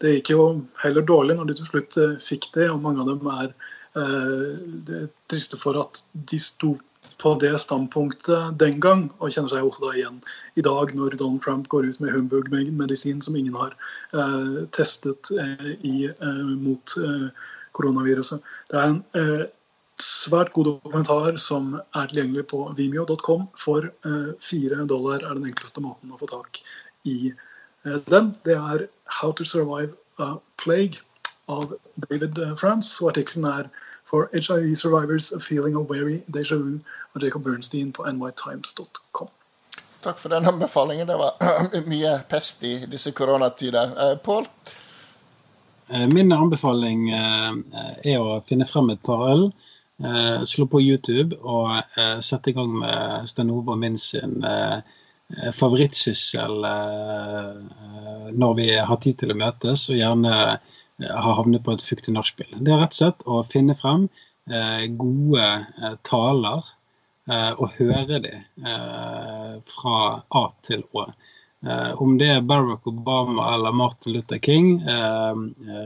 Det 0.00 0.14
gikk 0.14 0.30
jo 0.32 0.44
heller 0.80 1.04
dårlig 1.04 1.36
når 1.36 1.50
de 1.50 1.56
til 1.58 1.68
slutt 1.68 1.98
fikk 2.24 2.48
det, 2.54 2.70
og 2.72 2.80
mange 2.84 3.04
av 3.04 3.10
dem 3.10 3.28
er, 3.34 3.52
er 4.00 5.10
triste 5.28 5.60
for 5.60 5.76
at 5.82 6.00
de 6.32 6.40
sto 6.40 6.72
på 7.20 7.34
det 7.40 7.52
standpunktet 7.60 8.58
den 8.60 8.80
gang, 8.80 9.04
og 9.20 9.32
kjenner 9.34 9.52
seg 9.52 9.66
også 9.66 9.84
da 9.84 9.92
igjen 9.96 10.18
i 10.60 10.64
dag, 10.64 10.94
når 10.96 11.16
Donald 11.20 11.42
Trump 11.44 11.68
går 11.72 11.88
ut 11.90 12.00
med 12.00 12.14
humbug-medisin 12.14 13.20
som 13.24 13.36
ingen 13.36 13.56
har 13.58 13.76
eh, 14.16 14.60
testet 14.76 15.30
eh, 15.36 15.72
i, 15.86 15.96
eh, 16.10 16.44
mot 16.64 16.96
eh, 17.00 17.28
koronaviruset. 17.76 18.44
Det 18.70 18.80
er 18.80 18.92
en 18.92 19.02
eh, 19.20 19.44
svært 20.00 20.54
god 20.56 20.70
dokumentar 20.70 21.36
som 21.40 21.74
er 21.76 22.08
tilgjengelig 22.10 22.46
på 22.52 22.64
vimeo.com. 22.78 23.46
For 23.60 23.90
eh, 23.90 24.32
fire 24.40 24.86
dollar 24.88 25.20
er 25.20 25.36
den 25.36 25.50
enkleste 25.52 25.84
måten 25.84 26.12
å 26.12 26.20
få 26.20 26.30
tak 26.30 26.62
i 27.08 27.34
den. 27.84 28.34
Det 28.44 28.56
er 28.56 28.88
'How 29.08 29.32
to 29.32 29.44
Survive 29.44 29.94
a 30.18 30.36
Plague' 30.60 31.00
av 31.48 31.72
David 32.08 32.36
France, 32.60 33.00
og 33.02 33.12
artikkelen 33.12 33.46
er 33.48 33.70
for 34.10 34.28
HIV 34.32 34.78
survivors, 34.78 35.32
a 35.32 35.40
feeling 35.40 35.76
of 35.76 35.90
weary 35.90 36.22
deja 36.26 36.56
vu 36.56 36.80
av 37.12 37.24
Jacob 37.24 37.44
Bernstein 37.44 37.92
på 37.92 38.12
nytimes.com. 38.12 39.28
Takk 40.02 40.18
for 40.18 40.28
den 40.28 40.46
anbefalingen. 40.46 41.06
Det 41.06 41.16
var 41.16 41.32
mye 41.86 42.18
pest 42.28 42.64
i 42.64 42.86
disse 42.86 43.12
koronatider. 43.12 43.92
Eh, 44.10 44.16
Pål? 44.16 44.46
Eh, 45.88 46.06
min 46.08 46.32
anbefaling 46.32 47.10
eh, 47.10 47.52
er 48.14 48.18
å 48.18 48.40
finne 48.48 48.66
frem 48.66 48.90
et 48.90 49.02
par 49.02 49.28
øl. 49.32 49.50
Slå 50.48 50.64
på 50.72 50.80
YouTube 50.80 51.36
og 51.44 51.74
sette 52.24 52.48
i 52.48 52.54
gang 52.56 52.70
med 52.72 53.26
Stenove 53.28 53.74
og 53.74 53.82
min 53.82 53.98
sin 54.00 54.38
favorittsyssel 55.52 56.54
når 58.32 58.54
vi 58.56 58.70
har 58.80 59.00
tid 59.04 59.18
til 59.20 59.34
å 59.34 59.36
møtes, 59.36 59.82
og 59.92 60.00
gjerne 60.00 60.38
har 61.08 61.38
havnet 61.38 61.64
på 61.64 61.74
et 61.74 61.84
fuktig 61.84 62.14
nachspiel. 62.16 62.50
Det 62.60 62.72
er 62.72 62.82
rett 62.82 62.94
og 62.94 63.00
slett 63.00 63.24
å 63.26 63.40
finne 63.46 63.76
frem 63.78 64.06
eh, 64.50 64.86
gode 65.00 65.46
eh, 65.46 65.96
taler 66.06 66.62
eh, 67.30 67.52
og 67.56 67.76
høre 67.78 68.20
dem 68.26 68.66
eh, 68.66 69.56
fra 69.70 69.96
A 70.36 70.44
til 70.66 70.84
Å. 70.92 71.06
Eh, 71.66 71.90
om 72.02 72.16
det 72.20 72.30
er 72.34 72.46
Barack 72.46 72.86
Obama 72.88 73.50
eller 73.54 73.76
Martin 73.76 74.16
Luther 74.16 74.40
King, 74.44 74.78
eh, 74.82 75.42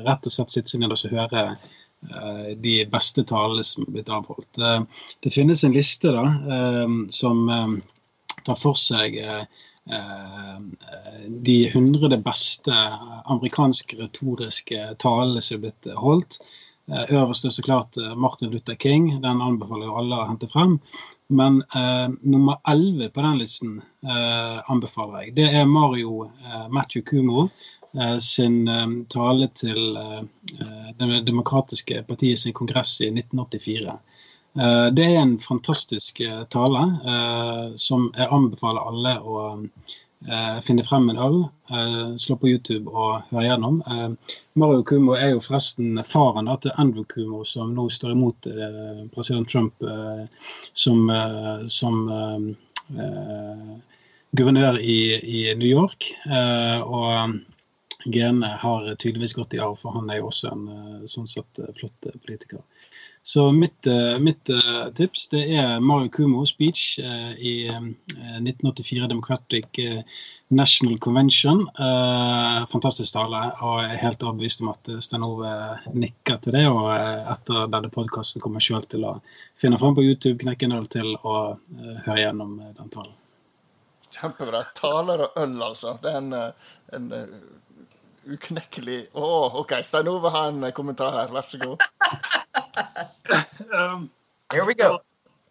rett 0.06 0.28
og 0.30 0.36
slett 0.36 0.54
sitte 0.54 0.74
seg 0.74 0.84
ned 0.84 0.94
og 0.96 1.14
høre 1.14 1.48
de 2.60 2.72
beste 2.92 3.22
talene 3.24 3.62
som 3.64 3.86
er 3.86 3.94
blitt 3.94 4.10
avholdt. 4.12 4.58
Det 5.24 5.30
finnes 5.32 5.62
en 5.64 5.72
liste 5.72 6.10
da, 6.12 6.24
som 7.08 7.46
tar 8.44 8.58
for 8.60 8.76
seg 8.76 9.16
Eh, 9.24 9.44
de 11.44 11.56
hundre 11.74 12.16
beste 12.24 12.72
amerikanske 13.28 13.98
retoriske 13.98 14.86
talene 15.02 15.42
som 15.44 15.58
er 15.58 15.64
blitt 15.66 15.88
holdt. 15.98 16.38
Eh, 16.92 17.04
øverst 17.16 17.44
er 17.44 17.50
så 17.50 17.62
klart 17.62 17.96
eh, 17.96 18.14
Martin 18.14 18.50
Luther 18.50 18.74
King, 18.74 19.22
den 19.22 19.40
anbefaler 19.40 19.86
jo 19.88 19.96
alle 20.00 20.18
å 20.20 20.26
hente 20.28 20.48
frem. 20.50 20.76
Men 21.32 21.62
eh, 21.74 22.08
nummer 22.28 22.58
elleve 22.68 23.08
på 23.08 23.24
den 23.24 23.38
listen 23.40 23.78
eh, 24.04 24.58
anbefaler 24.70 25.22
jeg. 25.24 25.34
Det 25.38 25.46
er 25.60 25.70
Mario 25.70 26.26
eh, 26.28 26.66
Matthew 26.68 27.06
Kumo 27.08 27.48
sin 28.18 28.66
tale 29.06 29.46
til 29.54 29.94
Det 30.98 31.20
demokratiske 31.28 32.00
partiet 32.08 32.40
sin 32.40 32.52
kongress 32.52 32.96
i 33.06 33.12
1984. 33.12 33.92
Eh, 34.58 34.86
det 34.94 35.04
er 35.04 35.18
en 35.18 35.38
fantastisk 35.38 36.20
eh, 36.20 36.42
tale 36.44 36.82
eh, 37.12 37.74
som 37.74 38.06
jeg 38.14 38.30
anbefaler 38.30 38.90
alle 38.90 39.18
å 39.20 39.44
finne 40.64 40.80
frem 40.80 41.10
en 41.12 41.18
øl, 41.20 41.34
slå 42.16 42.38
på 42.40 42.48
YouTube 42.48 42.88
og 42.88 43.26
høre 43.28 43.42
gjennom. 43.44 43.82
Mario 44.56 44.80
Kumo 44.88 45.18
er 45.18 45.34
jo 45.34 45.42
forresten 45.44 45.98
faren 46.08 46.48
til 46.64 46.72
Andrew 46.80 47.04
Kumo, 47.12 47.42
som 47.44 47.74
nå 47.76 47.84
står 47.92 48.14
imot 48.14 48.48
president 49.12 49.50
Trump 49.52 49.84
som, 50.72 51.12
som 51.68 52.00
guvernør 54.40 54.80
i, 54.80 54.96
i, 55.20 55.44
New 55.60 55.68
York. 55.68 56.08
og 56.88 57.36
Gene 58.16 58.54
har 58.64 58.88
tydeligvis 58.94 59.36
gått 59.36 59.58
i 59.58 59.60
arv, 59.60 59.76
for 59.82 59.98
han 59.98 60.08
er 60.08 60.22
jo 60.22 60.32
også 60.32 60.54
en 60.54 60.64
sånn 61.04 61.28
sett 61.28 61.60
flott 61.76 62.14
politiker. 62.24 62.64
Så 63.26 63.52
mitt, 63.52 63.86
eh, 63.86 64.18
mitt 64.18 64.50
uh, 64.50 64.90
tips 64.92 65.28
det 65.32 65.46
er 65.56 65.78
Mario 65.80 66.10
Kumo 66.12 66.42
speech 66.44 66.98
uh, 67.00 67.32
i 67.40 67.70
uh, 67.72 67.78
1984 67.80 69.06
Democratic 69.08 69.80
National 70.48 70.98
Convention. 70.98 71.64
fantastisk 72.68 73.14
tale, 73.16 73.40
og 73.64 73.80
jeg 73.80 73.94
er 73.94 74.02
helt 74.02 74.22
overbevist 74.22 74.60
om 74.60 74.68
at 74.74 74.90
Stein 75.02 75.24
Ove 75.24 75.54
nikker 75.96 76.36
til 76.44 76.54
det. 76.54 76.66
Og 76.68 76.92
etter 76.92 77.72
denne 77.72 77.90
podkasten 77.96 78.44
kommer 78.44 78.60
jeg 78.60 78.74
selv 78.74 78.90
til 78.92 79.08
å 79.08 79.16
finne 79.56 79.80
fram 79.80 79.96
på 79.96 80.04
YouTube, 80.04 80.36
knekke 80.44 80.68
en 80.68 80.76
øl 80.76 80.86
til 80.92 81.16
og 81.16 81.64
høre 82.04 82.20
gjennom 82.20 82.54
den 82.60 82.92
talen. 82.92 83.16
Kjempebra. 84.20 84.66
Taler 84.76 85.26
og 85.30 85.42
øl, 85.42 85.58
altså. 85.72 85.96
Det 86.04 86.12
er 86.12 86.20
en, 86.20 86.32
en 86.92 87.10
uknekkelig 88.36 89.02
Å, 89.16 89.26
oh, 89.26 89.60
OK. 89.64 89.78
Stein 89.80 90.12
Ove 90.12 90.36
har 90.36 90.52
en 90.52 90.72
kommentar 90.76 91.16
her. 91.22 91.32
Vær 91.32 91.48
så 91.48 91.64
god. 91.64 91.88
um, 93.78 94.10
Here 94.52 94.64
we 94.66 94.74
go. 94.74 94.98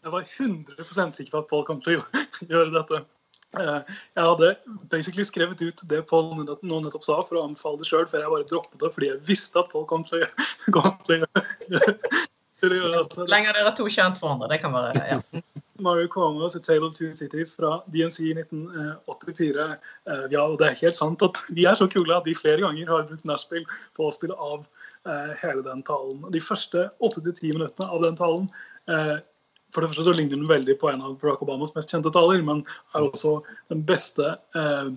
Jeg 0.04 0.12
var 0.12 0.24
100% 0.24 1.18
sikker 1.18 1.32
på 1.32 1.42
at 1.44 1.50
Paul 1.50 1.66
kom 1.68 1.82
til 1.84 2.00
å 2.00 2.24
gjøre 2.52 2.74
dette. 2.76 3.04
Uh, 3.54 3.80
jeg 4.18 4.26
hadde 4.26 4.50
basically 4.90 5.26
skrevet 5.28 5.62
ut 5.62 5.84
det 5.90 6.02
Paul 6.10 6.32
nå 6.42 6.80
nettopp 6.82 7.06
sa, 7.06 7.20
for 7.22 7.40
å 7.40 7.46
anbefale 7.48 7.80
det 7.80 7.88
sjøl, 7.88 8.08
før 8.10 8.26
jeg 8.26 8.34
bare 8.34 8.48
droppet 8.50 8.80
det 8.82 8.92
fordi 8.96 9.12
jeg 9.12 9.24
visste 9.30 9.62
at 9.62 9.70
Paul 9.72 9.86
kom 9.90 10.06
til 10.08 10.24
å 10.24 10.24
gjøre 11.14 11.28
det. 11.70 11.98
Lenger 12.64 13.56
dere 13.60 13.74
to 13.76 13.86
kjent 13.92 14.20
hverandre. 14.22 14.50
Det 14.52 14.62
kan 14.64 14.74
være 14.74 15.04
ja. 15.04 15.20
Mario 15.84 16.08
Cuomo's 16.08 16.56
A 16.56 16.62
Tale 16.64 16.88
of 16.88 16.96
Two 16.96 17.12
Cities 17.18 17.58
fra 17.60 17.76
DNC 17.92 18.20
i 18.30 18.34
1984. 18.40 19.68
Uh, 20.08 20.26
ja, 20.32 20.46
og 20.48 20.58
det 20.62 20.70
er 20.72 20.80
helt 20.86 20.98
sant 20.98 21.24
at 21.28 21.40
vi 21.52 21.68
er 21.70 21.78
så 21.80 21.90
kule 21.92 22.16
at 22.16 22.28
vi 22.28 22.36
flere 22.38 22.64
ganger 22.64 22.90
har 22.90 23.06
brukt 23.10 23.28
nachspiel 23.28 23.68
på 24.00 24.08
å 24.08 24.16
spille 24.16 24.40
av 24.40 24.64
Eh, 24.64 24.83
hele 25.42 25.62
den 25.66 25.82
talen. 25.84 26.22
De 26.32 26.40
første 26.44 26.88
åtte 27.04 27.24
til 27.26 27.36
ti 27.36 27.52
minuttene 27.52 27.90
av 27.92 28.04
den 28.06 28.16
talen 28.20 28.50
eh, 28.88 29.18
for 29.74 29.82
det 29.82 29.90
første 29.90 30.06
så 30.06 30.14
ligner 30.14 30.38
den 30.38 30.50
veldig 30.50 30.76
på 30.82 30.92
en 30.92 31.02
av 31.02 31.16
Barack 31.22 31.42
Obamas 31.44 31.74
mest 31.76 31.92
kjente 31.94 32.12
taler, 32.14 32.44
men 32.46 32.62
er 32.94 33.08
også 33.08 33.40
den 33.74 33.82
beste 33.88 34.36
eh, 34.58 34.92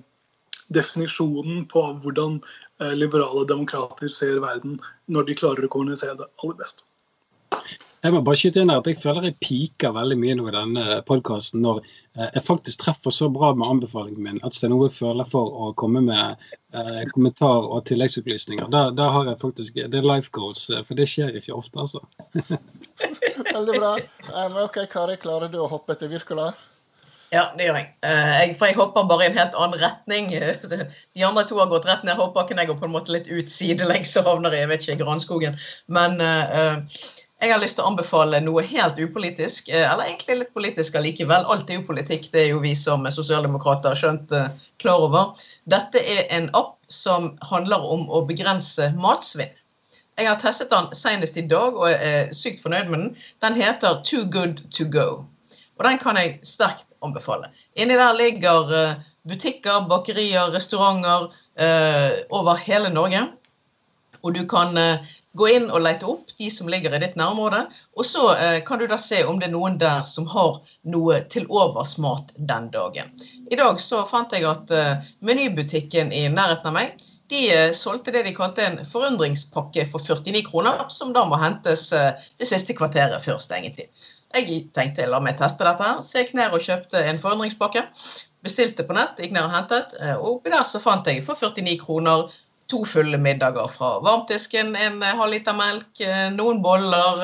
definisjonen 0.77 1.65
på 1.73 1.85
hvordan 2.03 2.39
eh, 2.83 2.93
liberale 2.93 3.47
demokrater 3.49 4.13
ser 4.13 4.43
verden, 4.45 4.77
når 5.09 5.31
de 5.31 5.39
klarer 5.41 5.65
å 5.65 5.73
kommunisere 5.73 6.19
det 6.21 6.29
aller 6.43 6.61
best. 6.61 6.85
Jeg 8.07 8.15
må 8.15 8.21
bare 8.23 8.39
skyte 8.39 8.63
inn 8.63 8.71
her 8.71 8.79
at 8.79 8.87
jeg 8.87 9.01
føler 9.01 9.25
jeg 9.27 9.35
piker 9.43 9.95
veldig 9.97 10.17
mye 10.21 10.35
nå 10.39 10.45
i 10.47 10.53
denne 10.55 10.99
podkasten 11.09 11.65
når 11.65 11.81
eh, 11.83 12.29
jeg 12.37 12.45
faktisk 12.47 12.85
treffer 12.85 13.15
så 13.15 13.27
bra 13.35 13.51
med 13.59 13.67
anbefalingen 13.67 14.23
min 14.23 14.39
at 14.47 14.55
Stein 14.55 14.77
Ove 14.77 14.93
føler 14.95 15.27
for 15.27 15.51
å 15.51 15.73
komme 15.81 16.05
med 16.07 16.45
eh, 16.77 17.03
kommentar 17.11 17.67
og 17.67 17.83
tilleggsopplysninger. 17.91 18.71
Da, 18.71 18.85
da, 18.95 19.09
har 19.11 19.33
jeg 19.33 19.41
faktisk 19.43 19.81
Det 19.83 19.99
er 19.99 20.07
life 20.07 20.31
goals, 20.31 20.69
eh, 20.71 20.85
for 20.87 20.95
det 20.95 21.09
skjer 21.11 21.35
ikke 21.41 21.59
ofte, 21.59 21.83
altså. 21.83 22.05
veldig 23.57 23.77
bra. 23.81 23.93
Men 24.31 24.57
OK, 24.63 24.81
Kari, 24.93 25.19
klarer 25.27 25.51
du 25.51 25.59
å 25.65 25.69
hoppe 25.75 25.99
etter 25.99 26.13
Wirkola? 26.15 26.53
Ja, 27.35 27.49
det 27.59 27.67
gjør 27.67 27.81
jeg. 27.81 27.91
jeg. 28.07 28.55
For 28.55 28.71
jeg 28.71 28.79
hopper 28.79 29.07
bare 29.11 29.27
i 29.27 29.33
en 29.33 29.39
helt 29.41 29.57
annen 29.59 29.83
retning. 29.83 30.29
De 31.17 31.27
andre 31.27 31.43
to 31.49 31.59
har 31.59 31.75
gått 31.75 31.91
rett 31.91 32.07
ned 32.07 32.21
hoppbakken. 32.21 32.63
Jeg 32.63 32.71
går 32.71 32.79
på 32.79 32.87
en 32.87 32.95
måte 32.95 33.11
litt 33.11 33.27
ut 33.27 33.51
sidelengs 33.51 34.15
og 34.21 34.31
havner 34.31 34.55
i 34.55 34.63
jeg 34.63 34.71
vet 34.71 34.87
ikke, 34.87 35.01
granskogen. 35.03 35.59
Men 35.91 36.21
uh, 36.23 36.79
jeg 37.37 37.53
har 37.53 37.61
lyst 37.61 37.77
til 37.77 37.85
å 37.85 37.91
anbefale 37.91 38.39
noe 38.41 38.63
helt 38.65 38.97
upolitisk, 38.97 39.69
eh, 39.69 39.85
eller 39.85 40.09
egentlig 40.09 40.39
litt 40.41 40.55
politisk 40.57 40.95
allikevel. 40.97 41.45
Alt 41.53 41.69
er 41.71 41.81
jo 41.81 41.89
politikk, 41.89 42.31
det 42.33 42.47
er 42.47 42.49
jo 42.55 42.63
vi 42.63 42.73
som 42.79 43.05
sosialdemokrater 43.13 43.93
har 43.93 44.01
skjønt 44.01 44.33
uh, 44.33 44.49
klar 44.81 45.05
over. 45.05 45.35
Dette 45.69 46.01
er 46.01 46.25
en 46.33 46.49
app 46.57 46.79
som 46.89 47.35
handler 47.51 47.85
om 47.85 48.07
å 48.09 48.23
begrense 48.29 48.89
matsvinn. 48.97 49.53
Jeg 50.17 50.31
har 50.31 50.41
testet 50.41 50.73
den 50.73 50.89
senest 50.97 51.37
i 51.37 51.45
dag 51.45 51.77
og 51.77 51.91
er 51.93 52.33
sykt 52.33 52.63
fornøyd 52.65 52.89
med 52.89 53.03
den. 53.03 53.11
Den 53.45 53.59
heter 53.61 54.01
Too 54.01 54.25
Good 54.33 54.65
To 54.79 54.89
Go. 54.89 55.27
Og 55.77 55.85
den 55.85 56.01
kan 56.01 56.17
jeg 56.17 56.39
sterkt 56.41 56.97
anbefale. 57.05 57.53
Inni 57.77 58.01
der 58.01 58.17
ligger 58.17 58.73
uh, 58.73 58.95
butikker, 59.29 59.85
bakerier, 59.91 60.55
restauranter 60.55 61.35
over 62.37 62.59
hele 62.61 62.91
Norge. 62.93 63.23
Og 64.21 64.35
du 64.37 64.43
kan 64.45 64.77
gå 65.37 65.49
inn 65.55 65.67
og 65.71 65.83
lete 65.85 66.09
opp 66.11 66.33
de 66.39 66.51
som 66.53 66.71
ligger 66.73 66.95
i 66.97 67.01
ditt 67.03 67.19
nærområde. 67.21 67.65
Og 67.97 68.09
så 68.09 68.29
eh, 68.35 68.61
kan 68.67 68.81
du 68.81 68.87
da 68.91 68.99
se 69.01 69.23
om 69.25 69.41
det 69.41 69.51
er 69.51 69.55
noen 69.57 69.79
der 69.81 70.07
som 70.09 70.29
har 70.33 70.63
noe 70.89 71.21
til 71.33 71.49
overs 71.49 71.97
mat 72.03 72.33
den 72.37 72.71
dagen. 72.75 73.13
I 73.51 73.59
dag 73.61 73.81
så 73.83 74.05
fant 74.09 74.33
jeg 74.35 74.49
at 74.49 74.73
eh, 74.75 75.13
Menybutikken 75.27 76.15
i 76.15 76.27
nærheten 76.33 76.73
av 76.73 76.81
meg 76.81 76.97
de 77.29 77.55
eh, 77.55 77.73
solgte 77.73 78.13
det 78.15 78.23
de 78.27 78.35
kalte 78.35 78.65
en 78.65 78.79
forundringspakke 78.87 79.87
for 79.91 80.03
49 80.03 80.45
kroner, 80.47 80.85
som 80.93 81.13
da 81.15 81.25
må 81.27 81.39
hentes 81.41 81.89
eh, 81.97 82.13
det 82.39 82.49
siste 82.49 82.77
kvarteret 82.79 83.23
før 83.25 83.41
stengetid. 83.43 83.91
Jeg 84.35 84.63
tenkte 84.75 85.07
la 85.09 85.21
meg 85.23 85.39
teste 85.39 85.65
dette, 85.67 85.83
her, 85.83 86.03
så 86.03 86.19
jeg 86.19 86.27
gikk 86.27 86.39
ned 86.39 86.55
og 86.55 86.63
kjøpte 86.63 87.03
en 87.03 87.21
forundringspakke. 87.23 87.87
Bestilte 88.47 88.85
på 88.87 88.95
nett, 88.95 89.19
gikk 89.19 89.35
ned 89.35 89.47
og 89.49 89.55
hentet, 89.55 89.97
eh, 90.01 90.15
og 90.15 90.37
oppi 90.37 90.55
der 90.55 90.67
så 90.69 90.83
fant 90.83 91.09
jeg 91.11 91.25
for 91.27 91.39
49 91.39 91.79
kroner 91.83 92.27
to 92.71 92.83
fulle 92.89 93.19
middager 93.19 93.69
fra 93.71 93.97
varmtisken, 94.05 94.75
en 94.77 95.03
halvliter 95.03 95.57
melk, 95.57 96.03
noen 96.35 96.63
boller, 96.65 97.23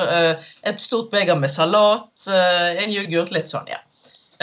et 0.63 0.81
stort 0.81 1.11
beger 1.11 1.35
med 1.39 1.51
salat, 1.51 2.27
en 2.29 2.93
yoghurt, 2.93 3.33
litt 3.35 3.51
sånn, 3.51 3.67
ja. 3.71 3.81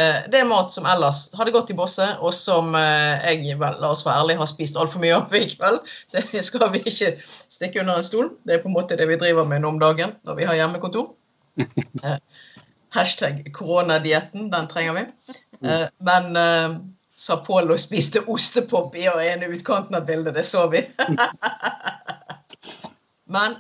Det 0.01 0.39
er 0.39 0.47
mat 0.49 0.71
som 0.73 0.87
ellers 0.89 1.27
hadde 1.37 1.53
gått 1.53 1.73
i 1.73 1.77
bosset, 1.77 2.21
og 2.25 2.33
som 2.33 2.73
jeg 2.77 3.57
vel, 3.61 3.81
la 3.83 3.91
oss 3.93 4.05
være 4.07 4.23
ærlig, 4.23 4.37
har 4.41 4.49
spist 4.49 4.79
altfor 4.81 5.03
mye 5.03 5.17
av 5.19 5.35
i 5.37 5.43
kveld. 5.51 5.91
Det 6.15 6.45
skal 6.47 6.71
vi 6.73 6.81
ikke 6.89 7.11
stikke 7.25 7.83
under 7.83 8.01
en 8.01 8.07
stol. 8.07 8.31
Det 8.49 8.57
er 8.57 8.63
på 8.63 8.71
en 8.71 8.77
måte 8.79 8.97
det 8.97 9.09
vi 9.11 9.19
driver 9.21 9.49
med 9.49 9.65
nå 9.65 9.75
om 9.75 9.83
dagen 9.83 10.15
når 10.29 10.39
vi 10.39 10.49
har 10.49 10.57
hjemmekontor. 10.57 11.11
Hashtag 12.97 13.43
koronadietten, 13.57 14.49
den 14.55 14.71
trenger 14.71 14.97
vi. 14.97 15.05
Men 16.07 16.33
sa 17.13 17.37
Pål 17.45 17.73
og 17.75 17.81
spiste 17.81 18.23
ostepop 18.31 18.95
i 18.97 19.09
ene 19.09 19.51
utkanten 19.51 19.99
av 19.99 20.07
bildet. 20.07 20.35
Det 20.35 20.45
så 20.47 20.67
vi. 20.71 20.85
Men 23.35 23.57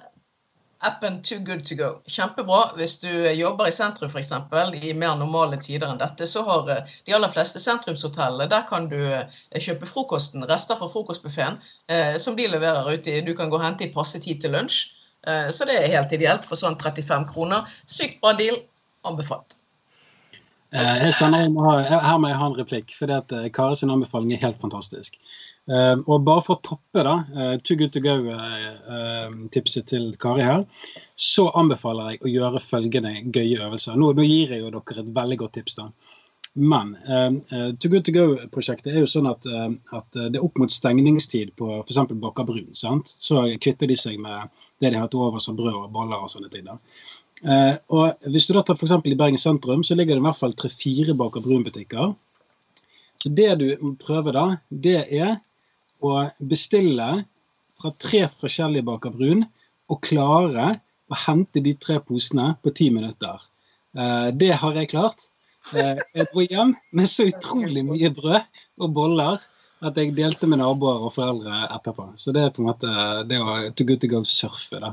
appen 0.80 1.22
Too 1.22 1.38
Good 1.38 1.64
To 1.68 1.74
Go. 1.74 1.88
Kjempebra. 2.06 2.60
Hvis 2.76 2.98
du 3.02 3.10
jobber 3.10 3.68
i 3.68 3.74
sentrum 3.74 4.10
f.eks. 4.10 4.32
i 4.80 4.94
mer 4.94 5.18
normale 5.18 5.58
tider 5.60 5.90
enn 5.90 6.00
dette, 6.00 6.26
så 6.26 6.44
har 6.46 6.70
eh, 6.72 6.96
de 7.06 7.16
aller 7.16 7.32
fleste 7.32 7.60
sentrumshotellene 7.60 8.48
Der 8.50 8.64
kan 8.70 8.88
du 8.92 8.98
eh, 9.02 9.26
kjøpe 9.58 9.88
frokosten, 9.90 10.46
rester 10.48 10.80
fra 10.80 10.88
frokostbuffeen, 10.88 11.60
eh, 11.92 12.16
som 12.16 12.38
de 12.38 12.48
leverer 12.48 12.94
ut 12.94 13.12
i. 13.12 13.20
Du 13.26 13.34
kan 13.36 13.52
gå 13.52 13.60
og 13.60 13.66
hente 13.66 13.86
i 13.86 13.92
passe 13.92 14.22
tid 14.22 14.40
til 14.40 14.56
lunsj. 14.56 14.86
Så 15.52 15.66
det 15.68 15.74
er 15.76 15.90
helt 15.92 16.14
ideelt 16.16 16.46
for 16.48 16.56
sånn 16.56 16.78
35 16.80 17.26
kroner. 17.28 17.68
Sykt 17.84 18.22
bra 18.24 18.32
deal. 18.38 18.56
Anbefalt. 19.04 19.59
Eh, 20.70 20.96
jeg 21.02 21.16
kjenner 21.18 21.42
jeg 21.42 21.50
må 21.50 21.64
ha, 21.66 21.78
Her 21.82 22.18
må 22.22 22.28
jeg 22.30 22.38
ha 22.38 22.46
en 22.46 22.58
replikk, 22.58 22.92
for 22.94 23.10
uh, 23.10 23.46
Kari 23.54 23.78
sin 23.78 23.90
anbefaling 23.90 24.36
er 24.36 24.44
helt 24.44 24.60
fantastisk. 24.62 25.18
Uh, 25.70 25.98
og 26.06 26.22
bare 26.26 26.44
for 26.46 26.56
å 26.56 26.62
toppe 26.66 27.02
da, 27.06 27.16
Too 27.66 27.76
Good 27.78 27.92
To 27.96 28.02
Go-tipset 28.04 29.90
til 29.90 30.08
Kari 30.22 30.46
her, 30.46 30.64
så 31.18 31.48
anbefaler 31.58 32.14
jeg 32.14 32.22
å 32.22 32.32
gjøre 32.36 32.62
følgende 32.62 33.16
gøye 33.34 33.60
øvelser. 33.66 33.98
Nå, 33.98 34.12
nå 34.14 34.26
gir 34.26 34.54
jeg 34.54 34.62
jo 34.62 34.72
dere 34.76 35.04
et 35.04 35.14
veldig 35.18 35.38
godt 35.42 35.58
tips. 35.58 35.78
da. 35.82 35.90
Men 36.58 36.96
Too 37.78 37.90
Good 37.90 38.06
To 38.08 38.14
Go-prosjektet 38.14 38.94
er 38.94 39.04
jo 39.04 39.10
sånn 39.10 39.30
at, 39.30 39.46
at, 39.46 40.08
det 40.16 40.40
er 40.40 40.46
opp 40.46 40.58
mot 40.58 40.72
stengningstid 40.74 41.52
på 41.58 41.80
f.eks. 41.84 42.00
Bakka 42.24 42.46
Brun. 42.48 42.70
Så 42.74 43.44
kvitter 43.62 43.90
de 43.90 43.98
seg 43.98 44.18
med 44.22 44.50
det 44.80 44.90
de 44.90 44.96
har 44.98 45.06
hatt 45.06 45.18
over 45.18 45.42
som 45.42 45.58
brød 45.58 45.76
og 45.84 45.90
boller 45.94 46.18
og 46.18 46.32
sånne 46.32 46.50
ting. 46.50 46.66
da. 46.66 46.78
Eh, 47.40 47.76
og 47.88 48.26
Hvis 48.28 48.46
du 48.48 48.54
da 48.56 48.62
tar 48.66 48.76
f.eks. 48.76 48.98
i 49.04 49.16
Bergen 49.16 49.40
sentrum, 49.40 49.84
så 49.84 49.96
ligger 49.96 50.16
det 50.16 50.22
i 50.22 50.26
hvert 50.28 50.40
fall 50.40 50.56
tre-fire 50.58 51.14
Baker 51.16 51.44
Brun-butikker. 51.44 52.12
Så 53.20 53.32
det 53.36 53.50
du 53.60 53.94
prøver 54.00 54.36
da, 54.36 54.46
det 54.70 55.00
er 55.12 55.38
å 56.00 56.24
bestille 56.48 57.08
fra 57.80 57.92
tre 58.00 58.24
forskjellige 58.28 58.86
Baker 58.88 59.12
Brun 59.16 59.44
og 59.90 60.00
klare 60.04 60.78
å 61.10 61.18
hente 61.26 61.62
de 61.64 61.74
tre 61.74 61.98
posene 62.04 62.54
på 62.62 62.72
ti 62.76 62.88
minutter. 62.94 63.40
Eh, 63.96 64.28
det 64.36 64.52
har 64.62 64.76
jeg 64.78 64.92
klart. 64.92 65.30
Eh, 65.74 66.00
jeg 66.16 66.28
dro 66.32 66.44
hjem 66.44 66.74
med 66.96 67.10
så 67.10 67.28
utrolig 67.28 67.84
mye 67.88 68.12
brød 68.16 68.62
og 68.80 68.94
boller 68.96 69.40
at 69.80 69.96
jeg 69.96 70.12
delte 70.16 70.48
med 70.48 70.60
naboer 70.60 71.06
og 71.08 71.14
foreldre 71.16 71.62
etterpå. 71.70 72.10
Så 72.20 72.34
det 72.36 72.44
er 72.44 72.52
på 72.54 72.64
en 72.64 72.68
måte 72.68 72.90
det 73.28 73.40
å 73.40 73.56
to 73.72 73.88
good 73.88 74.02
to 74.04 74.12
go 74.12 74.22
surfe 74.28 74.80
da, 74.82 74.92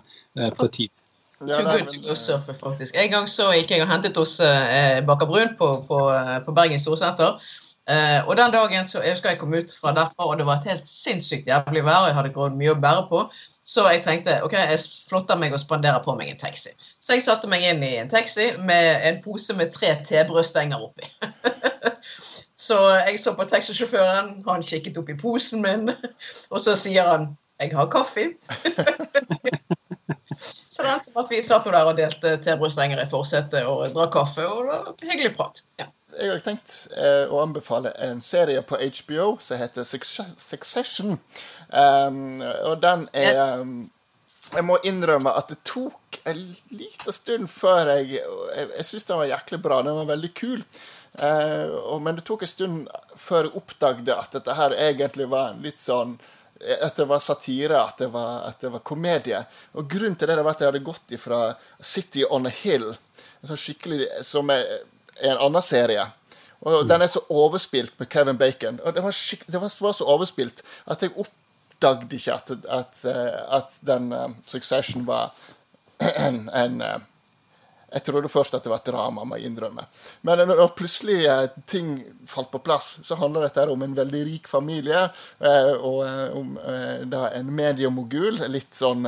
på. 1.39 1.47
Ja, 1.49 1.61
Too 1.61 1.71
good 1.71 1.87
to 1.93 2.01
go 2.07 2.15
surfe, 2.15 2.53
faktisk. 2.53 2.95
En 2.97 3.11
gang 3.11 3.29
så 3.29 3.51
gikk 3.53 3.71
jeg 3.71 3.85
og 3.85 3.91
hentet 3.91 4.17
hos 4.17 4.39
eh, 4.39 4.99
Baker 5.05 5.29
Brun 5.29 5.55
på, 5.59 5.71
på, 5.87 6.01
på 6.45 6.57
Bergen 6.57 6.79
Storsenter. 6.79 7.37
Eh, 7.89 8.27
og 8.27 8.35
den 8.37 8.51
dagen 8.51 8.87
så 8.87 8.99
jeg 8.99 9.15
husker 9.15 9.29
jeg 9.29 9.39
kom 9.39 9.53
ut 9.53 9.75
fra 9.81 9.93
derfra, 9.95 10.25
og 10.27 10.37
det 10.37 10.45
var 10.45 10.59
et 10.59 10.71
helt 10.73 10.87
sinnssykt 10.87 11.47
jævlig 11.47 11.85
vær. 11.85 12.01
og 12.01 12.07
Jeg 12.07 12.17
hadde 12.17 12.33
gått 12.35 12.57
mye 12.59 12.73
å 12.73 12.81
bære 12.83 13.05
på. 13.11 13.21
Så 13.67 13.83
jeg 13.91 14.03
tenkte 14.03 14.41
ok, 14.43 14.53
jeg 14.53 14.79
flotter 15.09 15.39
meg 15.39 15.55
og 15.55 15.59
spanderer 15.59 16.03
på 16.03 16.15
meg 16.15 16.31
en 16.31 16.39
taxi. 16.39 16.71
Så 16.99 17.15
jeg 17.15 17.23
satte 17.23 17.47
meg 17.51 17.63
inn 17.67 17.83
i 17.83 17.95
en 18.01 18.11
taxi 18.11 18.49
med 18.59 19.07
en 19.07 19.21
pose 19.23 19.55
med 19.55 19.71
tre 19.75 19.95
tebrødstenger 20.07 20.83
oppi. 20.83 21.07
så 22.67 22.79
jeg 23.07 23.19
så 23.19 23.35
på 23.35 23.47
taxisjåføren, 23.47 24.37
han 24.47 24.63
kikket 24.63 24.99
opp 24.99 25.11
i 25.11 25.19
posen 25.19 25.63
min, 25.63 25.91
og 26.53 26.61
så 26.63 26.75
sier 26.75 27.07
han 27.07 27.35
'Jeg 27.59 27.75
har 27.75 27.89
kaffe'. 27.89 28.35
Så 30.31 30.83
det 30.83 30.91
endte 30.91 31.11
med 31.13 31.23
at 31.23 31.31
vi 31.31 31.43
satt 31.43 31.67
der 31.67 31.83
og 31.83 31.97
delte 31.97 32.37
tebrødstenger 32.43 33.01
i 33.03 33.09
forsetet 33.11 33.67
og 33.67 33.91
drakk 33.95 34.13
kaffe. 34.15 34.45
Og 34.47 34.63
det 34.67 35.07
var 35.07 35.11
hyggelig 35.11 35.33
prat. 35.37 35.63
Ja. 35.81 35.89
Jeg 36.17 36.31
har 36.31 36.41
tenkt 36.41 36.73
eh, 36.97 37.27
å 37.29 37.41
anbefale 37.43 37.91
en 38.01 38.23
serie 38.25 38.63
på 38.65 38.79
HBO 38.79 39.35
som 39.43 39.59
heter 39.59 39.85
Succession. 39.85 41.19
Um, 41.69 42.39
og 42.65 42.79
den 42.81 43.05
er 43.13 43.35
yes. 43.35 43.61
um, 43.61 43.89
Jeg 44.55 44.63
må 44.63 44.77
innrømme 44.87 45.33
at 45.35 45.51
det 45.51 45.59
tok 45.67 46.21
en 46.23 46.39
liten 46.71 47.13
stund 47.13 47.49
før 47.51 47.91
jeg 47.97 48.21
Jeg, 48.21 48.69
jeg 48.71 48.85
syns 48.87 49.09
den 49.09 49.19
var 49.19 49.29
jæklig 49.33 49.61
bra. 49.67 49.81
Den 49.85 49.99
var 49.99 50.09
veldig 50.15 50.31
kul. 50.39 50.63
Uh, 51.17 51.75
og, 51.83 52.01
men 52.05 52.17
det 52.17 52.25
tok 52.25 52.47
en 52.47 52.53
stund 52.55 52.89
før 53.17 53.49
jeg 53.49 53.57
oppdagde 53.59 54.17
at 54.17 54.33
dette 54.39 54.57
her 54.57 54.75
egentlig 54.79 55.29
var 55.29 55.53
en 55.53 55.63
litt 55.65 55.81
sånn 55.81 56.15
at 56.81 56.95
det 56.95 57.05
var 57.05 57.19
satire, 57.19 57.81
at 57.81 57.97
det 57.97 58.07
var, 58.13 58.47
at 58.49 58.61
det 58.61 58.71
var, 58.73 58.83
komedie. 58.85 59.41
Og 59.77 59.89
Grunnen 59.89 60.15
til 60.17 60.29
det 60.29 60.37
var 60.41 60.55
at 60.55 60.61
jeg 60.63 60.71
hadde 60.71 60.85
gått 60.85 61.13
ifra 61.15 61.41
City 61.81 62.25
on 62.29 62.49
a 62.49 62.53
Hill, 62.53 62.91
sånn 63.45 63.59
skikkelig, 63.61 64.07
som 64.25 64.49
er, 64.53 64.65
en 65.21 65.37
annen 65.37 65.65
serie. 65.65 66.05
Og 66.59 66.83
mm. 66.83 66.87
Den 66.89 67.05
er 67.05 67.11
så 67.11 67.21
overspilt 67.29 67.99
med 67.99 68.09
Kevin 68.13 68.37
Bacon. 68.37 68.79
Og 68.83 68.95
det 68.95 69.03
var, 69.05 69.19
det 69.47 69.61
var, 69.61 69.93
så 69.93 70.09
overspilt 70.09 70.63
at 70.85 71.05
jeg 71.05 71.13
oppdaget 71.17 72.17
ikke 72.17 72.37
at, 72.37 72.51
at, 72.79 73.03
at 73.59 73.77
den 73.85 74.09
uh, 74.13 74.31
Succession 74.45 75.05
var 75.07 75.33
en, 76.25 76.47
en 76.49 76.81
uh, 76.81 76.97
jeg 77.87 78.03
trodde 78.03 78.29
først 78.31 78.55
at 78.57 78.65
det 78.65 78.71
var 78.71 78.81
et 78.81 78.89
drama, 78.89 79.23
må 79.23 79.37
jeg 79.39 79.47
innrømme. 79.47 79.85
Men 80.27 80.43
når 80.49 80.73
plutselig 80.75 81.21
eh, 81.23 81.45
ting 81.71 81.93
falt 82.27 82.51
på 82.51 82.59
plass, 82.65 82.97
så 83.07 83.15
handler 83.19 83.47
dette 83.47 83.63
om 83.71 83.85
en 83.85 83.95
veldig 83.95 84.23
rik 84.27 84.49
familie. 84.51 85.05
Eh, 85.39 85.73
og 85.77 86.01
eh, 86.03 86.35
om 86.35 86.57
en 86.59 87.53
mediemogul. 87.55 88.43
Litt 88.51 88.75
sånn 88.75 89.07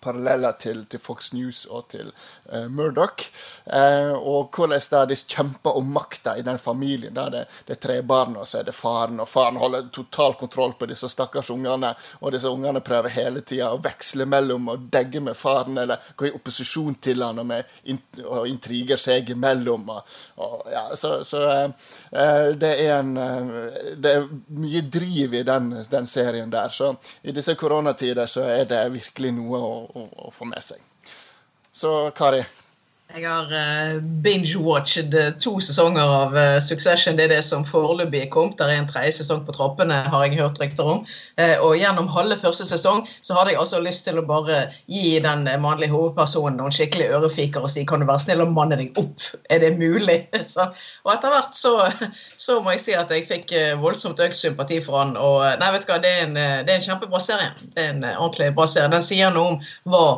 paralleller 0.00 0.52
til, 0.52 0.84
til, 0.86 1.00
Fox 1.00 1.32
News 1.32 1.64
og 1.70 1.88
til 1.92 2.10
uh, 2.52 2.66
Murdoch. 2.70 3.26
Uh, 3.66 4.14
og 4.16 4.54
hvordan 4.54 4.80
da 4.90 5.04
de 5.08 5.16
kjemper 5.16 5.76
om 5.76 5.90
makta 5.92 6.36
i 6.38 6.42
den 6.42 6.58
familien. 6.58 7.14
Der 7.14 7.30
det, 7.30 7.44
det 7.66 7.76
er 7.76 7.82
tre 7.82 7.98
barn, 8.02 8.36
og 8.36 8.48
så 8.48 8.60
er 8.60 8.68
det 8.68 8.76
faren. 8.76 9.20
Og 9.20 9.28
faren 9.28 9.56
holder 9.60 9.88
total 9.92 10.34
kontroll 10.40 10.74
på 10.78 10.88
disse 10.90 11.08
stakkars 11.08 11.50
ungene. 11.50 11.94
Og 12.20 12.32
disse 12.32 12.50
ungene 12.50 12.82
prøver 12.84 13.14
hele 13.14 13.42
tida 13.46 13.72
å 13.72 13.80
veksle 13.82 14.26
mellom 14.28 14.72
å 14.72 14.76
degge 14.78 15.22
med 15.24 15.36
faren 15.36 15.78
eller 15.78 16.02
gå 16.16 16.28
i 16.28 16.34
opposisjon 16.34 16.98
til 17.02 17.24
han 17.24 17.42
og, 17.42 17.48
med, 17.48 17.78
og 18.24 18.48
intriger 18.48 19.00
seg 19.00 19.34
imellom. 19.34 19.88
Og, 19.94 20.16
og, 20.44 20.56
ja, 20.72 20.84
så, 20.96 21.18
så 21.26 21.44
uh, 21.66 22.48
det 22.58 22.74
er 22.78 22.98
en 22.98 23.14
Det 23.98 24.10
er 24.10 24.26
mye 24.54 24.80
driv 24.92 25.34
i 25.34 25.42
den, 25.46 25.70
den 25.90 26.06
serien 26.06 26.50
der. 26.50 26.68
Så 26.68 26.94
i 27.22 27.32
disse 27.34 27.54
koronatider 27.58 28.26
så 28.26 28.44
er 28.48 28.64
det 28.68 28.82
virkelig 28.94 29.32
noe 29.36 29.58
å 29.58 29.72
å, 29.94 30.06
å 30.28 30.32
få 30.34 30.48
med 30.48 30.64
seg. 30.64 30.82
Så 31.72 32.10
Kari? 32.16 32.42
Jeg 33.16 33.24
har 33.24 33.48
uh, 33.48 34.02
binge-watchet 34.20 35.14
uh, 35.16 35.30
to 35.40 35.54
sesonger 35.64 36.10
av 36.12 36.34
uh, 36.36 36.58
Succession. 36.60 37.16
Det 37.16 37.24
er 37.24 37.30
det 37.32 37.44
som 37.46 37.64
foreløpig 37.64 38.20
er 38.20 38.28
kommet. 38.34 38.58
Det 38.60 38.66
er 38.68 38.82
en 38.82 38.90
tredje 38.90 39.14
sesong 39.16 39.46
på 39.46 39.54
trappene, 39.56 40.02
har 40.12 40.26
jeg 40.26 40.36
hørt 40.42 40.60
rykter 40.60 40.84
om. 40.84 41.00
og 41.64 41.72
gjennom 41.78 42.10
halve 42.12 42.36
første 42.36 42.66
sesong 42.68 43.00
så 43.22 43.38
hadde 43.38 43.54
jeg 43.54 43.60
altså 43.62 43.80
lyst 43.80 44.04
til 44.04 44.20
å 44.20 44.26
bare 44.28 44.60
gi 44.92 45.16
den 45.24 45.48
mannlige 45.62 45.94
hovedpersonen 45.94 46.58
noen 46.60 46.74
skikkelig 46.74 47.08
ørefiker 47.16 47.64
og 47.64 47.72
si 47.72 47.86
kan 47.88 48.02
du 48.02 48.08
være 48.08 48.26
snill 48.26 48.44
og 48.44 48.52
manne 48.52 48.76
deg 48.80 49.00
opp? 49.00 49.24
Er 49.48 49.64
det 49.64 49.74
mulig? 49.80 50.20
så, 50.54 50.68
og 51.06 51.12
etter 51.14 51.32
hvert 51.32 51.56
så, 51.56 51.74
så, 52.36 52.60
må 52.60 52.76
jeg 52.76 52.84
si 52.84 52.96
at 52.98 53.12
jeg 53.14 53.28
fikk 53.30 53.54
voldsomt 53.80 54.20
økt 54.20 54.36
sympati 54.36 54.82
for 54.84 55.00
han. 55.00 55.16
Og 55.16 55.46
nei, 55.62 55.72
vet 55.74 55.86
du 55.86 55.94
hva, 55.94 56.02
det 56.04 56.12
er 56.12 56.26
en, 56.28 56.36
det 56.36 56.74
er 56.74 56.76
en 56.76 56.88
kjempebra 56.90 57.22
serie. 57.24 57.54
Det 57.72 57.86
er 57.86 57.94
en 57.96 58.10
ordentlig 58.10 58.52
bra 58.58 58.68
serie. 58.68 58.92
Den 58.92 59.06
sier 59.06 59.32
noe 59.32 59.54
om 59.54 59.62
hva 59.88 60.08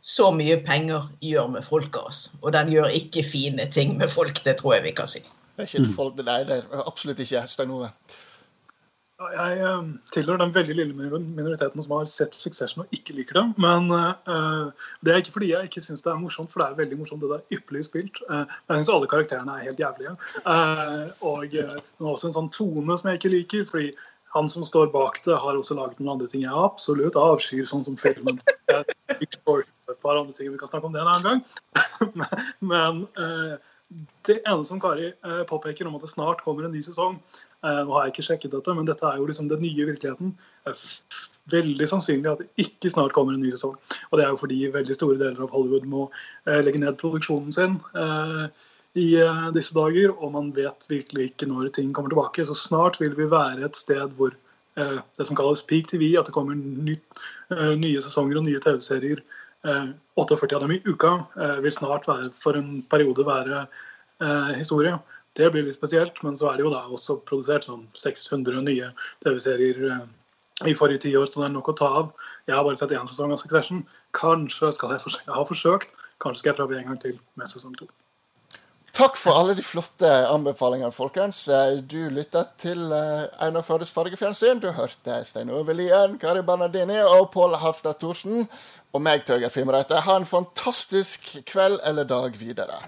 så 0.00 0.30
mye 0.34 0.60
penger 0.64 1.08
gjør 1.24 1.50
med 1.56 1.66
folket 1.66 2.00
oss. 2.00 2.22
Og 2.42 2.52
den 2.54 2.70
gjør 2.72 2.94
ikke 2.94 3.24
fine 3.26 3.66
ting 3.72 3.96
med 3.98 4.10
folk, 4.12 4.44
det 4.44 4.58
tror 4.60 4.78
jeg 4.78 4.88
vi 4.88 4.94
kan 4.96 5.10
si. 5.10 5.24
Det 5.58 5.66
er 5.66 5.70
ikke 5.72 5.94
folk, 5.96 6.18
nei, 6.22 6.40
det 6.46 6.62
er 6.62 6.82
absolutt 6.86 7.20
ikke 7.24 7.42
Stein 7.50 7.74
Ove. 7.74 7.90
Jeg 9.18 9.54
uh, 9.66 9.86
tilhører 10.14 10.38
den 10.44 10.52
veldig 10.54 10.74
lille 10.78 10.94
minoriteten 10.94 11.82
som 11.82 11.96
har 11.96 12.04
sett 12.06 12.36
Succession 12.38 12.84
og 12.84 12.92
ikke 12.94 13.16
liker 13.16 13.40
det. 13.40 13.42
Men 13.58 13.88
uh, 13.90 14.70
det 15.02 15.10
er 15.10 15.18
ikke 15.18 15.34
fordi 15.34 15.48
jeg 15.50 15.66
ikke 15.66 15.82
syns 15.82 16.04
det 16.04 16.12
er 16.12 16.20
morsomt, 16.22 16.52
for 16.52 16.62
det 16.62 16.68
er 16.68 16.76
veldig 16.78 16.98
morsomt. 17.00 17.24
Det 17.26 17.40
er 17.40 17.56
ypperlig 17.58 17.82
spilt. 17.88 18.20
Uh, 18.28 18.44
jeg 18.46 18.78
syns 18.78 18.92
alle 18.94 19.08
karakterene 19.10 19.56
er 19.56 19.66
helt 19.66 19.82
jævlige. 19.82 20.14
og 21.26 21.48
det 21.50 21.64
er 21.64 22.12
også 22.12 22.30
en 22.30 22.36
sånn 22.38 22.52
tone 22.54 23.00
som 23.00 23.10
jeg 23.10 23.18
ikke 23.18 23.34
liker. 23.34 23.66
fordi 23.66 23.90
han 24.36 24.48
som 24.48 24.64
står 24.64 24.92
bak 24.94 25.18
det, 25.24 25.34
har 25.34 25.56
også 25.56 25.74
laget 25.74 25.98
noen 25.98 26.14
andre 26.14 26.28
ting 26.30 26.44
jeg 26.44 26.54
absolutt 26.54 27.18
avskyr, 27.18 27.66
sånn 27.66 27.82
som 27.88 27.98
filmen. 27.98 28.38
Et 29.88 30.00
par 30.02 30.18
andre 30.18 30.32
ting, 30.36 30.52
Vi 30.52 30.58
kan 30.60 30.68
snakke 30.68 30.86
om 30.86 30.92
det 30.92 31.00
en 31.02 31.10
annen 31.12 31.26
gang. 31.26 32.28
Men 32.72 33.04
uh, 33.18 33.56
det 34.28 34.42
ene 34.44 34.64
som 34.68 34.80
Kari 34.80 35.12
uh, 35.24 35.44
påpeker 35.48 35.88
om 35.88 35.96
at 35.96 36.04
det 36.04 36.12
snart 36.12 36.44
kommer 36.44 36.66
en 36.66 36.74
ny 36.76 36.82
sesong 36.84 37.16
uh, 37.64 37.80
Nå 37.86 37.94
har 37.94 38.06
jeg 38.06 38.14
ikke 38.14 38.26
sjekket 38.26 38.52
dette, 38.52 38.74
men 38.76 38.86
dette 38.88 39.06
er 39.08 39.16
jo 39.16 39.26
liksom 39.28 39.48
den 39.48 39.64
nye 39.64 39.88
virkeligheten. 39.88 40.36
veldig 41.48 41.86
sannsynlig 41.88 42.30
at 42.30 42.42
det 42.42 42.66
ikke 42.66 42.90
snart 42.92 43.14
kommer 43.16 43.34
en 43.34 43.42
ny 43.42 43.52
sesong. 43.54 43.76
Og 44.10 44.18
det 44.18 44.24
er 44.24 44.32
jo 44.34 44.40
fordi 44.42 44.58
veldig 44.74 44.96
store 44.96 45.18
deler 45.20 45.44
av 45.44 45.54
Hollywood 45.54 45.86
må 45.88 46.08
eh, 46.46 46.60
legge 46.64 46.80
ned 46.82 46.98
produksjonen 47.00 47.54
sin 47.54 47.78
eh, 47.96 48.66
i 48.98 49.08
eh, 49.22 49.48
disse 49.56 49.76
dager, 49.76 50.12
og 50.16 50.34
man 50.34 50.52
vet 50.56 50.86
virkelig 50.90 51.30
ikke 51.30 51.48
når 51.50 51.72
ting 51.76 51.94
kommer 51.96 52.12
tilbake. 52.12 52.46
Så 52.48 52.56
snart 52.58 53.00
vil 53.00 53.16
vi 53.18 53.30
være 53.30 53.64
et 53.66 53.78
sted 53.78 54.14
hvor 54.18 54.34
eh, 54.76 54.98
det 55.18 55.28
som 55.28 55.38
kalles 55.38 55.64
peak 55.68 55.90
TV, 55.92 56.10
at 56.18 56.28
det 56.28 56.36
kommer 56.36 56.58
eh, 56.58 57.74
nye 57.80 58.04
sesonger 58.04 58.40
og 58.40 58.48
nye 58.48 58.62
TV-serier, 58.64 59.24
48 59.66 60.54
av 60.54 60.62
dem 60.62 60.76
i 60.76 60.82
uka, 60.86 61.12
vil 61.64 61.74
snart 61.74 62.06
være, 62.08 62.28
for 62.36 62.58
en 62.58 62.82
periode 62.90 63.24
være 63.26 63.64
historie. 64.58 64.94
Det 65.38 65.50
blir 65.54 65.66
litt 65.66 65.76
spesielt, 65.76 66.18
men 66.22 66.36
så 66.38 66.50
er 66.50 66.58
det 66.58 66.66
jo 66.66 66.72
da 66.72 66.84
også 66.86 67.20
produsert 67.28 67.66
sånn 67.66 67.84
600 67.98 68.62
nye 68.66 68.92
TV-serier 69.24 69.98
i 70.66 70.74
forrige 70.74 71.04
tiår, 71.06 71.28
så 71.30 71.44
det 71.44 71.46
er 71.50 71.54
nok 71.54 71.70
å 71.70 71.76
ta 71.78 71.92
av. 72.00 72.10
Jeg 72.48 72.56
har 72.56 72.66
bare 72.66 72.78
sett 72.80 72.94
én 72.96 73.06
sesong 73.10 73.34
av 73.34 73.38
Succession. 73.38 73.84
Kanskje 74.16 74.72
skal 74.74 74.96
jeg, 74.96 75.04
forsøke. 75.04 75.28
jeg 75.28 75.36
har 75.36 75.46
forsøkt. 75.46 75.96
Kanskje 76.22 76.42
skal 76.42 76.52
jeg 76.52 76.58
prøve 76.58 76.78
en 76.78 76.90
gang 76.90 77.00
til 77.02 77.18
med 77.38 77.50
sesong 77.50 77.76
to. 77.78 77.86
Takk 78.98 79.14
for 79.14 79.38
alle 79.38 79.54
de 79.54 79.62
flotte 79.62 80.08
anbefalingene, 80.26 80.90
folkens. 80.90 81.44
Du 81.86 82.00
lyttet 82.10 82.56
til 82.58 82.80
eh, 82.90 83.28
Einar 83.44 83.62
Førdes 83.62 83.92
fargefjernsyn. 83.94 84.58
Du 84.58 84.72
hørte 84.74 85.20
Stein 85.28 85.52
Ove 85.54 85.76
Lien, 85.78 86.16
Kari 86.18 86.42
Bernardini 86.42 86.98
og 87.04 87.28
Pål 87.30 87.54
Hafstad 87.62 88.00
Thorsen. 88.02 88.48
Og 88.96 89.02
meg, 89.04 89.24
Tøger 89.28 89.52
Fimreite. 89.52 90.00
Ha 90.06 90.16
en 90.16 90.28
fantastisk 90.28 91.28
kveld 91.46 91.80
eller 91.84 92.08
dag 92.08 92.38
videre. 92.40 92.80